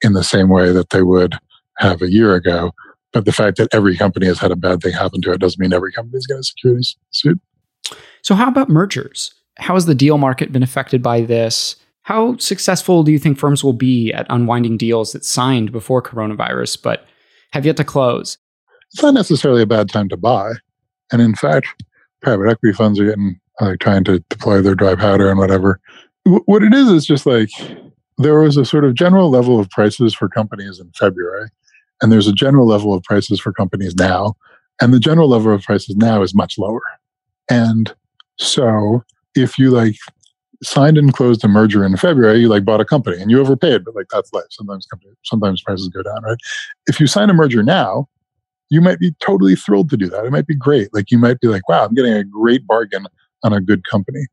in 0.01 0.13
the 0.13 0.23
same 0.23 0.49
way 0.49 0.71
that 0.71 0.91
they 0.91 1.03
would 1.03 1.35
have 1.77 2.01
a 2.01 2.11
year 2.11 2.35
ago. 2.35 2.71
But 3.11 3.25
the 3.25 3.31
fact 3.31 3.57
that 3.57 3.73
every 3.73 3.95
company 3.95 4.25
has 4.25 4.39
had 4.39 4.51
a 4.51 4.55
bad 4.55 4.81
thing 4.81 4.93
happen 4.93 5.21
to 5.21 5.31
it 5.31 5.39
doesn't 5.39 5.59
mean 5.59 5.73
every 5.73 5.91
company 5.91 6.17
is 6.17 6.27
going 6.27 6.39
to 6.39 6.45
securities 6.45 6.95
suit. 7.11 7.39
So, 8.21 8.33
how 8.33 8.47
about 8.47 8.69
mergers? 8.69 9.33
How 9.57 9.75
has 9.75 9.85
the 9.85 9.93
deal 9.93 10.17
market 10.17 10.51
been 10.51 10.63
affected 10.63 11.03
by 11.03 11.21
this? 11.21 11.75
How 12.03 12.37
successful 12.37 13.03
do 13.03 13.11
you 13.11 13.19
think 13.19 13.37
firms 13.37 13.63
will 13.63 13.73
be 13.73 14.11
at 14.13 14.27
unwinding 14.29 14.77
deals 14.77 15.13
that 15.13 15.23
signed 15.23 15.71
before 15.71 16.01
coronavirus 16.01 16.81
but 16.81 17.05
have 17.51 17.65
yet 17.65 17.77
to 17.77 17.83
close? 17.83 18.37
It's 18.91 19.01
not 19.01 19.13
necessarily 19.13 19.61
a 19.61 19.67
bad 19.67 19.89
time 19.89 20.09
to 20.09 20.17
buy. 20.17 20.53
And 21.11 21.21
in 21.21 21.33
fact, 21.33 21.67
private 22.21 22.49
equity 22.49 22.73
funds 22.73 22.99
are 22.99 23.05
getting 23.05 23.39
like 23.61 23.79
trying 23.79 24.03
to 24.05 24.19
deploy 24.29 24.61
their 24.61 24.75
dry 24.75 24.95
powder 24.95 25.29
and 25.29 25.39
whatever. 25.39 25.79
what 26.23 26.63
it 26.63 26.73
is 26.73 26.89
is 26.89 27.05
just 27.05 27.25
like 27.25 27.49
there 28.17 28.39
was 28.39 28.57
a 28.57 28.65
sort 28.65 28.85
of 28.85 28.93
general 28.93 29.29
level 29.29 29.59
of 29.59 29.69
prices 29.69 30.13
for 30.13 30.29
companies 30.29 30.79
in 30.79 30.91
February, 30.97 31.49
and 32.01 32.11
there's 32.11 32.27
a 32.27 32.33
general 32.33 32.67
level 32.67 32.93
of 32.93 33.03
prices 33.03 33.39
for 33.39 33.51
companies 33.51 33.95
now, 33.95 34.35
and 34.81 34.93
the 34.93 34.99
general 34.99 35.27
level 35.27 35.53
of 35.53 35.63
prices 35.63 35.95
now 35.95 36.21
is 36.21 36.35
much 36.35 36.57
lower. 36.57 36.81
And 37.49 37.93
so 38.37 39.03
if 39.35 39.57
you 39.57 39.71
like 39.71 39.95
signed 40.63 40.97
and 40.97 41.13
closed 41.13 41.43
a 41.43 41.47
merger 41.47 41.85
in 41.85 41.95
February, 41.97 42.39
you 42.39 42.47
like 42.47 42.65
bought 42.65 42.81
a 42.81 42.85
company 42.85 43.21
and 43.21 43.29
you 43.29 43.39
overpaid, 43.39 43.83
but 43.85 43.95
like 43.95 44.07
that's 44.11 44.31
life. 44.33 44.45
Sometimes 44.49 44.85
companies, 44.85 45.15
sometimes 45.23 45.61
prices 45.61 45.89
go 45.89 46.01
down, 46.01 46.23
right? 46.23 46.37
If 46.87 46.99
you 46.99 47.07
sign 47.07 47.29
a 47.29 47.33
merger 47.33 47.63
now, 47.63 48.07
you 48.69 48.81
might 48.81 48.99
be 48.99 49.13
totally 49.19 49.55
thrilled 49.55 49.89
to 49.91 49.97
do 49.97 50.09
that. 50.09 50.25
It 50.25 50.31
might 50.31 50.47
be 50.47 50.55
great. 50.55 50.93
Like 50.93 51.11
you 51.11 51.17
might 51.17 51.39
be 51.39 51.47
like, 51.47 51.67
wow, 51.69 51.85
I'm 51.85 51.93
getting 51.93 52.13
a 52.13 52.23
great 52.23 52.65
bargain 52.65 53.05
on 53.43 53.53
a 53.53 53.61
good 53.61 53.85
company. 53.85 54.25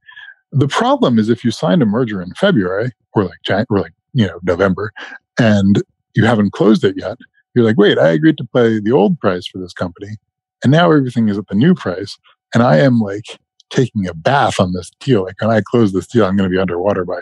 The 0.53 0.69
problem 0.69 1.19
is 1.19 1.29
if 1.29 1.45
you 1.45 1.51
signed 1.51 1.83
a 1.83 1.87
merger 1.87 2.23
in 2.23 2.33
February 2.35 2.93
or 3.13 3.25
like 3.25 3.43
Jan- 3.45 3.67
or 3.71 3.81
like 3.81 3.93
you 4.13 4.27
know 4.27 4.41
November, 4.43 4.93
and 5.39 5.83
you 6.15 6.25
haven't 6.25 6.53
closed 6.53 6.85
it 6.85 6.97
yet, 6.97 7.19
you're 7.55 7.65
like, 7.65 7.79
wait, 7.79 7.99
I 7.99 8.09
agreed 8.09 8.39
to 8.39 8.49
pay 8.55 8.81
the 8.81 8.93
old 8.93 9.19
price 9.21 9.47
for 9.47 9.59
this 9.59 9.73
company, 9.73 10.17
and 10.65 10.73
now 10.73 10.91
everything 10.91 11.29
is 11.29 11.39
at 11.39 11.47
the 11.49 11.55
new 11.55 11.75
price, 11.75 12.19
and 12.55 12.63
I 12.63 12.79
am 12.79 13.01
like 13.01 13.39
taking 13.71 14.07
a 14.07 14.15
bath 14.15 14.61
on 14.61 14.73
this 14.73 14.91
deal. 15.01 15.25
Like 15.25 15.41
when 15.41 15.51
I 15.51 15.61
close 15.61 15.93
this 15.93 16.07
deal, 16.07 16.25
I'm 16.25 16.37
going 16.37 16.49
to 16.49 16.55
be 16.55 16.61
underwater 16.61 17.05
by 17.05 17.21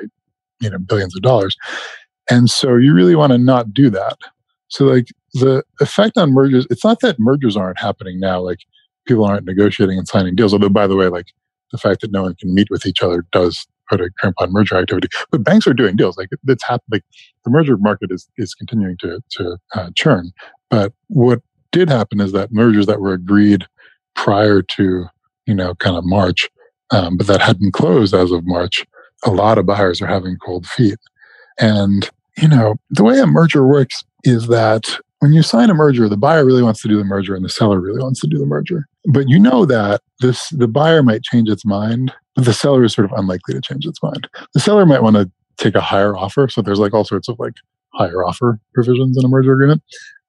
you 0.61 0.71
know 0.71 0.79
billions 0.79 1.15
of 1.17 1.23
dollars, 1.23 1.57
and 2.31 2.51
so 2.51 2.77
you 2.77 2.95
really 2.95 3.17
want 3.17 3.33
to 3.33 3.39
not 3.39 3.73
do 3.73 3.91
that. 3.91 4.19
So 4.69 4.85
like 4.85 5.09
the 5.35 5.63
effect 5.81 6.17
on 6.17 6.33
mergers, 6.33 6.67
it's 6.71 6.85
not 6.85 7.01
that 7.01 7.19
mergers 7.19 7.57
aren't 7.57 7.81
happening 7.81 8.21
now. 8.21 8.41
Like 8.41 8.61
people 9.07 9.25
aren't 9.25 9.47
negotiating 9.47 9.99
and 9.99 10.09
signing 10.09 10.35
deals. 10.35 10.53
Although, 10.53 10.69
by 10.69 10.87
the 10.87 10.97
way, 10.97 11.09
like 11.09 11.27
the 11.73 11.79
fact 11.79 12.01
that 12.01 12.13
no 12.13 12.23
one 12.23 12.35
can 12.35 12.55
meet 12.55 12.69
with 12.71 12.87
each 12.87 13.03
other 13.03 13.25
does 13.33 13.67
put 13.89 14.01
a 14.01 14.11
crimp 14.19 14.37
on 14.41 14.53
merger 14.53 14.77
activity. 14.77 15.09
But 15.31 15.45
banks 15.45 15.67
are 15.67 15.75
doing 15.75 15.97
deals. 15.97 16.17
Like 16.17 16.29
it's 16.47 16.65
happening. 16.65 16.87
Like 16.93 17.05
the 17.45 17.51
merger 17.51 17.77
market 17.79 18.11
is 18.13 18.29
is 18.37 18.55
continuing 18.55 18.97
to 18.99 19.21
to 19.31 19.57
uh, 19.75 19.91
churn. 19.95 20.33
But 20.71 20.93
what 21.09 21.41
did 21.73 21.89
happen 21.89 22.21
is 22.21 22.33
that 22.33 22.53
mergers 22.53 22.87
that 22.87 23.01
were 23.01 23.13
agreed 23.13 23.67
prior 24.15 24.63
to 24.63 25.07
you 25.49 25.55
know 25.55 25.75
kind 25.77 25.97
of 25.97 26.05
March, 26.05 26.49
um, 26.91 27.17
but 27.17 27.27
that 27.27 27.41
hadn't 27.41 27.73
closed 27.73 28.15
as 28.15 28.31
of 28.31 28.47
March, 28.47 28.87
a 29.25 29.31
lot 29.31 29.59
of 29.59 29.67
buyers 29.67 30.01
are 30.01 30.07
having 30.07 30.37
cold 30.45 30.67
feet. 30.67 30.99
And 31.59 32.09
you 32.37 32.47
know 32.47 32.77
the 32.91 33.03
way 33.03 33.19
a 33.19 33.27
merger 33.27 33.67
works 33.67 34.05
is 34.23 34.47
that 34.49 35.01
when 35.21 35.33
you 35.33 35.43
sign 35.43 35.71
a 35.71 35.75
merger, 35.75 36.09
the 36.09 36.17
buyer 36.17 36.45
really 36.45 36.63
wants 36.63 36.81
to 36.83 36.89
do 36.89 36.97
the 36.97 37.05
merger 37.05 37.35
and 37.35 37.45
the 37.45 37.49
seller 37.49 37.81
really 37.81 38.01
wants 38.01 38.21
to 38.21 38.29
do 38.29 38.39
the 38.39 38.47
merger. 38.47 38.87
But 39.11 39.29
you 39.29 39.39
know 39.39 39.65
that 39.65 40.03
this 40.21 40.49
the 40.51 40.69
buyer 40.69 41.03
might 41.03 41.23
change 41.23 41.49
its 41.49 41.65
mind, 41.65 42.13
but 42.37 42.45
the 42.45 42.53
seller 42.53 42.85
is 42.85 42.93
sort 42.93 43.11
of 43.11 43.19
unlikely 43.19 43.55
to 43.55 43.61
change 43.61 43.87
its 43.87 44.03
mind. 44.03 44.29
The 44.55 44.61
seller 44.61 44.87
might 44.87 45.03
want 45.03 45.17
to 45.17 45.31
take 45.57 45.75
a 45.75 45.81
higher 45.81 46.17
offer. 46.17 46.49
So 46.49 46.63
there's 46.63 46.79
like 46.79 46.95
all 46.95 47.05
sorts 47.05 47.29
of 47.29 47.39
like 47.39 47.55
higher 47.95 48.25
offer 48.25 48.61
provisions 48.75 49.19
in 49.19 49.25
a 49.25 49.29
merger 49.29 49.53
agreement. 49.53 49.83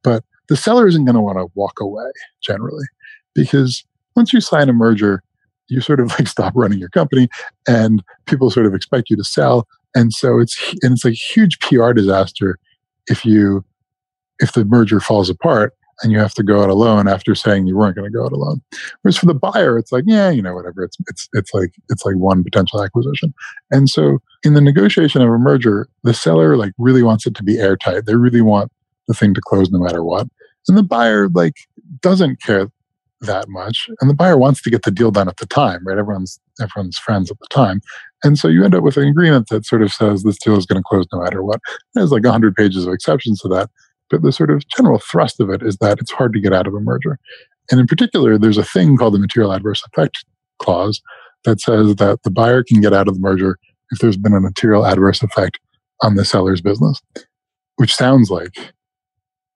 But 0.03 0.23
the 0.47 0.57
seller 0.57 0.87
isn't 0.87 1.05
going 1.05 1.15
to 1.15 1.21
want 1.21 1.37
to 1.37 1.47
walk 1.53 1.79
away 1.79 2.09
generally 2.41 2.85
because 3.35 3.83
once 4.19 4.33
you 4.33 4.41
sign 4.41 4.67
a 4.67 4.73
merger, 4.73 5.23
you 5.69 5.79
sort 5.79 6.01
of 6.01 6.09
like 6.09 6.27
stop 6.27 6.51
running 6.53 6.77
your 6.77 6.89
company 6.89 7.29
and 7.69 8.03
people 8.25 8.51
sort 8.51 8.65
of 8.65 8.73
expect 8.73 9.09
you 9.09 9.15
to 9.15 9.23
sell. 9.23 9.65
And 9.95 10.11
so 10.13 10.39
it's 10.39 10.59
and 10.81 10.91
it's 10.91 11.05
a 11.05 11.11
huge 11.11 11.57
PR 11.61 11.93
disaster 11.93 12.59
if 13.07 13.23
you 13.23 13.63
if 14.39 14.51
the 14.51 14.65
merger 14.65 14.99
falls 14.99 15.29
apart 15.29 15.73
and 16.01 16.11
you 16.11 16.19
have 16.19 16.33
to 16.33 16.43
go 16.43 16.61
out 16.61 16.69
alone 16.69 17.07
after 17.07 17.33
saying 17.33 17.67
you 17.67 17.77
weren't 17.77 17.95
going 17.95 18.09
to 18.09 18.17
go 18.17 18.25
out 18.25 18.33
alone. 18.33 18.61
Whereas 19.01 19.17
for 19.17 19.25
the 19.25 19.33
buyer, 19.33 19.77
it's 19.77 19.91
like, 19.91 20.03
yeah, 20.05 20.29
you 20.29 20.41
know, 20.41 20.53
whatever. 20.53 20.83
It's 20.83 20.97
it's 21.07 21.29
it's 21.31 21.53
like 21.53 21.71
it's 21.89 22.05
like 22.05 22.17
one 22.17 22.43
potential 22.43 22.83
acquisition. 22.83 23.33
And 23.71 23.89
so 23.89 24.19
in 24.43 24.53
the 24.53 24.61
negotiation 24.61 25.21
of 25.21 25.29
a 25.29 25.37
merger, 25.37 25.87
the 26.03 26.13
seller 26.13 26.57
like 26.57 26.73
really 26.77 27.03
wants 27.03 27.25
it 27.25 27.35
to 27.35 27.43
be 27.43 27.57
airtight. 27.57 28.05
They 28.05 28.15
really 28.15 28.41
want 28.41 28.69
the 29.07 29.13
thing 29.13 29.33
to 29.33 29.41
close 29.41 29.71
no 29.71 29.79
matter 29.79 30.03
what. 30.03 30.27
And 30.67 30.77
the 30.77 30.83
buyer 30.83 31.29
like 31.29 31.55
doesn't 32.01 32.41
care 32.41 32.69
that 33.21 33.49
much. 33.49 33.89
And 33.99 34.09
the 34.09 34.15
buyer 34.15 34.37
wants 34.37 34.61
to 34.61 34.69
get 34.69 34.83
the 34.83 34.91
deal 34.91 35.11
done 35.11 35.27
at 35.27 35.37
the 35.37 35.45
time, 35.45 35.85
right? 35.85 35.97
Everyone's 35.97 36.39
everyone's 36.61 36.97
friends 36.97 37.29
at 37.31 37.39
the 37.39 37.47
time. 37.49 37.81
And 38.23 38.37
so 38.37 38.47
you 38.47 38.63
end 38.63 38.75
up 38.75 38.83
with 38.83 38.97
an 38.97 39.07
agreement 39.07 39.47
that 39.49 39.65
sort 39.65 39.81
of 39.81 39.91
says 39.91 40.23
this 40.23 40.37
deal 40.39 40.57
is 40.57 40.65
going 40.65 40.81
to 40.81 40.87
close 40.87 41.05
no 41.13 41.21
matter 41.21 41.43
what. 41.43 41.59
There's 41.93 42.11
like 42.11 42.23
100 42.23 42.55
pages 42.55 42.85
of 42.85 42.93
exceptions 42.93 43.39
to 43.41 43.47
that. 43.49 43.69
But 44.09 44.23
the 44.23 44.31
sort 44.31 44.49
of 44.49 44.67
general 44.75 44.99
thrust 44.99 45.39
of 45.39 45.49
it 45.49 45.61
is 45.61 45.77
that 45.77 45.99
it's 45.99 46.11
hard 46.11 46.33
to 46.33 46.39
get 46.39 46.53
out 46.53 46.67
of 46.67 46.73
a 46.73 46.79
merger. 46.79 47.19
And 47.71 47.79
in 47.79 47.87
particular, 47.87 48.37
there's 48.37 48.57
a 48.57 48.63
thing 48.63 48.97
called 48.97 49.13
the 49.13 49.19
material 49.19 49.53
adverse 49.53 49.83
effect 49.85 50.25
clause 50.59 51.01
that 51.45 51.61
says 51.61 51.95
that 51.95 52.23
the 52.23 52.31
buyer 52.31 52.63
can 52.63 52.81
get 52.81 52.93
out 52.93 53.07
of 53.07 53.13
the 53.13 53.19
merger 53.19 53.57
if 53.91 53.99
there's 53.99 54.17
been 54.17 54.33
a 54.33 54.41
material 54.41 54.85
adverse 54.85 55.21
effect 55.21 55.59
on 56.01 56.15
the 56.15 56.25
seller's 56.25 56.61
business, 56.61 56.99
which 57.75 57.93
sounds 57.93 58.29
like 58.29 58.73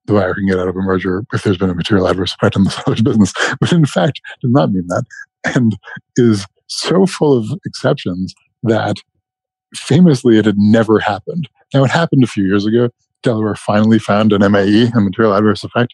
the 0.06 0.14
buyer 0.14 0.34
can 0.34 0.48
get 0.48 0.60
out 0.60 0.68
of 0.68 0.76
a 0.76 0.82
merger 0.82 1.24
if 1.34 1.44
there's 1.44 1.58
been 1.58 1.70
a 1.70 1.76
material 1.76 2.08
adverse 2.08 2.34
effect 2.34 2.56
on 2.56 2.64
the 2.64 2.70
seller's 2.70 3.02
business. 3.02 3.34
But 3.60 3.72
in 3.72 3.86
fact, 3.86 4.22
does 4.42 4.52
not 4.52 4.72
mean 4.72 4.88
that 4.88 5.06
and 5.56 5.78
is 6.16 6.46
so 6.68 7.06
full 7.06 7.38
of 7.38 7.48
exceptions 7.66 8.34
that 8.64 8.98
famously 9.76 10.38
it 10.38 10.46
had 10.46 10.58
never 10.58 11.00
happened. 11.00 11.50
Now, 11.74 11.84
it 11.84 11.92
happened 11.92 12.24
a 12.24 12.28
few 12.28 12.46
years 12.46 12.66
ago. 12.66 12.90
Delaware 13.24 13.56
finally 13.56 14.00
found 14.00 14.34
an 14.34 14.52
MAE, 14.52 14.92
a 14.94 15.00
material 15.00 15.34
adverse 15.34 15.64
effect. 15.64 15.94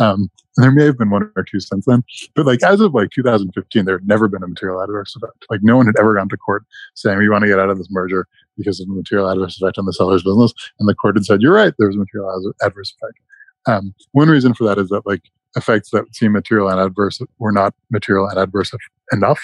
Um, 0.00 0.30
there 0.56 0.72
may 0.72 0.84
have 0.84 0.98
been 0.98 1.10
one 1.10 1.30
or 1.36 1.44
two 1.44 1.60
since 1.60 1.84
then. 1.86 2.02
But 2.34 2.46
like 2.46 2.62
as 2.62 2.80
of 2.80 2.94
like 2.94 3.10
2015, 3.10 3.84
there 3.84 3.98
had 3.98 4.08
never 4.08 4.28
been 4.28 4.42
a 4.42 4.48
material 4.48 4.82
adverse 4.82 5.14
effect. 5.14 5.44
Like 5.50 5.60
no 5.62 5.76
one 5.76 5.86
had 5.86 5.98
ever 5.98 6.14
gone 6.14 6.28
to 6.28 6.36
court 6.36 6.64
saying 6.94 7.18
we 7.18 7.28
want 7.28 7.42
to 7.42 7.48
get 7.48 7.58
out 7.58 7.70
of 7.70 7.78
this 7.78 7.88
merger 7.90 8.26
because 8.56 8.80
of 8.80 8.88
a 8.88 8.92
material 8.92 9.28
adverse 9.28 9.60
effect 9.60 9.78
on 9.78 9.86
the 9.86 9.92
seller's 9.92 10.22
business. 10.22 10.52
And 10.78 10.88
the 10.88 10.94
court 10.94 11.16
had 11.16 11.24
said, 11.24 11.42
you're 11.42 11.54
right, 11.54 11.74
there 11.78 11.88
was 11.88 11.96
a 11.96 12.00
material 12.00 12.52
adverse 12.62 12.94
effect. 13.00 13.18
Um, 13.66 13.94
one 14.12 14.28
reason 14.28 14.54
for 14.54 14.64
that 14.64 14.78
is 14.78 14.88
that 14.88 15.06
like 15.06 15.22
effects 15.56 15.90
that 15.90 16.04
seem 16.14 16.32
material 16.32 16.68
and 16.68 16.80
adverse 16.80 17.20
were 17.38 17.52
not 17.52 17.74
material 17.90 18.26
and 18.28 18.38
adverse 18.38 18.72
enough. 19.12 19.40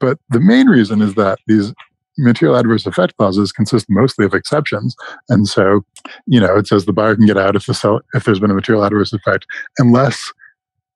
But 0.00 0.18
the 0.28 0.40
main 0.40 0.68
reason 0.68 1.02
is 1.02 1.14
that 1.14 1.38
these 1.46 1.72
material 2.18 2.56
adverse 2.56 2.86
effect 2.86 3.16
clauses 3.16 3.52
consist 3.52 3.86
mostly 3.88 4.24
of 4.24 4.34
exceptions. 4.34 4.94
And 5.28 5.48
so, 5.48 5.84
you 6.26 6.40
know, 6.40 6.56
it 6.56 6.66
says 6.66 6.84
the 6.84 6.92
buyer 6.92 7.16
can 7.16 7.26
get 7.26 7.38
out 7.38 7.56
if 7.56 7.66
the 7.66 7.74
sell, 7.74 8.00
if 8.14 8.24
there's 8.24 8.40
been 8.40 8.50
a 8.50 8.54
material 8.54 8.84
adverse 8.84 9.12
effect, 9.12 9.46
unless, 9.78 10.32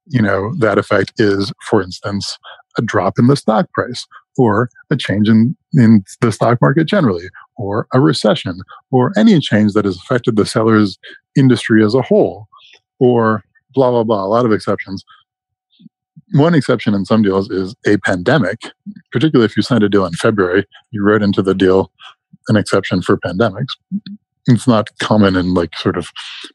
you 0.06 0.22
know, 0.22 0.54
that 0.58 0.78
effect 0.78 1.14
is, 1.18 1.52
for 1.68 1.82
instance, 1.82 2.38
a 2.76 2.82
drop 2.82 3.18
in 3.18 3.26
the 3.26 3.36
stock 3.36 3.70
price 3.72 4.06
or 4.36 4.70
a 4.90 4.96
change 4.96 5.28
in, 5.28 5.56
in 5.74 6.04
the 6.20 6.30
stock 6.30 6.58
market 6.60 6.86
generally 6.86 7.28
or 7.58 7.86
a 7.92 8.00
recession 8.00 8.60
or 8.90 9.12
any 9.16 9.38
change 9.40 9.72
that 9.72 9.84
has 9.84 9.96
affected 9.96 10.36
the 10.36 10.46
seller's 10.46 10.98
industry 11.36 11.84
as 11.84 11.94
a 11.94 12.02
whole 12.02 12.46
or 12.98 13.42
blah, 13.74 13.90
blah, 13.90 14.04
blah, 14.04 14.24
a 14.24 14.26
lot 14.26 14.46
of 14.46 14.52
exceptions 14.52 15.04
one 16.32 16.54
exception 16.54 16.94
in 16.94 17.04
some 17.04 17.22
deals 17.22 17.50
is 17.50 17.74
a 17.86 17.96
pandemic, 17.98 18.60
particularly 19.12 19.46
if 19.46 19.56
you 19.56 19.62
signed 19.62 19.82
a 19.82 19.88
deal 19.88 20.04
in 20.04 20.12
February, 20.12 20.66
you 20.90 21.02
wrote 21.02 21.22
into 21.22 21.42
the 21.42 21.54
deal 21.54 21.90
an 22.48 22.56
exception 22.56 23.02
for 23.02 23.16
pandemics. 23.16 23.68
It's 24.46 24.66
not 24.66 24.88
common 24.98 25.36
in 25.36 25.54
like 25.54 25.76
sort 25.76 25.96
of 25.96 26.10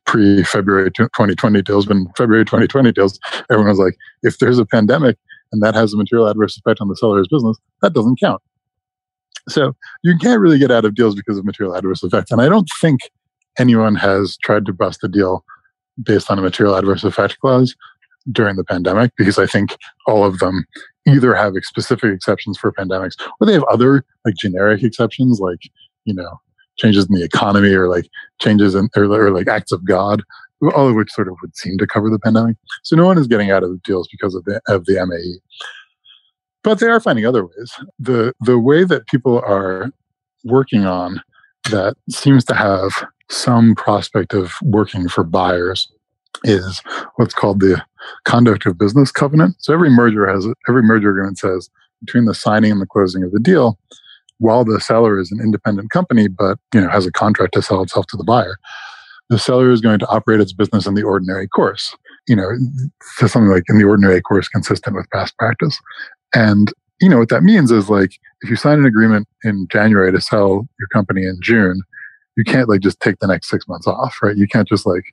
pre 0.06 0.44
February 0.44 0.92
2020 0.92 1.62
deals, 1.62 1.86
but 1.86 1.98
February 2.18 2.46
2020 2.46 2.92
deals, 2.92 3.20
everyone 3.52 3.70
was 3.70 3.80
like, 3.80 3.96
if 4.24 4.40
there's 4.40 4.60
a 4.60 4.66
pandemic 4.66 5.18
and 5.52 5.62
that 5.62 5.76
has 5.76 5.94
a 5.94 5.98
material 5.98 6.28
adverse 6.28 6.58
effect 6.58 6.82
on 6.82 6.88
the 6.88 6.96
seller's 6.96 7.28
business, 7.28 7.58
that 7.82 7.94
doesn't 7.94 8.20
count. 8.20 8.42
So 9.50 9.76
you 10.04 10.18
can't 10.18 10.40
really 10.40 10.60
get 10.60 10.72
out 10.72 10.86
of 10.86 10.96
deals 10.96 11.16
because 11.16 11.38
of 11.38 11.46
material 11.46 11.76
adverse 11.76 12.04
effects. 12.04 12.32
And 12.32 12.42
I 12.42 12.50
don't 12.50 12.70
think 12.80 13.02
anyone 13.60 13.96
has 13.96 14.38
tried 14.44 14.66
to 14.66 14.74
bust 14.74 15.04
a 15.04 15.08
deal 15.08 15.44
based 16.02 16.32
on 16.32 16.40
a 16.40 16.42
material 16.42 16.76
adverse 16.76 17.04
effect 17.04 17.40
clause 17.40 17.76
during 18.32 18.56
the 18.56 18.64
pandemic 18.64 19.12
because 19.18 19.38
I 19.38 19.46
think 19.46 19.78
all 20.08 20.24
of 20.24 20.40
them 20.40 20.66
either 21.08 21.36
have 21.36 21.54
specific 21.62 22.14
exceptions 22.14 22.58
for 22.58 22.72
pandemics 22.72 23.16
or 23.40 23.48
they 23.48 23.54
have 23.54 23.66
other 23.66 24.06
like 24.26 24.36
generic 24.36 24.82
exceptions 24.82 25.40
like 25.40 25.60
you 26.06 26.14
know 26.14 26.40
changes 26.78 27.06
in 27.06 27.14
the 27.14 27.24
economy 27.24 27.74
or 27.74 27.90
like 27.90 28.08
changes 28.42 28.76
in 28.76 28.90
or, 28.96 29.04
or 29.04 29.32
like 29.32 29.48
acts 29.48 29.72
of 29.72 29.86
God 29.86 30.24
all 30.74 30.88
of 30.88 30.96
which 30.96 31.12
sort 31.12 31.28
of 31.28 31.36
would 31.42 31.56
seem 31.58 31.78
to 31.78 31.86
cover 31.86 32.10
the 32.10 32.18
pandemic 32.18 32.56
so 32.84 32.96
no 32.96 33.06
one 33.06 33.18
is 33.18 33.28
getting 33.28 33.52
out 33.52 33.64
of 33.64 33.84
deals 33.84 34.08
because 34.10 34.34
of 34.34 34.46
the 34.46 34.62
of 34.68 34.86
the 34.86 35.06
MAE 35.06 35.42
but 36.64 36.80
they 36.80 36.88
are 36.88 37.00
finding 37.00 37.26
other 37.26 37.46
ways. 37.46 37.72
The 38.00 38.34
the 38.42 38.60
way 38.60 38.84
that 38.84 39.08
people 39.08 39.40
are 39.46 39.92
working 40.44 40.86
on 40.86 41.22
that 41.70 41.96
seems 42.10 42.44
to 42.46 42.56
have 42.56 43.06
some 43.30 43.76
prospect 43.76 44.34
of 44.34 44.54
working 44.62 45.08
for 45.08 45.24
buyers 45.24 45.92
is 46.44 46.82
what's 47.16 47.34
called 47.34 47.60
the 47.60 47.82
conduct 48.26 48.66
of 48.66 48.78
business 48.78 49.12
covenant. 49.12 49.56
So 49.60 49.74
every 49.74 49.90
merger 49.90 50.28
has 50.28 50.48
every 50.68 50.84
merger 50.84 51.12
agreement 51.12 51.38
says 51.38 51.70
between 52.06 52.26
the 52.26 52.34
signing 52.34 52.72
and 52.72 52.82
the 52.82 52.86
closing 52.86 53.24
of 53.24 53.32
the 53.32 53.40
deal, 53.40 53.78
while 54.40 54.66
the 54.66 54.80
seller 54.80 55.20
is 55.20 55.32
an 55.32 55.40
independent 55.40 55.90
company 55.92 56.28
but 56.28 56.58
you 56.74 56.82
know 56.82 56.90
has 56.90 57.06
a 57.06 57.12
contract 57.12 57.54
to 57.54 57.62
sell 57.62 57.82
itself 57.82 58.06
to 58.08 58.18
the 58.18 58.24
buyer, 58.24 58.58
the 59.30 59.40
seller 59.40 59.72
is 59.72 59.82
going 59.82 60.00
to 60.00 60.08
operate 60.08 60.42
its 60.42 60.54
business 60.54 60.86
in 60.86 60.96
the 60.96 61.04
ordinary 61.04 61.48
course. 61.48 61.96
You 62.28 62.38
know, 62.38 62.50
to 63.20 63.28
something 63.28 63.52
like 63.52 63.64
in 63.68 63.78
the 63.78 63.84
ordinary 63.84 64.22
course 64.22 64.48
consistent 64.48 64.96
with 64.96 65.10
past 65.12 65.38
practice. 65.38 65.78
And 66.34 66.72
you 67.02 67.10
know 67.10 67.20
what 67.20 67.30
that 67.30 67.44
means 67.44 67.72
is 67.72 67.90
like 67.90 68.20
if 68.42 68.50
you 68.50 68.56
sign 68.56 68.80
an 68.80 68.86
agreement 68.86 69.28
in 69.44 69.68
January 69.70 70.12
to 70.12 70.22
sell 70.22 70.68
your 70.80 70.88
company 70.92 71.24
in 71.24 71.38
June, 71.42 71.82
you 72.38 72.44
can't 72.44 72.70
like 72.70 72.82
just 72.82 73.00
take 73.00 73.20
the 73.20 73.28
next 73.28 73.50
six 73.50 73.68
months 73.68 73.88
off, 73.88 74.18
right? 74.22 74.38
You 74.38 74.48
can't 74.48 74.68
just 74.68 74.86
like 74.86 75.04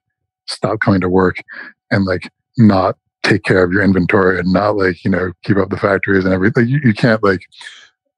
stop 0.47 0.81
coming 0.81 1.01
to 1.01 1.09
work 1.09 1.43
and 1.91 2.05
like 2.05 2.31
not 2.59 2.97
take 3.23 3.43
care 3.45 3.63
of 3.63 3.73
your 3.73 3.83
inventory 3.83 4.39
and 4.39 4.53
not 4.53 4.77
like 4.77 5.05
you 5.05 5.11
know 5.11 5.33
keep 5.45 5.57
up 5.57 5.71
the 5.71 5.77
factories 5.77 6.25
and 6.25 6.33
everything. 6.33 6.69
You, 6.69 6.81
you 6.83 6.95
can't 6.95 7.23
like 7.23 7.43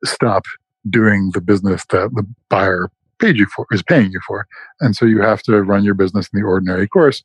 stop 0.05 0.45
doing 0.91 1.31
the 1.33 1.41
business 1.41 1.85
that 1.87 2.11
the 2.15 2.27
buyer 2.49 2.91
paid 3.21 3.37
you 3.37 3.47
for 3.47 3.67
is 3.71 3.83
paying 3.83 4.11
you 4.11 4.21
for. 4.27 4.47
And 4.81 4.97
so 4.97 5.07
you 5.07 5.21
have 5.23 5.43
to 5.45 5.63
run 5.63 5.85
your 5.85 5.95
business 5.95 6.29
in 6.33 6.41
the 6.41 6.47
ordinary 6.47 6.89
course. 6.89 7.23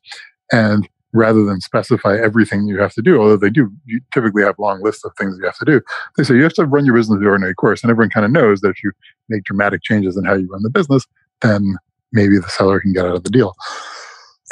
And 0.52 0.88
rather 1.14 1.44
than 1.44 1.60
specify 1.60 2.16
everything 2.16 2.66
you 2.66 2.78
have 2.78 2.92
to 2.92 3.00
do 3.00 3.20
although 3.20 3.36
they 3.36 3.48
do 3.48 3.72
you 3.86 4.00
typically 4.12 4.42
have 4.42 4.58
long 4.58 4.82
lists 4.82 5.04
of 5.04 5.12
things 5.16 5.36
you 5.38 5.44
have 5.44 5.56
to 5.56 5.64
do 5.64 5.80
they 6.16 6.24
say 6.24 6.34
you 6.34 6.42
have 6.42 6.52
to 6.52 6.66
run 6.66 6.84
your 6.84 6.94
business 6.94 7.18
the 7.18 7.26
ordinary 7.26 7.54
course 7.54 7.82
and 7.82 7.90
everyone 7.90 8.10
kind 8.10 8.26
of 8.26 8.32
knows 8.32 8.60
that 8.60 8.68
if 8.68 8.82
you 8.84 8.92
make 9.28 9.42
dramatic 9.44 9.82
changes 9.82 10.16
in 10.16 10.24
how 10.24 10.34
you 10.34 10.46
run 10.50 10.62
the 10.62 10.70
business 10.70 11.06
then 11.40 11.76
maybe 12.12 12.38
the 12.38 12.48
seller 12.48 12.78
can 12.80 12.92
get 12.92 13.06
out 13.06 13.14
of 13.14 13.24
the 13.24 13.30
deal 13.30 13.54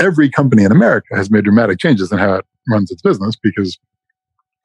every 0.01 0.29
company 0.29 0.65
in 0.65 0.73
America 0.73 1.15
has 1.15 1.31
made 1.31 1.45
dramatic 1.45 1.79
changes 1.79 2.13
in 2.13 2.19
how 2.19 2.35
it 2.35 2.45
runs 2.69 2.91
its 2.91 3.03
business 3.03 3.37
because, 3.37 3.79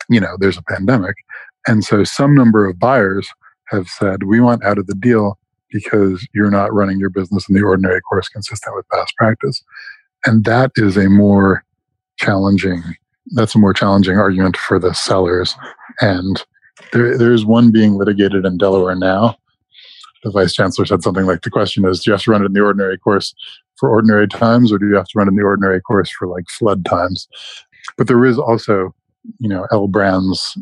you 0.10 0.20
know, 0.20 0.36
there's 0.39 0.58
a 0.58 0.64
pandemic. 0.64 1.16
And 1.68 1.84
so 1.84 2.04
some 2.04 2.34
number 2.36 2.68
of 2.68 2.80
buyers 2.80 3.30
have 3.70 3.88
said, 3.88 4.24
we 4.24 4.39
want 4.39 4.64
out 4.64 4.78
of 4.78 4.88
the 4.88 4.96
deal 4.96 5.38
because 5.72 6.28
you're 6.34 6.52
not 6.52 6.74
running 6.74 7.00
your 7.00 7.10
business 7.10 7.48
in 7.48 7.56
the 7.56 7.62
ordinary 7.62 8.02
course 8.02 8.28
consistent 8.28 8.76
with 8.76 8.88
past 8.89 9.16
practice. 9.16 9.64
And 10.26 10.44
that 10.46 10.72
is 10.76 10.98
a 10.98 11.10
more 11.10 11.64
challenging, 12.22 12.82
that's 13.34 13.55
a 13.55 13.59
more 13.59 13.74
challenging 13.74 14.17
argument 14.17 14.57
for 14.57 14.80
the 14.80 14.93
sellers. 14.93 15.55
And 15.99 16.43
there, 16.93 17.17
there's 17.17 17.45
one 17.45 17.72
being 17.72 17.95
litigated 17.95 18.45
in 18.45 18.57
Delaware 18.57 18.95
now. 18.95 19.38
The 20.24 20.32
vice 20.32 20.53
chancellor 20.53 20.86
said 20.86 21.01
something 21.01 21.26
like 21.26 21.41
the 21.41 21.49
question 21.49 21.86
is, 21.86 22.01
do 22.01 22.11
you 22.11 22.13
have 22.13 22.22
to 22.24 22.32
run 22.32 22.43
it 22.43 22.45
in 22.45 22.53
the 22.53 22.61
ordinary 22.61 22.97
course 22.97 23.34
for 23.78 23.89
ordinary 23.89 24.28
times, 24.28 24.72
or 24.72 24.78
do 24.78 24.88
you 24.88 24.95
have 24.95 25.07
to 25.07 25.17
run 25.17 25.28
it 25.28 25.32
in 25.32 25.36
the 25.36 25.43
ordinary 25.43 25.82
course 25.82 26.11
for 26.11 26.28
like 26.28 26.45
flood 26.47 26.86
times? 26.86 27.28
But 27.97 28.07
there 28.07 28.24
is 28.26 28.38
also, 28.38 28.93
you 29.39 29.49
know, 29.49 29.65
L 29.72 29.88
Brands, 29.88 30.57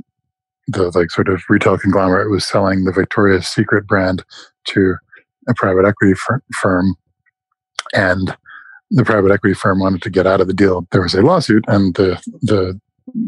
the 0.67 0.89
like 0.91 1.11
sort 1.11 1.27
of 1.27 1.43
retail 1.49 1.77
conglomerate, 1.77 2.31
was 2.31 2.45
selling 2.45 2.85
the 2.85 2.93
Victoria's 2.93 3.47
Secret 3.47 3.85
brand 3.85 4.23
to 4.69 4.95
a 5.49 5.53
private 5.55 5.85
equity 5.85 6.13
fir- 6.13 6.41
firm, 6.61 6.95
and 7.93 8.37
the 8.91 9.05
private 9.05 9.31
equity 9.31 9.53
firm 9.53 9.79
wanted 9.79 10.01
to 10.01 10.09
get 10.09 10.27
out 10.27 10.41
of 10.41 10.47
the 10.47 10.53
deal. 10.53 10.87
There 10.91 11.01
was 11.01 11.13
a 11.13 11.21
lawsuit, 11.21 11.65
and 11.67 11.95
the 11.95 12.21
the 12.41 12.79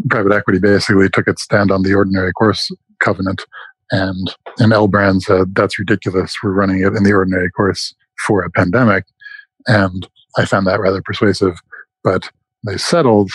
private 0.09 0.33
equity 0.33 0.59
basically 0.59 1.09
took 1.09 1.27
its 1.27 1.43
stand 1.43 1.71
on 1.71 1.83
the 1.83 1.93
ordinary 1.93 2.31
course 2.33 2.71
covenant, 2.99 3.45
and 3.91 4.35
and 4.59 4.73
L 4.73 4.87
Brand 4.87 5.23
said 5.23 5.55
that's 5.55 5.79
ridiculous. 5.79 6.35
We're 6.43 6.51
running 6.51 6.79
it 6.79 6.93
in 6.93 7.03
the 7.03 7.13
ordinary 7.13 7.51
course 7.51 7.93
for 8.25 8.43
a 8.43 8.51
pandemic, 8.51 9.05
and 9.67 10.07
I 10.37 10.45
found 10.45 10.67
that 10.67 10.79
rather 10.79 11.01
persuasive. 11.01 11.57
But 12.03 12.29
they 12.65 12.77
settled 12.77 13.31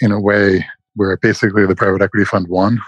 in 0.00 0.12
a 0.12 0.20
way 0.20 0.66
where 0.94 1.16
basically 1.16 1.66
the 1.66 1.76
private 1.76 2.02
equity 2.02 2.24
fund 2.24 2.48
won. 2.48 2.78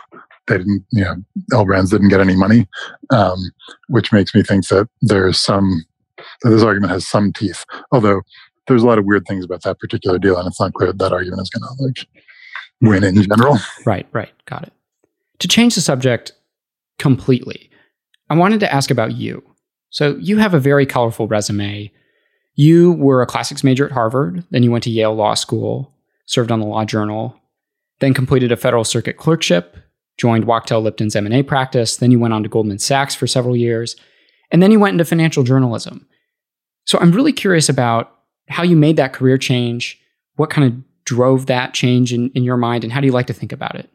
They 0.47 0.59
didn't, 0.59 0.85
you 0.93 1.05
know, 1.05 1.17
L 1.53 1.65
Brands 1.65 1.91
didn't 1.91 2.11
get 2.11 2.21
any 2.21 2.37
money, 2.37 2.69
um, 3.11 3.39
which 3.89 4.13
makes 4.13 4.35
me 4.35 4.43
think 4.43 4.67
that 4.69 4.89
there's 5.01 5.39
some, 5.39 5.87
that 6.43 6.51
this 6.51 6.63
argument 6.63 6.93
has 6.93 7.09
some 7.09 7.33
teeth. 7.33 7.65
Although 7.93 8.21
there's 8.67 8.83
a 8.83 8.87
lot 8.87 8.99
of 8.99 9.05
weird 9.05 9.27
things 9.27 9.45
about 9.45 9.63
that 9.63 9.79
particular 9.79 10.19
deal, 10.19 10.37
and 10.37 10.47
it's 10.47 10.61
not 10.61 10.73
clear 10.75 10.89
that, 10.89 10.99
that 10.99 11.13
argument 11.13 11.43
is 11.43 11.51
going 11.51 11.63
to 11.63 11.85
like 11.85 12.07
win 12.81 13.05
in 13.05 13.23
general. 13.23 13.59
Right, 13.87 14.07
right. 14.13 14.33
Got 14.47 14.65
it. 14.65 14.73
To 15.41 15.49
change 15.49 15.75
the 15.75 15.81
subject 15.81 16.33
completely, 16.99 17.71
I 18.31 18.35
wanted 18.35 18.61
to 18.61 18.73
ask 18.73 18.91
about 18.91 19.13
you. 19.13 19.43
So 19.91 20.17
you 20.17 20.39
have 20.39 20.55
a 20.55 20.61
very 20.61 20.87
colorful 20.87 21.29
resume 21.29 21.93
you 22.55 22.93
were 22.93 23.21
a 23.21 23.27
classics 23.27 23.65
major 23.65 23.87
at 23.87 23.93
Harvard, 23.93 24.45
then 24.51 24.63
you 24.63 24.71
went 24.71 24.85
to 24.85 24.91
Yale 24.91 25.15
Law 25.15 25.35
School, 25.35 25.93
served 26.27 26.53
on 26.53 26.61
the 26.61 26.67
Law 26.67 26.85
Journal, 26.85 27.39
then 28.01 28.15
completed 28.15 28.53
a 28.53 28.57
Federal 28.57 28.85
Circuit 28.85 29.17
clerkship, 29.17 29.77
joined 30.19 30.45
Wachtell 30.45 30.83
Lipton's 30.83 31.17
M&A 31.17 31.43
practice, 31.43 31.97
then 31.97 32.13
you 32.13 32.21
went 32.21 32.35
on 32.35 32.43
to 32.45 32.49
Goldman 32.49 32.79
Sachs 32.79 33.15
for 33.15 33.27
several 33.27 33.57
years, 33.57 33.97
and 34.53 34.63
then 34.63 34.71
you 34.71 34.79
went 34.79 34.95
into 34.95 35.05
financial 35.05 35.43
journalism. 35.43 36.07
So 36.85 36.99
I'm 37.01 37.11
really 37.11 37.33
curious 37.33 37.69
about 37.69 38.14
how 38.49 38.63
you 38.63 38.77
made 38.77 38.97
that 38.97 39.13
career 39.13 39.39
change, 39.39 40.01
what 40.37 40.51
kind 40.51 40.67
of 40.67 41.05
drove 41.05 41.47
that 41.47 41.75
change 41.75 42.13
in, 42.13 42.31
in 42.31 42.45
your 42.45 42.57
mind, 42.57 42.85
and 42.85 42.93
how 42.93 43.01
do 43.01 43.07
you 43.07 43.13
like 43.13 43.27
to 43.27 43.33
think 43.33 43.53
about 43.53 43.75
it? 43.75 43.89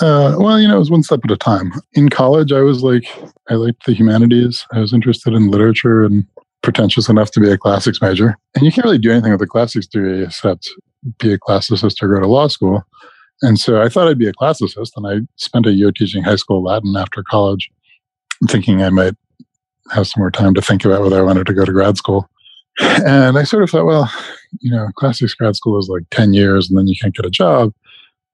Uh, 0.00 0.36
well, 0.38 0.60
you 0.60 0.68
know, 0.68 0.76
it 0.76 0.78
was 0.80 0.90
one 0.90 1.02
step 1.02 1.20
at 1.24 1.30
a 1.30 1.36
time. 1.36 1.72
In 1.94 2.08
college, 2.08 2.52
I 2.52 2.60
was 2.60 2.82
like, 2.82 3.08
I 3.48 3.54
liked 3.54 3.84
the 3.84 3.92
humanities. 3.92 4.64
I 4.72 4.78
was 4.78 4.92
interested 4.92 5.34
in 5.34 5.50
literature 5.50 6.04
and 6.04 6.24
pretentious 6.62 7.08
enough 7.08 7.30
to 7.32 7.40
be 7.40 7.50
a 7.50 7.58
classics 7.58 8.00
major. 8.00 8.36
And 8.54 8.64
you 8.64 8.70
can't 8.70 8.84
really 8.84 8.98
do 8.98 9.10
anything 9.10 9.32
with 9.32 9.42
a 9.42 9.46
classics 9.46 9.86
degree 9.86 10.22
except 10.22 10.70
be 11.18 11.32
a 11.32 11.38
classicist 11.38 12.02
or 12.02 12.08
go 12.08 12.20
to 12.20 12.26
law 12.26 12.48
school. 12.48 12.84
And 13.42 13.58
so 13.58 13.80
I 13.80 13.88
thought 13.88 14.08
I'd 14.08 14.18
be 14.18 14.28
a 14.28 14.32
classicist, 14.32 14.90
and 14.96 15.06
I 15.06 15.26
spent 15.36 15.66
a 15.66 15.72
year 15.72 15.92
teaching 15.92 16.24
high 16.24 16.36
school 16.36 16.62
Latin 16.62 16.96
after 16.96 17.22
college, 17.22 17.70
thinking 18.48 18.82
I 18.82 18.90
might 18.90 19.14
have 19.92 20.08
some 20.08 20.20
more 20.20 20.30
time 20.30 20.54
to 20.54 20.62
think 20.62 20.84
about 20.84 21.02
whether 21.02 21.18
I 21.18 21.22
wanted 21.22 21.46
to 21.46 21.54
go 21.54 21.64
to 21.64 21.72
grad 21.72 21.96
school. 21.96 22.28
And 22.80 23.38
I 23.38 23.42
sort 23.42 23.62
of 23.62 23.70
thought, 23.70 23.86
well, 23.86 24.10
you 24.60 24.70
know, 24.70 24.88
classics 24.96 25.34
grad 25.34 25.56
school 25.56 25.78
is 25.78 25.88
like 25.88 26.04
10 26.10 26.32
years 26.32 26.68
and 26.68 26.78
then 26.78 26.86
you 26.86 26.94
can't 27.00 27.14
get 27.14 27.26
a 27.26 27.30
job. 27.30 27.72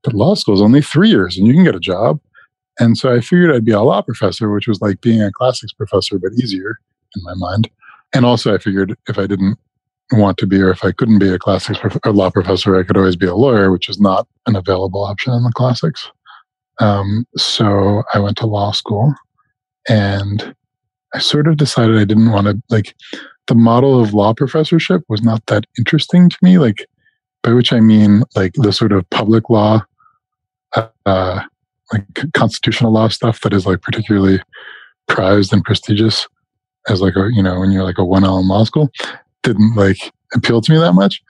But 0.03 0.15
law 0.15 0.35
school 0.35 0.55
is 0.55 0.61
only 0.61 0.83
three 0.83 1.09
years 1.09 1.37
and 1.37 1.47
you 1.47 1.55
can 1.55 1.65
get 1.65 1.75
a 1.75 1.81
job. 1.81 2.21
And 2.79 2.99
so 2.99 3.15
I 3.15 3.21
figured 3.21 3.55
I'd 3.55 3.65
be 3.65 3.73
a 3.73 3.81
law 3.81 4.03
professor, 4.03 4.51
which 4.53 4.67
was 4.67 4.81
like 4.81 5.01
being 5.01 5.23
a 5.23 5.33
classics 5.33 5.73
professor, 5.73 6.19
but 6.19 6.33
easier 6.33 6.79
in 7.17 7.23
my 7.23 7.35
mind 7.37 7.71
and 8.15 8.25
also 8.25 8.55
I 8.55 8.59
figured 8.59 8.97
if 9.09 9.19
I 9.19 9.27
didn't 9.27 9.59
want 10.13 10.39
to 10.39 10.47
be 10.47 10.61
or 10.63 10.71
if 10.71 10.85
I 10.85 10.93
couldn't 10.93 11.19
be 11.19 11.29
a 11.29 11.39
classics 11.39 11.79
prof- 11.79 11.99
or 12.05 12.13
law 12.13 12.31
professor, 12.31 12.79
I 12.79 12.85
could 12.85 12.97
always 12.97 13.17
be 13.17 13.27
a 13.27 13.35
lawyer, 13.35 13.71
which 13.71 13.89
is 13.89 14.01
not 14.01 14.29
an 14.47 14.55
available 14.55 15.03
option 15.03 15.33
in 15.33 15.43
the 15.43 15.53
classics. 15.53 16.11
Um, 16.81 17.27
so 17.37 18.05
I 18.15 18.21
went 18.21 18.37
to 18.39 18.47
law 18.47 18.73
school 18.73 19.15
and 19.89 20.55
I 21.15 21.19
sort 21.19 21.49
of 21.49 21.57
decided 21.57 21.99
I 21.99 22.05
didn't 22.05 22.31
want 22.31 22.47
to 22.47 22.63
like 22.71 22.95
the 23.47 23.55
model 23.55 24.01
of 24.01 24.15
law 24.15 24.33
professorship 24.35 25.03
was 25.09 25.23
not 25.23 25.45
that 25.47 25.65
interesting 25.79 26.29
to 26.29 26.37
me. 26.43 26.59
Like, 26.59 26.87
by 27.43 27.53
which 27.53 27.73
I 27.73 27.81
mean 27.81 28.23
like 28.35 28.55
the 28.55 28.73
sort 28.73 28.93
of 28.93 29.09
public 29.11 29.51
law, 29.51 29.83
uh, 31.07 31.41
like 31.93 32.33
constitutional 32.33 32.93
law 32.93 33.09
stuff 33.09 33.41
that 33.43 33.53
is 33.53 33.67
like 33.67 33.83
particularly 33.83 34.41
prized 35.09 35.53
and 35.53 35.63
prestigious 35.63 36.27
as 36.89 37.01
like 37.01 37.17
a 37.17 37.31
you 37.33 37.43
know 37.43 37.61
when 37.61 37.71
you're 37.71 37.85
like 37.85 37.99
a 37.99 38.05
one 38.05 38.25
L 38.25 38.39
in 38.39 38.49
law 38.49 38.65
school 38.65 38.91
didn't 39.43 39.77
like 39.77 39.99
appeal 40.35 40.61
to 40.61 40.73
me 40.73 40.79
that 40.79 40.95
much. 40.95 41.23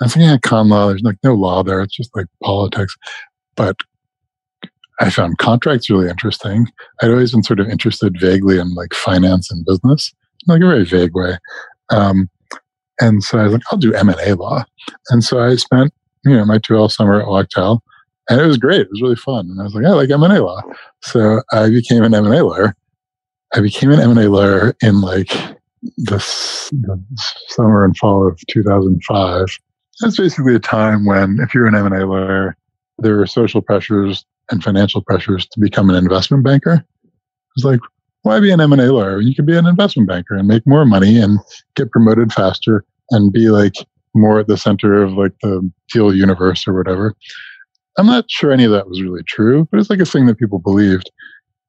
I 0.00 0.04
was 0.04 0.16
like, 0.16 0.24
yeah, 0.24 0.36
con 0.38 0.68
law. 0.68 0.88
There's 0.88 1.02
like 1.02 1.16
no 1.24 1.34
law 1.34 1.62
there. 1.62 1.80
It's 1.80 1.96
just 1.96 2.14
like 2.14 2.26
politics. 2.42 2.94
But 3.56 3.76
I 5.00 5.10
found 5.10 5.38
contracts 5.38 5.90
really 5.90 6.08
interesting. 6.08 6.68
I'd 7.02 7.10
always 7.10 7.32
been 7.32 7.42
sort 7.42 7.60
of 7.60 7.68
interested 7.68 8.14
vaguely 8.20 8.58
in 8.58 8.74
like 8.74 8.94
finance 8.94 9.50
and 9.50 9.64
business, 9.64 10.12
in 10.12 10.25
like 10.46 10.62
a 10.62 10.66
very 10.66 10.84
vague 10.84 11.14
way. 11.14 11.38
Um, 11.90 12.28
and 13.00 13.22
so 13.22 13.38
I 13.38 13.44
was 13.44 13.52
like, 13.52 13.62
I'll 13.70 13.78
do 13.78 13.94
M 13.94 14.08
and 14.08 14.20
A 14.20 14.34
law. 14.34 14.64
And 15.10 15.22
so 15.22 15.40
I 15.40 15.56
spent 15.56 15.92
you 16.24 16.36
know 16.36 16.44
my 16.44 16.58
two 16.58 16.76
L 16.76 16.88
summer 16.88 17.20
at 17.20 17.26
Wachtell, 17.26 17.80
and 18.28 18.40
it 18.40 18.46
was 18.46 18.58
great. 18.58 18.82
It 18.82 18.90
was 18.90 19.02
really 19.02 19.16
fun. 19.16 19.48
And 19.50 19.60
I 19.60 19.64
was 19.64 19.74
like, 19.74 19.84
I 19.84 19.90
like 19.90 20.10
M 20.10 20.22
and 20.22 20.32
A 20.32 20.42
law. 20.42 20.62
So 21.02 21.42
I 21.52 21.68
became 21.68 22.02
an 22.02 22.14
M 22.14 22.24
and 22.24 22.34
A 22.34 22.44
lawyer 22.44 22.74
I 23.54 23.60
became 23.60 23.90
an 23.90 24.00
M&A 24.00 24.28
lawyer 24.28 24.74
in 24.82 25.00
like 25.00 25.28
the, 25.96 26.18
the 26.72 27.02
summer 27.48 27.84
and 27.84 27.96
fall 27.96 28.26
of 28.26 28.38
2005. 28.48 29.58
That's 30.00 30.16
basically 30.16 30.54
a 30.54 30.60
time 30.60 31.06
when, 31.06 31.38
if 31.40 31.54
you're 31.54 31.66
an 31.66 31.74
M&A 31.74 32.06
lawyer, 32.06 32.56
there 32.98 33.20
are 33.20 33.26
social 33.26 33.62
pressures 33.62 34.24
and 34.50 34.62
financial 34.62 35.02
pressures 35.02 35.46
to 35.46 35.60
become 35.60 35.88
an 35.88 35.96
investment 35.96 36.44
banker. 36.44 36.84
It's 37.56 37.64
like, 37.64 37.80
why 38.22 38.40
be 38.40 38.50
an 38.50 38.60
M&A 38.60 38.92
lawyer? 38.92 39.20
You 39.20 39.34
could 39.34 39.46
be 39.46 39.56
an 39.56 39.66
investment 39.66 40.08
banker 40.08 40.34
and 40.34 40.48
make 40.48 40.66
more 40.66 40.84
money 40.84 41.20
and 41.20 41.38
get 41.74 41.90
promoted 41.90 42.32
faster 42.32 42.84
and 43.10 43.32
be 43.32 43.50
like 43.50 43.74
more 44.14 44.40
at 44.40 44.48
the 44.48 44.56
center 44.56 45.02
of 45.02 45.12
like 45.12 45.32
the 45.42 45.70
deal 45.92 46.14
universe 46.14 46.66
or 46.66 46.74
whatever. 46.74 47.14
I'm 47.98 48.06
not 48.06 48.24
sure 48.28 48.52
any 48.52 48.64
of 48.64 48.72
that 48.72 48.88
was 48.88 49.02
really 49.02 49.22
true, 49.22 49.66
but 49.70 49.80
it's 49.80 49.90
like 49.90 50.00
a 50.00 50.06
thing 50.06 50.26
that 50.26 50.38
people 50.38 50.58
believed 50.58 51.10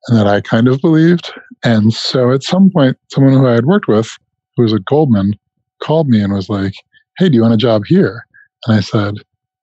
and 0.08 0.18
that 0.18 0.28
I 0.28 0.42
kind 0.42 0.68
of 0.68 0.82
believed. 0.82 1.32
And 1.64 1.94
so 1.94 2.32
at 2.32 2.44
some 2.44 2.70
point, 2.70 2.98
someone 3.12 3.34
who 3.34 3.48
I 3.48 3.54
had 3.54 3.66
worked 3.66 3.88
with, 3.88 4.10
who 4.56 4.64
was 4.64 4.74
at 4.74 4.86
Goldman, 4.86 5.34
called 5.82 6.08
me 6.10 6.22
and 6.22 6.34
was 6.34 6.50
like, 6.50 6.74
Hey, 7.18 7.30
do 7.30 7.36
you 7.36 7.42
want 7.42 7.54
a 7.54 7.58
job 7.58 7.84
here? 7.86 8.26
And 8.66 8.76
I 8.78 8.82
said, 8.82 9.16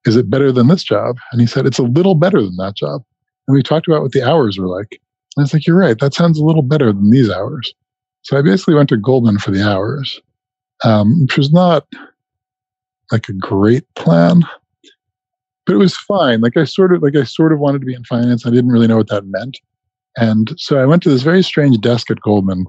Is 0.07 0.17
it 0.17 0.31
better 0.31 0.53
than 0.53 0.69
this 0.69 0.85
job? 0.85 1.17
And 1.33 1.41
he 1.41 1.47
said, 1.47 1.67
It's 1.67 1.79
a 1.79 1.83
little 1.83 2.15
better 2.15 2.41
than 2.41 2.57
that 2.57 2.77
job. 2.77 3.03
And 3.47 3.55
we 3.55 3.63
talked 3.63 3.87
about 3.87 4.03
what 4.03 4.13
the 4.13 4.23
hours 4.23 4.59
were 4.59 4.69
like. 4.69 5.01
And 5.37 5.43
I 5.43 5.45
was 5.45 5.55
like, 5.55 5.67
You're 5.67 5.79
right. 5.79 5.99
That 5.99 6.15
sounds 6.15 6.39
a 6.39 6.45
little 6.45 6.63
better 6.63 6.93
than 6.93 7.11
these 7.11 7.31
hours. 7.31 7.75
So 8.23 8.39
I 8.39 8.43
basically 8.43 8.75
went 8.75 8.89
to 8.89 8.97
Goldman 8.97 9.39
for 9.39 9.51
the 9.51 9.63
hours, 9.63 10.21
um, 10.83 11.23
which 11.23 11.37
was 11.37 11.53
not 11.53 11.87
like 13.13 13.29
a 13.29 13.35
great 13.35 13.85
plan, 13.95 14.43
but 15.67 15.75
it 15.75 15.79
was 15.79 15.97
fine. 15.97 16.41
Like 16.41 16.57
I 16.57 16.65
sort 16.65 16.95
of 16.95 17.03
like 17.03 17.17
I 17.17 17.25
sort 17.25 17.53
of 17.53 17.59
wanted 17.59 17.81
to 17.81 17.87
be 17.87 17.95
in 17.95 18.05
finance. 18.05 18.47
I 18.47 18.51
didn't 18.51 18.73
really 18.73 18.87
know 18.87 18.97
what 18.97 19.09
that 19.09 19.27
meant. 19.27 19.61
And 20.17 20.55
so 20.57 20.79
I 20.79 20.87
went 20.87 21.03
to 21.03 21.11
this 21.11 21.23
very 21.23 21.43
strange 21.43 21.79
desk 21.81 22.11
at 22.11 22.21
Goldman, 22.21 22.67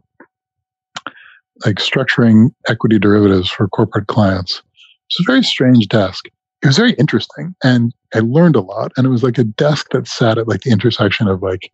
like 1.66 1.76
structuring 1.76 2.50
equity 2.68 3.00
derivatives 3.00 3.50
for 3.50 3.68
corporate 3.68 4.08
clients. 4.08 4.62
It's 5.10 5.20
a 5.20 5.24
very 5.24 5.44
strange 5.44 5.88
desk. 5.88 6.26
It 6.64 6.68
was 6.68 6.78
very 6.78 6.94
interesting 6.94 7.56
and 7.64 7.94
I 8.16 8.20
learned 8.20 8.56
a 8.56 8.62
lot. 8.62 8.92
And 8.98 9.06
it 9.06 9.12
was 9.12 9.24
like 9.24 9.38
a 9.38 9.44
desk 9.44 9.90
that 9.92 10.08
sat 10.08 10.38
at 10.38 10.48
like 10.48 10.62
the 10.62 10.72
intersection 10.72 11.28
of 11.28 11.44
like 11.44 11.72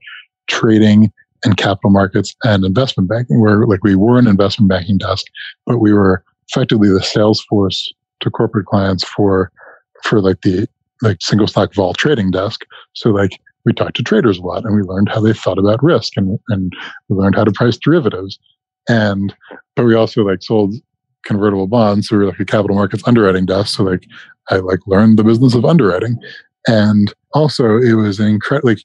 trading 0.51 1.11
and 1.43 1.57
capital 1.57 1.89
markets 1.89 2.35
and 2.43 2.63
investment 2.63 3.09
banking, 3.09 3.41
where 3.41 3.65
like 3.65 3.83
we 3.83 3.95
were 3.95 4.19
an 4.19 4.27
investment 4.27 4.69
banking 4.69 4.97
desk, 4.97 5.25
but 5.65 5.77
we 5.77 5.93
were 5.93 6.23
effectively 6.49 6.89
the 6.89 7.01
sales 7.01 7.43
force 7.49 7.93
to 8.19 8.29
corporate 8.29 8.67
clients 8.67 9.03
for 9.03 9.51
for 10.03 10.21
like 10.21 10.41
the 10.41 10.67
like 11.01 11.17
single 11.21 11.47
stock 11.47 11.73
vol 11.73 11.93
trading 11.93 12.31
desk. 12.31 12.65
So 12.93 13.09
like 13.09 13.39
we 13.65 13.73
talked 13.73 13.95
to 13.97 14.03
traders 14.03 14.37
a 14.37 14.41
lot 14.41 14.65
and 14.65 14.75
we 14.75 14.81
learned 14.81 15.09
how 15.09 15.21
they 15.21 15.33
thought 15.33 15.59
about 15.59 15.83
risk 15.83 16.17
and, 16.17 16.39
and 16.49 16.73
we 17.09 17.15
learned 17.15 17.35
how 17.35 17.43
to 17.43 17.51
price 17.51 17.77
derivatives. 17.77 18.39
And 18.87 19.33
but 19.75 19.85
we 19.85 19.95
also 19.95 20.23
like 20.23 20.43
sold 20.43 20.75
convertible 21.23 21.67
bonds. 21.67 22.07
So 22.07 22.17
we 22.17 22.23
were 22.23 22.29
like 22.31 22.39
a 22.39 22.45
capital 22.45 22.75
markets 22.75 23.03
underwriting 23.07 23.45
desk. 23.45 23.75
So 23.75 23.83
like 23.83 24.05
I 24.49 24.57
like 24.57 24.79
learned 24.87 25.17
the 25.17 25.23
business 25.23 25.55
of 25.55 25.65
underwriting. 25.65 26.17
And 26.67 27.13
also 27.33 27.77
it 27.77 27.93
was 27.93 28.19
an 28.19 28.27
incredible 28.27 28.69
like 28.69 28.83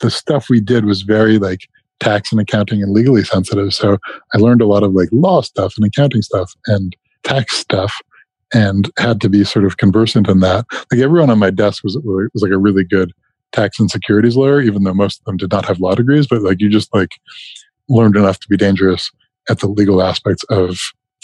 the 0.00 0.10
stuff 0.10 0.48
we 0.48 0.60
did 0.60 0.84
was 0.84 1.02
very 1.02 1.38
like 1.38 1.68
tax 2.00 2.30
and 2.30 2.40
accounting 2.40 2.82
and 2.82 2.92
legally 2.92 3.24
sensitive. 3.24 3.74
So 3.74 3.98
I 4.34 4.38
learned 4.38 4.62
a 4.62 4.66
lot 4.66 4.82
of 4.82 4.92
like 4.92 5.08
law 5.12 5.40
stuff 5.40 5.74
and 5.76 5.86
accounting 5.86 6.22
stuff 6.22 6.52
and 6.66 6.94
tax 7.24 7.56
stuff 7.56 7.92
and 8.54 8.90
had 8.98 9.20
to 9.20 9.28
be 9.28 9.44
sort 9.44 9.64
of 9.64 9.76
conversant 9.76 10.28
in 10.28 10.40
that. 10.40 10.64
Like 10.90 11.00
everyone 11.00 11.30
on 11.30 11.38
my 11.38 11.50
desk 11.50 11.84
was 11.84 11.98
was 12.04 12.42
like 12.42 12.52
a 12.52 12.58
really 12.58 12.84
good 12.84 13.12
tax 13.52 13.78
and 13.80 13.90
securities 13.90 14.36
lawyer, 14.36 14.60
even 14.60 14.84
though 14.84 14.94
most 14.94 15.20
of 15.20 15.24
them 15.24 15.36
did 15.36 15.50
not 15.50 15.66
have 15.66 15.80
law 15.80 15.94
degrees. 15.94 16.26
But 16.26 16.42
like 16.42 16.60
you 16.60 16.68
just 16.68 16.94
like 16.94 17.12
learned 17.88 18.16
enough 18.16 18.40
to 18.40 18.48
be 18.48 18.56
dangerous 18.56 19.10
at 19.48 19.60
the 19.60 19.68
legal 19.68 20.02
aspects 20.02 20.44
of 20.44 20.78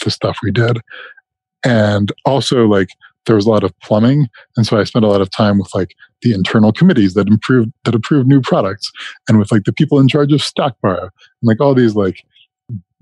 the 0.05 0.11
stuff 0.11 0.39
we 0.43 0.51
did, 0.51 0.81
and 1.65 2.13
also 2.25 2.67
like 2.67 2.89
there 3.27 3.37
was 3.37 3.47
a 3.47 3.51
lot 3.51 3.65
of 3.65 3.79
plumbing, 3.81 4.29
and 4.57 4.67
so 4.67 4.79
I 4.79 4.85
spent 4.85 5.05
a 5.05 5.09
lot 5.09 5.21
of 5.21 5.31
time 5.31 5.59
with 5.59 5.75
like 5.75 5.95
the 6.23 6.33
internal 6.33 6.73
committees 6.73 7.15
that 7.15 7.29
improved 7.29 7.73
that 7.85 7.95
approved 7.95 8.29
new 8.29 8.41
products, 8.41 8.91
and 9.29 9.39
with 9.39 9.53
like 9.53 9.65
the 9.65 9.73
people 9.73 9.99
in 9.99 10.09
charge 10.09 10.33
of 10.33 10.43
stock 10.43 10.77
borrow, 10.83 11.05
and 11.05 11.11
like 11.43 11.61
all 11.61 11.75
these 11.75 11.95
like 11.95 12.23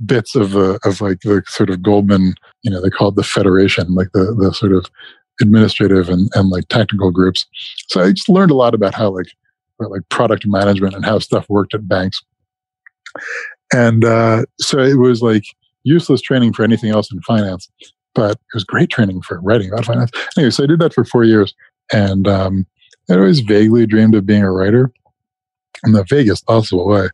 bits 0.04 0.34
of 0.34 0.56
uh, 0.56 0.78
of 0.84 1.00
like 1.00 1.20
the 1.20 1.42
sort 1.46 1.70
of 1.70 1.82
Goldman, 1.82 2.34
you 2.62 2.70
know, 2.70 2.80
they 2.80 2.90
call 2.90 3.08
it 3.08 3.16
the 3.16 3.22
federation, 3.22 3.94
like 3.94 4.08
the 4.12 4.34
the 4.38 4.52
sort 4.52 4.72
of 4.72 4.86
administrative 5.40 6.08
and, 6.08 6.30
and 6.34 6.50
like 6.50 6.68
technical 6.68 7.10
groups. 7.10 7.46
So 7.88 8.02
I 8.02 8.12
just 8.12 8.28
learned 8.28 8.50
a 8.50 8.56
lot 8.56 8.74
about 8.74 8.94
how 8.94 9.10
like 9.10 9.28
like 9.78 10.08
product 10.10 10.46
management 10.46 10.94
and 10.94 11.04
how 11.04 11.18
stuff 11.18 11.46
worked 11.48 11.74
at 11.74 11.88
banks. 11.88 12.22
And 13.74 14.04
uh, 14.04 14.44
so 14.60 14.78
it 14.78 14.98
was 14.98 15.22
like 15.22 15.44
useless 15.84 16.20
training 16.20 16.52
for 16.52 16.62
anything 16.62 16.90
else 16.90 17.10
in 17.12 17.20
finance, 17.22 17.68
but 18.14 18.32
it 18.32 18.54
was 18.54 18.64
great 18.64 18.90
training 18.90 19.22
for 19.22 19.40
writing 19.40 19.70
about 19.72 19.84
finance. 19.84 20.10
Anyway, 20.36 20.50
so 20.50 20.64
I 20.64 20.66
did 20.66 20.80
that 20.80 20.94
for 20.94 21.04
four 21.04 21.24
years, 21.24 21.54
and 21.92 22.28
um, 22.28 22.66
I 23.10 23.14
always 23.14 23.40
vaguely 23.40 23.86
dreamed 23.86 24.14
of 24.14 24.26
being 24.26 24.42
a 24.42 24.52
writer 24.52 24.92
in 25.84 25.92
the 25.92 26.04
vaguest 26.04 26.46
possible 26.46 26.86
way 26.86 27.08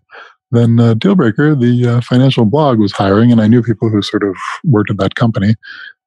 then 0.50 0.80
uh, 0.80 0.94
Dealbreaker, 0.94 1.58
the 1.58 1.96
uh, 1.96 2.00
financial 2.00 2.44
blog, 2.44 2.78
was 2.78 2.92
hiring, 2.92 3.30
and 3.30 3.40
I 3.40 3.48
knew 3.48 3.62
people 3.62 3.90
who 3.90 4.00
sort 4.02 4.22
of 4.22 4.36
worked 4.64 4.90
at 4.90 4.96
that 4.98 5.14
company. 5.14 5.54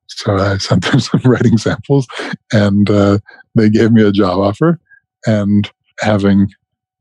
So 0.07 0.35
I 0.35 0.57
sent 0.57 0.89
them 0.89 0.99
some 0.99 1.21
writing 1.25 1.57
samples, 1.57 2.07
and 2.51 2.89
uh, 2.89 3.19
they 3.55 3.69
gave 3.69 3.91
me 3.91 4.03
a 4.03 4.11
job 4.11 4.39
offer. 4.39 4.79
And 5.27 5.69
having 5.99 6.47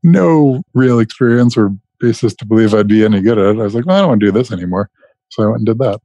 no 0.03 0.61
real 0.73 0.99
experience 0.99 1.57
or 1.57 1.75
basis 1.99 2.35
to 2.35 2.45
believe 2.45 2.73
I'd 2.73 2.87
be 2.87 3.03
any 3.03 3.21
good 3.21 3.39
at 3.39 3.55
it, 3.55 3.59
I 3.59 3.63
was 3.63 3.73
like, 3.73 3.85
well, 3.85 3.97
I 3.97 3.99
don't 3.99 4.09
want 4.09 4.21
to 4.21 4.27
do 4.27 4.31
this 4.31 4.51
anymore. 4.51 4.89
So 5.29 5.43
I 5.43 5.47
went 5.47 5.59
and 5.59 5.65
did 5.65 5.79
that, 5.79 5.99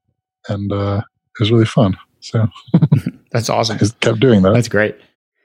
and 0.49 0.72
uh, 0.72 1.03
it 1.39 1.43
was 1.43 1.53
really 1.53 1.66
fun. 1.66 1.97
So 2.20 2.47
that's 3.30 3.51
awesome. 3.51 3.76
I 3.76 3.78
just 3.78 4.01
kept 4.01 4.20
doing 4.20 4.43
that. 4.43 4.53
That's 4.53 4.68
great. 4.68 4.97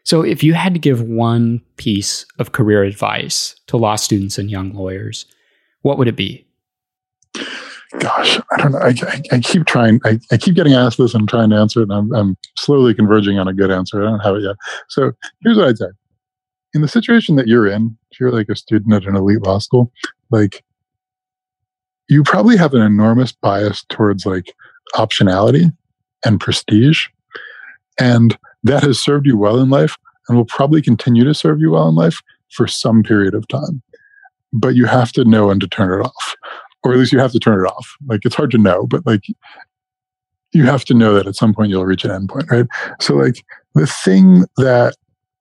So, 0.04 0.24
if 0.24 0.44
you 0.44 0.54
had 0.54 0.74
to 0.74 0.80
give 0.80 1.02
one 1.02 1.62
piece 1.78 2.26
of 2.40 2.54
career 2.54 2.84
advice 2.84 3.56
to 3.68 3.78
law 3.78 3.96
students 3.96 4.38
and 4.38 4.50
young 4.50 4.74
lawyers, 4.74 5.26
what 5.84 5.98
would 5.98 6.08
it 6.08 6.16
be? 6.16 6.46
Gosh, 8.00 8.40
I 8.52 8.58
don't 8.58 8.72
know. 8.72 8.80
I, 8.80 8.94
I, 9.02 9.22
I 9.34 9.40
keep 9.40 9.66
trying. 9.66 10.00
I, 10.06 10.20
I, 10.32 10.38
keep 10.38 10.56
getting 10.56 10.74
asked 10.74 10.98
this 10.98 11.14
and 11.14 11.28
trying 11.28 11.50
to 11.52 11.58
answer 11.58 11.82
it, 11.82 11.90
and 11.90 11.94
I'm, 11.94 12.14
I'm 12.14 12.38
slowly 12.58 12.94
converging 12.94 13.38
on 13.38 13.48
a 13.48 13.54
good 13.54 13.70
answer. 13.70 14.02
I 14.02 14.10
don't 14.10 14.20
have 14.22 14.36
it 14.36 14.44
yet. 14.44 14.56
So 14.90 15.12
here's 15.44 15.58
what 15.58 15.68
I'd 15.68 15.78
say: 15.78 15.88
in 16.74 16.82
the 16.82 16.88
situation 16.88 17.36
that 17.36 17.48
you're 17.48 17.68
in, 17.68 17.96
if 18.12 18.20
you're 18.20 18.32
like 18.32 18.50
a 18.50 18.56
student 18.56 18.94
at 18.94 19.06
an 19.06 19.16
elite 19.16 19.44
law 19.44 19.60
school, 19.60 19.92
like 20.32 20.64
you 22.08 22.24
probably 22.24 22.58
have 22.58 22.74
an 22.74 22.82
enormous 22.82 23.34
bias 23.34 23.86
towards 23.90 24.26
like 24.26 24.54
optionality 24.96 25.72
and 26.26 26.40
prestige, 26.40 27.08
and 28.00 28.38
that 28.64 28.84
has 28.84 29.00
served 29.00 29.26
you 29.26 29.38
well 29.38 29.60
in 29.60 29.70
life, 29.70 29.98
and 30.28 30.38
will 30.38 30.46
probably 30.46 30.82
continue 30.82 31.24
to 31.24 31.34
serve 31.34 31.60
you 31.60 31.72
well 31.72 31.90
in 31.90 31.96
life 31.96 32.22
for 32.50 32.68
some 32.68 33.04
period 33.04 33.34
of 33.34 33.48
time. 33.48 33.82
But 34.54 34.76
you 34.76 34.86
have 34.86 35.12
to 35.14 35.24
know 35.24 35.48
when 35.48 35.60
to 35.62 35.68
turn 35.68 36.00
it 36.00 36.04
off 36.04 36.36
or 36.84 36.94
at 36.94 37.00
least 37.00 37.12
you 37.12 37.20
have 37.20 37.32
to 37.32 37.40
turn 37.40 37.60
it 37.60 37.68
off. 37.68 37.96
Like 38.08 38.22
it's 38.26 38.36
hard 38.36 38.52
to 38.52 38.58
know 38.58 38.86
but 38.86 39.06
like 39.06 39.26
you 40.54 40.66
have 40.66 40.84
to 40.86 40.94
know 40.94 41.14
that 41.14 41.28
at 41.28 41.36
some 41.36 41.54
point 41.54 41.70
you'll 41.70 41.86
reach 41.86 42.04
an 42.04 42.12
endpoint 42.12 42.50
right? 42.50 42.68
So 43.00 43.16
like 43.16 43.44
the 43.76 43.88
thing 43.88 44.46
that 44.58 44.96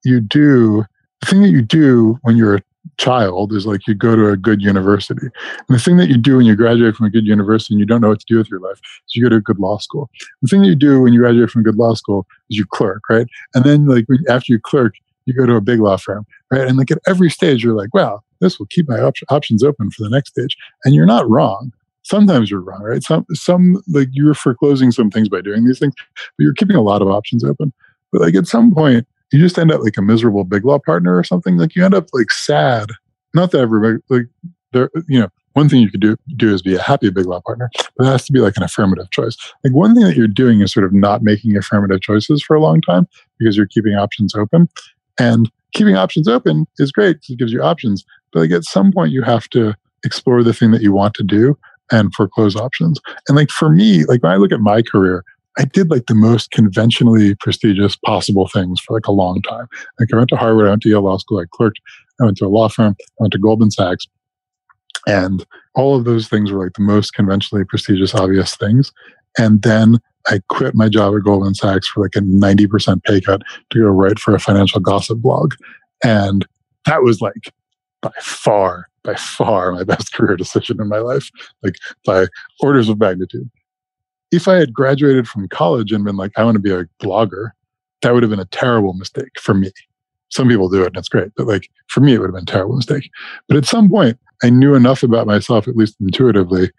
you 0.04 0.20
do 0.20 0.84
the 1.20 1.26
thing 1.26 1.42
that 1.42 1.50
you 1.50 1.62
do 1.62 2.18
when 2.22 2.36
you're 2.36 2.56
a 2.56 2.62
child 2.96 3.52
is 3.52 3.66
like 3.66 3.86
you 3.86 3.94
go 3.94 4.16
to 4.16 4.28
a 4.28 4.36
good 4.36 4.62
university 4.62 5.20
and 5.22 5.68
the 5.68 5.78
thing 5.78 5.98
that 5.98 6.08
you 6.08 6.16
do 6.16 6.38
when 6.38 6.46
you 6.46 6.56
graduate 6.56 6.94
from 6.94 7.06
a 7.06 7.10
good 7.10 7.26
university 7.26 7.74
and 7.74 7.80
you 7.80 7.86
don't 7.86 8.00
know 8.00 8.08
what 8.08 8.20
to 8.20 8.26
do 8.26 8.38
with 8.38 8.50
your 8.50 8.60
life 8.60 8.80
is 9.06 9.14
you 9.14 9.22
go 9.22 9.28
to 9.28 9.36
a 9.36 9.40
good 9.40 9.58
law 9.58 9.76
school 9.78 10.08
the 10.42 10.48
thing 10.48 10.62
that 10.62 10.68
you 10.68 10.74
do 10.74 11.00
when 11.00 11.12
you 11.12 11.20
graduate 11.20 11.50
from 11.50 11.60
a 11.60 11.64
good 11.64 11.76
law 11.76 11.94
school 11.94 12.26
is 12.48 12.56
you 12.56 12.64
clerk 12.66 13.02
right 13.10 13.26
and 13.54 13.64
then 13.64 13.86
like 13.86 14.06
after 14.28 14.52
you 14.52 14.58
clerk 14.58 14.94
you 15.26 15.34
go 15.34 15.44
to 15.44 15.56
a 15.56 15.60
big 15.60 15.80
law 15.80 15.96
firm 15.96 16.26
right 16.50 16.66
and 16.66 16.78
like 16.78 16.90
at 16.90 16.98
every 17.06 17.30
stage 17.30 17.62
you're 17.62 17.76
like 17.76 17.92
wow 17.94 18.22
this 18.40 18.58
will 18.58 18.66
keep 18.66 18.88
my 18.88 19.00
op- 19.00 19.16
options 19.28 19.62
open 19.62 19.90
for 19.90 20.02
the 20.02 20.10
next 20.10 20.30
stage. 20.30 20.56
And 20.84 20.94
you're 20.94 21.06
not 21.06 21.28
wrong. 21.28 21.72
Sometimes 22.02 22.50
you're 22.50 22.60
wrong, 22.60 22.82
right? 22.82 23.02
Some, 23.02 23.26
some 23.32 23.82
like 23.88 24.08
you're 24.12 24.34
foreclosing 24.34 24.90
some 24.90 25.10
things 25.10 25.28
by 25.28 25.42
doing 25.42 25.64
these 25.64 25.78
things, 25.78 25.94
but 26.16 26.42
you're 26.42 26.54
keeping 26.54 26.76
a 26.76 26.82
lot 26.82 27.02
of 27.02 27.08
options 27.08 27.44
open. 27.44 27.72
But 28.10 28.22
like 28.22 28.34
at 28.34 28.46
some 28.46 28.74
point, 28.74 29.06
you 29.32 29.38
just 29.40 29.58
end 29.58 29.72
up 29.72 29.82
like 29.82 29.96
a 29.96 30.02
miserable 30.02 30.44
big 30.44 30.64
law 30.64 30.78
partner 30.78 31.16
or 31.16 31.24
something. 31.24 31.56
Like 31.56 31.74
you 31.74 31.84
end 31.84 31.94
up 31.94 32.08
like 32.12 32.30
sad. 32.30 32.90
Not 33.34 33.52
that 33.52 33.60
everybody 33.60 33.98
like 34.08 34.26
there, 34.72 34.90
you 35.08 35.20
know, 35.20 35.28
one 35.54 35.68
thing 35.68 35.80
you 35.80 35.90
could 35.90 36.00
do 36.00 36.16
do 36.36 36.52
is 36.52 36.62
be 36.62 36.74
a 36.74 36.82
happy 36.82 37.10
big 37.10 37.26
law 37.26 37.40
partner, 37.40 37.70
but 37.96 38.06
it 38.06 38.10
has 38.10 38.24
to 38.26 38.32
be 38.32 38.40
like 38.40 38.56
an 38.56 38.62
affirmative 38.62 39.10
choice. 39.10 39.36
Like 39.64 39.74
one 39.74 39.94
thing 39.94 40.04
that 40.04 40.16
you're 40.16 40.28
doing 40.28 40.60
is 40.60 40.72
sort 40.72 40.84
of 40.84 40.92
not 40.92 41.22
making 41.22 41.56
affirmative 41.56 42.00
choices 42.00 42.42
for 42.42 42.54
a 42.54 42.60
long 42.60 42.80
time 42.80 43.08
because 43.38 43.56
you're 43.56 43.66
keeping 43.66 43.94
options 43.94 44.34
open. 44.34 44.68
And 45.18 45.50
keeping 45.72 45.96
options 45.96 46.28
open 46.28 46.66
is 46.78 46.92
great 46.92 47.18
it 47.28 47.38
gives 47.38 47.52
you 47.52 47.62
options. 47.62 48.04
But 48.32 48.40
like 48.40 48.50
at 48.52 48.64
some 48.64 48.92
point, 48.92 49.12
you 49.12 49.22
have 49.22 49.48
to 49.50 49.74
explore 50.04 50.42
the 50.42 50.54
thing 50.54 50.70
that 50.70 50.82
you 50.82 50.92
want 50.92 51.14
to 51.14 51.22
do 51.22 51.58
and 51.92 52.14
foreclose 52.14 52.56
options. 52.56 53.00
And 53.28 53.36
like 53.36 53.50
for 53.50 53.70
me, 53.70 54.04
like 54.04 54.22
when 54.22 54.32
I 54.32 54.36
look 54.36 54.52
at 54.52 54.60
my 54.60 54.82
career, 54.82 55.24
I 55.58 55.64
did 55.64 55.90
like 55.90 56.06
the 56.06 56.14
most 56.14 56.50
conventionally 56.52 57.34
prestigious 57.34 57.96
possible 57.96 58.48
things 58.48 58.80
for 58.80 58.94
like 58.94 59.06
a 59.06 59.12
long 59.12 59.42
time. 59.42 59.66
Like 59.98 60.12
I 60.12 60.16
went 60.16 60.28
to 60.30 60.36
Harvard, 60.36 60.66
I 60.66 60.70
went 60.70 60.82
to 60.82 60.88
Yale 60.88 61.02
Law 61.02 61.18
School, 61.18 61.40
I 61.40 61.44
clerked, 61.52 61.80
I 62.20 62.24
went 62.24 62.36
to 62.38 62.46
a 62.46 62.48
law 62.48 62.68
firm, 62.68 62.96
I 63.00 63.04
went 63.18 63.32
to 63.32 63.38
Goldman 63.38 63.70
Sachs. 63.70 64.06
And 65.06 65.44
all 65.74 65.96
of 65.96 66.04
those 66.04 66.28
things 66.28 66.52
were 66.52 66.64
like 66.64 66.74
the 66.74 66.82
most 66.82 67.14
conventionally 67.14 67.64
prestigious, 67.64 68.14
obvious 68.14 68.54
things. 68.56 68.92
And 69.38 69.62
then 69.62 69.98
I 70.28 70.40
quit 70.48 70.74
my 70.74 70.88
job 70.88 71.14
at 71.16 71.24
Goldman 71.24 71.54
Sachs 71.54 71.88
for 71.88 72.02
like 72.02 72.16
a 72.16 72.20
90% 72.20 73.02
pay 73.04 73.20
cut 73.20 73.42
to 73.70 73.78
go 73.80 73.86
write 73.86 74.18
for 74.18 74.34
a 74.34 74.40
financial 74.40 74.80
gossip 74.80 75.18
blog. 75.18 75.54
And 76.04 76.46
that 76.86 77.02
was 77.02 77.20
like 77.20 77.52
by 78.02 78.12
far, 78.20 78.88
by 79.02 79.14
far 79.14 79.72
my 79.72 79.84
best 79.84 80.12
career 80.12 80.36
decision 80.36 80.80
in 80.80 80.88
my 80.88 80.98
life, 80.98 81.30
like 81.62 81.74
by 82.04 82.26
orders 82.60 82.88
of 82.88 82.98
magnitude. 82.98 83.50
If 84.32 84.48
I 84.48 84.56
had 84.56 84.72
graduated 84.72 85.28
from 85.28 85.48
college 85.48 85.92
and 85.92 86.04
been 86.04 86.16
like, 86.16 86.32
I 86.36 86.44
want 86.44 86.54
to 86.54 86.60
be 86.60 86.72
a 86.72 86.84
blogger, 87.02 87.50
that 88.02 88.14
would 88.14 88.22
have 88.22 88.30
been 88.30 88.40
a 88.40 88.46
terrible 88.46 88.94
mistake 88.94 89.38
for 89.40 89.54
me. 89.54 89.70
some 90.30 90.48
people 90.48 90.68
do 90.68 90.82
it 90.82 90.88
and 90.88 90.96
it's 90.96 91.08
great, 91.08 91.32
but 91.36 91.46
like 91.46 91.68
for 91.88 92.00
me, 92.00 92.14
it 92.14 92.18
would 92.18 92.28
have 92.28 92.34
been 92.34 92.42
a 92.44 92.46
terrible 92.46 92.76
mistake. 92.76 93.10
But 93.48 93.56
at 93.56 93.66
some 93.66 93.88
point, 93.90 94.18
I 94.42 94.50
knew 94.50 94.74
enough 94.74 95.02
about 95.02 95.26
myself, 95.26 95.68
at 95.68 95.76
least 95.76 95.96
intuitively, 96.00 96.70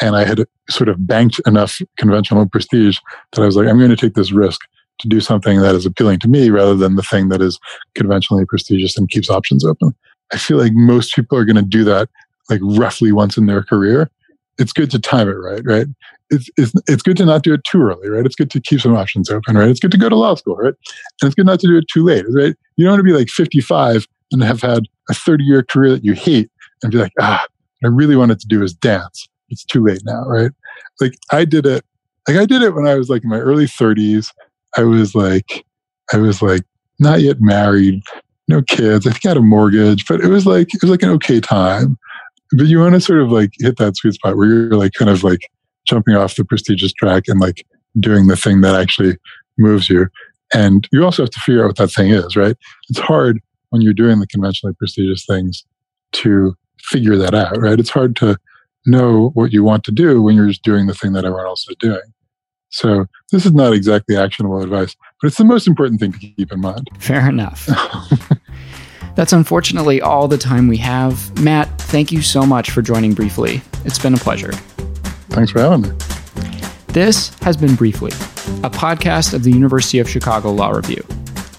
and 0.00 0.14
I 0.14 0.24
had 0.24 0.44
sort 0.68 0.88
of 0.88 1.06
banked 1.06 1.40
enough 1.46 1.80
conventional 1.96 2.46
prestige 2.46 2.98
that 3.32 3.42
I 3.42 3.46
was 3.46 3.56
like, 3.56 3.66
I'm 3.66 3.78
going 3.78 3.90
to 3.90 3.96
take 3.96 4.14
this 4.14 4.32
risk 4.32 4.60
to 4.98 5.08
do 5.08 5.20
something 5.20 5.60
that 5.60 5.74
is 5.74 5.86
appealing 5.86 6.18
to 6.20 6.28
me 6.28 6.50
rather 6.50 6.76
than 6.76 6.96
the 6.96 7.02
thing 7.02 7.28
that 7.30 7.40
is 7.40 7.58
conventionally 7.94 8.44
prestigious 8.44 8.96
and 8.96 9.08
keeps 9.08 9.30
options 9.30 9.64
open. 9.64 9.94
I 10.32 10.38
feel 10.38 10.58
like 10.58 10.72
most 10.74 11.14
people 11.14 11.36
are 11.36 11.44
going 11.44 11.56
to 11.56 11.62
do 11.62 11.84
that 11.84 12.08
like 12.50 12.60
roughly 12.62 13.12
once 13.12 13.36
in 13.36 13.46
their 13.46 13.62
career. 13.62 14.10
It's 14.58 14.72
good 14.72 14.90
to 14.90 14.98
time 14.98 15.28
it 15.28 15.32
right, 15.32 15.62
right? 15.64 15.86
It's, 16.30 16.48
it's, 16.56 16.72
it's 16.86 17.02
good 17.02 17.16
to 17.18 17.26
not 17.26 17.42
do 17.42 17.54
it 17.54 17.64
too 17.64 17.82
early, 17.82 18.08
right? 18.08 18.24
It's 18.24 18.36
good 18.36 18.50
to 18.50 18.60
keep 18.60 18.80
some 18.80 18.96
options 18.96 19.30
open, 19.30 19.56
right? 19.56 19.68
It's 19.68 19.80
good 19.80 19.90
to 19.90 19.98
go 19.98 20.08
to 20.08 20.16
law 20.16 20.34
school, 20.34 20.56
right? 20.56 20.74
And 21.20 21.26
it's 21.28 21.34
good 21.34 21.46
not 21.46 21.60
to 21.60 21.66
do 21.66 21.76
it 21.76 21.86
too 21.92 22.04
late, 22.04 22.24
right? 22.28 22.54
You 22.76 22.84
don't 22.84 22.92
want 22.92 23.00
to 23.00 23.04
be 23.04 23.12
like 23.12 23.28
55 23.28 24.06
and 24.30 24.42
have 24.42 24.60
had 24.60 24.84
a 25.10 25.14
30 25.14 25.44
year 25.44 25.62
career 25.62 25.92
that 25.92 26.04
you 26.04 26.14
hate 26.14 26.50
and 26.82 26.92
be 26.92 26.98
like, 26.98 27.12
ah, 27.20 27.44
I 27.84 27.88
really 27.88 28.16
wanted 28.16 28.40
to 28.40 28.46
do 28.46 28.62
is 28.62 28.72
dance. 28.72 29.28
It's 29.50 29.64
too 29.64 29.84
late 29.84 30.02
now, 30.04 30.24
right? 30.24 30.50
Like 31.00 31.14
I 31.30 31.44
did 31.44 31.66
it, 31.66 31.84
like 32.28 32.36
I 32.36 32.46
did 32.46 32.62
it 32.62 32.74
when 32.74 32.86
I 32.86 32.94
was 32.94 33.10
like 33.10 33.24
in 33.24 33.30
my 33.30 33.38
early 33.38 33.66
30s. 33.66 34.32
I 34.76 34.84
was 34.84 35.14
like, 35.14 35.64
I 36.12 36.16
was 36.18 36.40
like 36.40 36.62
not 36.98 37.20
yet 37.20 37.36
married, 37.40 38.02
no 38.48 38.62
kids. 38.62 39.06
I 39.06 39.10
think 39.10 39.26
I 39.26 39.30
had 39.30 39.36
a 39.36 39.42
mortgage, 39.42 40.06
but 40.06 40.20
it 40.20 40.28
was 40.28 40.46
like 40.46 40.74
it 40.74 40.82
was 40.82 40.90
like 40.90 41.02
an 41.02 41.10
okay 41.10 41.40
time. 41.40 41.98
But 42.56 42.66
you 42.66 42.80
want 42.80 42.94
to 42.94 43.00
sort 43.00 43.20
of 43.20 43.30
like 43.30 43.52
hit 43.58 43.78
that 43.78 43.96
sweet 43.96 44.14
spot 44.14 44.36
where 44.36 44.46
you're 44.46 44.76
like 44.76 44.92
kind 44.92 45.10
of 45.10 45.24
like 45.24 45.50
jumping 45.86 46.14
off 46.14 46.36
the 46.36 46.44
prestigious 46.44 46.92
track 46.92 47.24
and 47.28 47.40
like 47.40 47.66
doing 47.98 48.26
the 48.26 48.36
thing 48.36 48.60
that 48.60 48.74
actually 48.74 49.16
moves 49.58 49.88
you. 49.88 50.08
And 50.54 50.86
you 50.92 51.04
also 51.04 51.22
have 51.22 51.30
to 51.30 51.40
figure 51.40 51.62
out 51.62 51.68
what 51.68 51.76
that 51.76 51.92
thing 51.92 52.10
is, 52.10 52.36
right? 52.36 52.56
It's 52.90 52.98
hard 52.98 53.40
when 53.70 53.80
you're 53.80 53.94
doing 53.94 54.20
the 54.20 54.26
conventionally 54.26 54.74
prestigious 54.74 55.24
things 55.24 55.64
to 56.12 56.54
figure 56.82 57.16
that 57.16 57.34
out, 57.34 57.58
right? 57.58 57.80
It's 57.80 57.90
hard 57.90 58.16
to 58.16 58.36
know 58.84 59.30
what 59.34 59.52
you 59.52 59.64
want 59.64 59.84
to 59.84 59.92
do 59.92 60.20
when 60.20 60.36
you're 60.36 60.48
just 60.48 60.62
doing 60.62 60.86
the 60.86 60.94
thing 60.94 61.12
that 61.12 61.24
everyone 61.24 61.46
else 61.46 61.66
is 61.68 61.76
doing. 61.78 62.02
So 62.70 63.06
this 63.30 63.44
is 63.46 63.52
not 63.52 63.72
exactly 63.72 64.16
actionable 64.16 64.62
advice, 64.62 64.96
but 65.20 65.28
it's 65.28 65.36
the 65.36 65.44
most 65.44 65.66
important 65.66 66.00
thing 66.00 66.12
to 66.12 66.18
keep 66.18 66.52
in 66.52 66.60
mind. 66.60 66.88
Fair 66.98 67.28
enough. 67.28 67.68
That's 69.14 69.32
unfortunately 69.32 70.00
all 70.00 70.28
the 70.28 70.38
time 70.38 70.68
we 70.68 70.78
have. 70.78 71.38
Matt, 71.40 71.68
thank 71.82 72.12
you 72.12 72.22
so 72.22 72.46
much 72.46 72.70
for 72.70 72.82
joining 72.82 73.12
briefly. 73.14 73.62
It's 73.84 73.98
been 73.98 74.14
a 74.14 74.18
pleasure. 74.18 74.52
Thanks 75.30 75.50
for 75.50 75.60
having 75.60 75.82
me. 75.82 75.90
This 76.88 77.36
has 77.40 77.56
been 77.56 77.74
Briefly, 77.74 78.10
a 78.62 78.70
podcast 78.70 79.32
of 79.32 79.44
the 79.44 79.50
University 79.50 79.98
of 79.98 80.08
Chicago 80.08 80.52
Law 80.52 80.70
Review. 80.70 81.02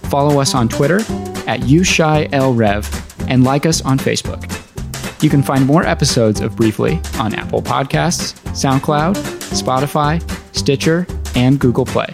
Follow 0.09 0.39
us 0.39 0.53
on 0.53 0.69
Twitter 0.69 0.99
at 1.47 1.61
USCHILRev 1.61 3.29
and 3.29 3.43
like 3.43 3.65
us 3.65 3.81
on 3.81 3.97
Facebook. 3.97 4.43
You 5.23 5.29
can 5.29 5.41
find 5.41 5.65
more 5.65 5.83
episodes 5.85 6.39
of 6.39 6.55
Briefly 6.55 7.01
on 7.17 7.33
Apple 7.33 7.63
Podcasts, 7.63 8.33
SoundCloud, 8.51 9.15
Spotify, 9.49 10.21
Stitcher, 10.55 11.07
and 11.35 11.59
Google 11.59 11.85
Play. 11.85 12.09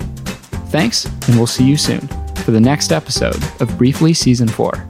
Thanks, 0.69 1.05
and 1.27 1.35
we'll 1.35 1.47
see 1.47 1.65
you 1.67 1.75
soon 1.75 2.07
for 2.37 2.51
the 2.51 2.61
next 2.61 2.93
episode 2.93 3.43
of 3.59 3.77
Briefly 3.77 4.13
Season 4.13 4.47
4. 4.47 4.87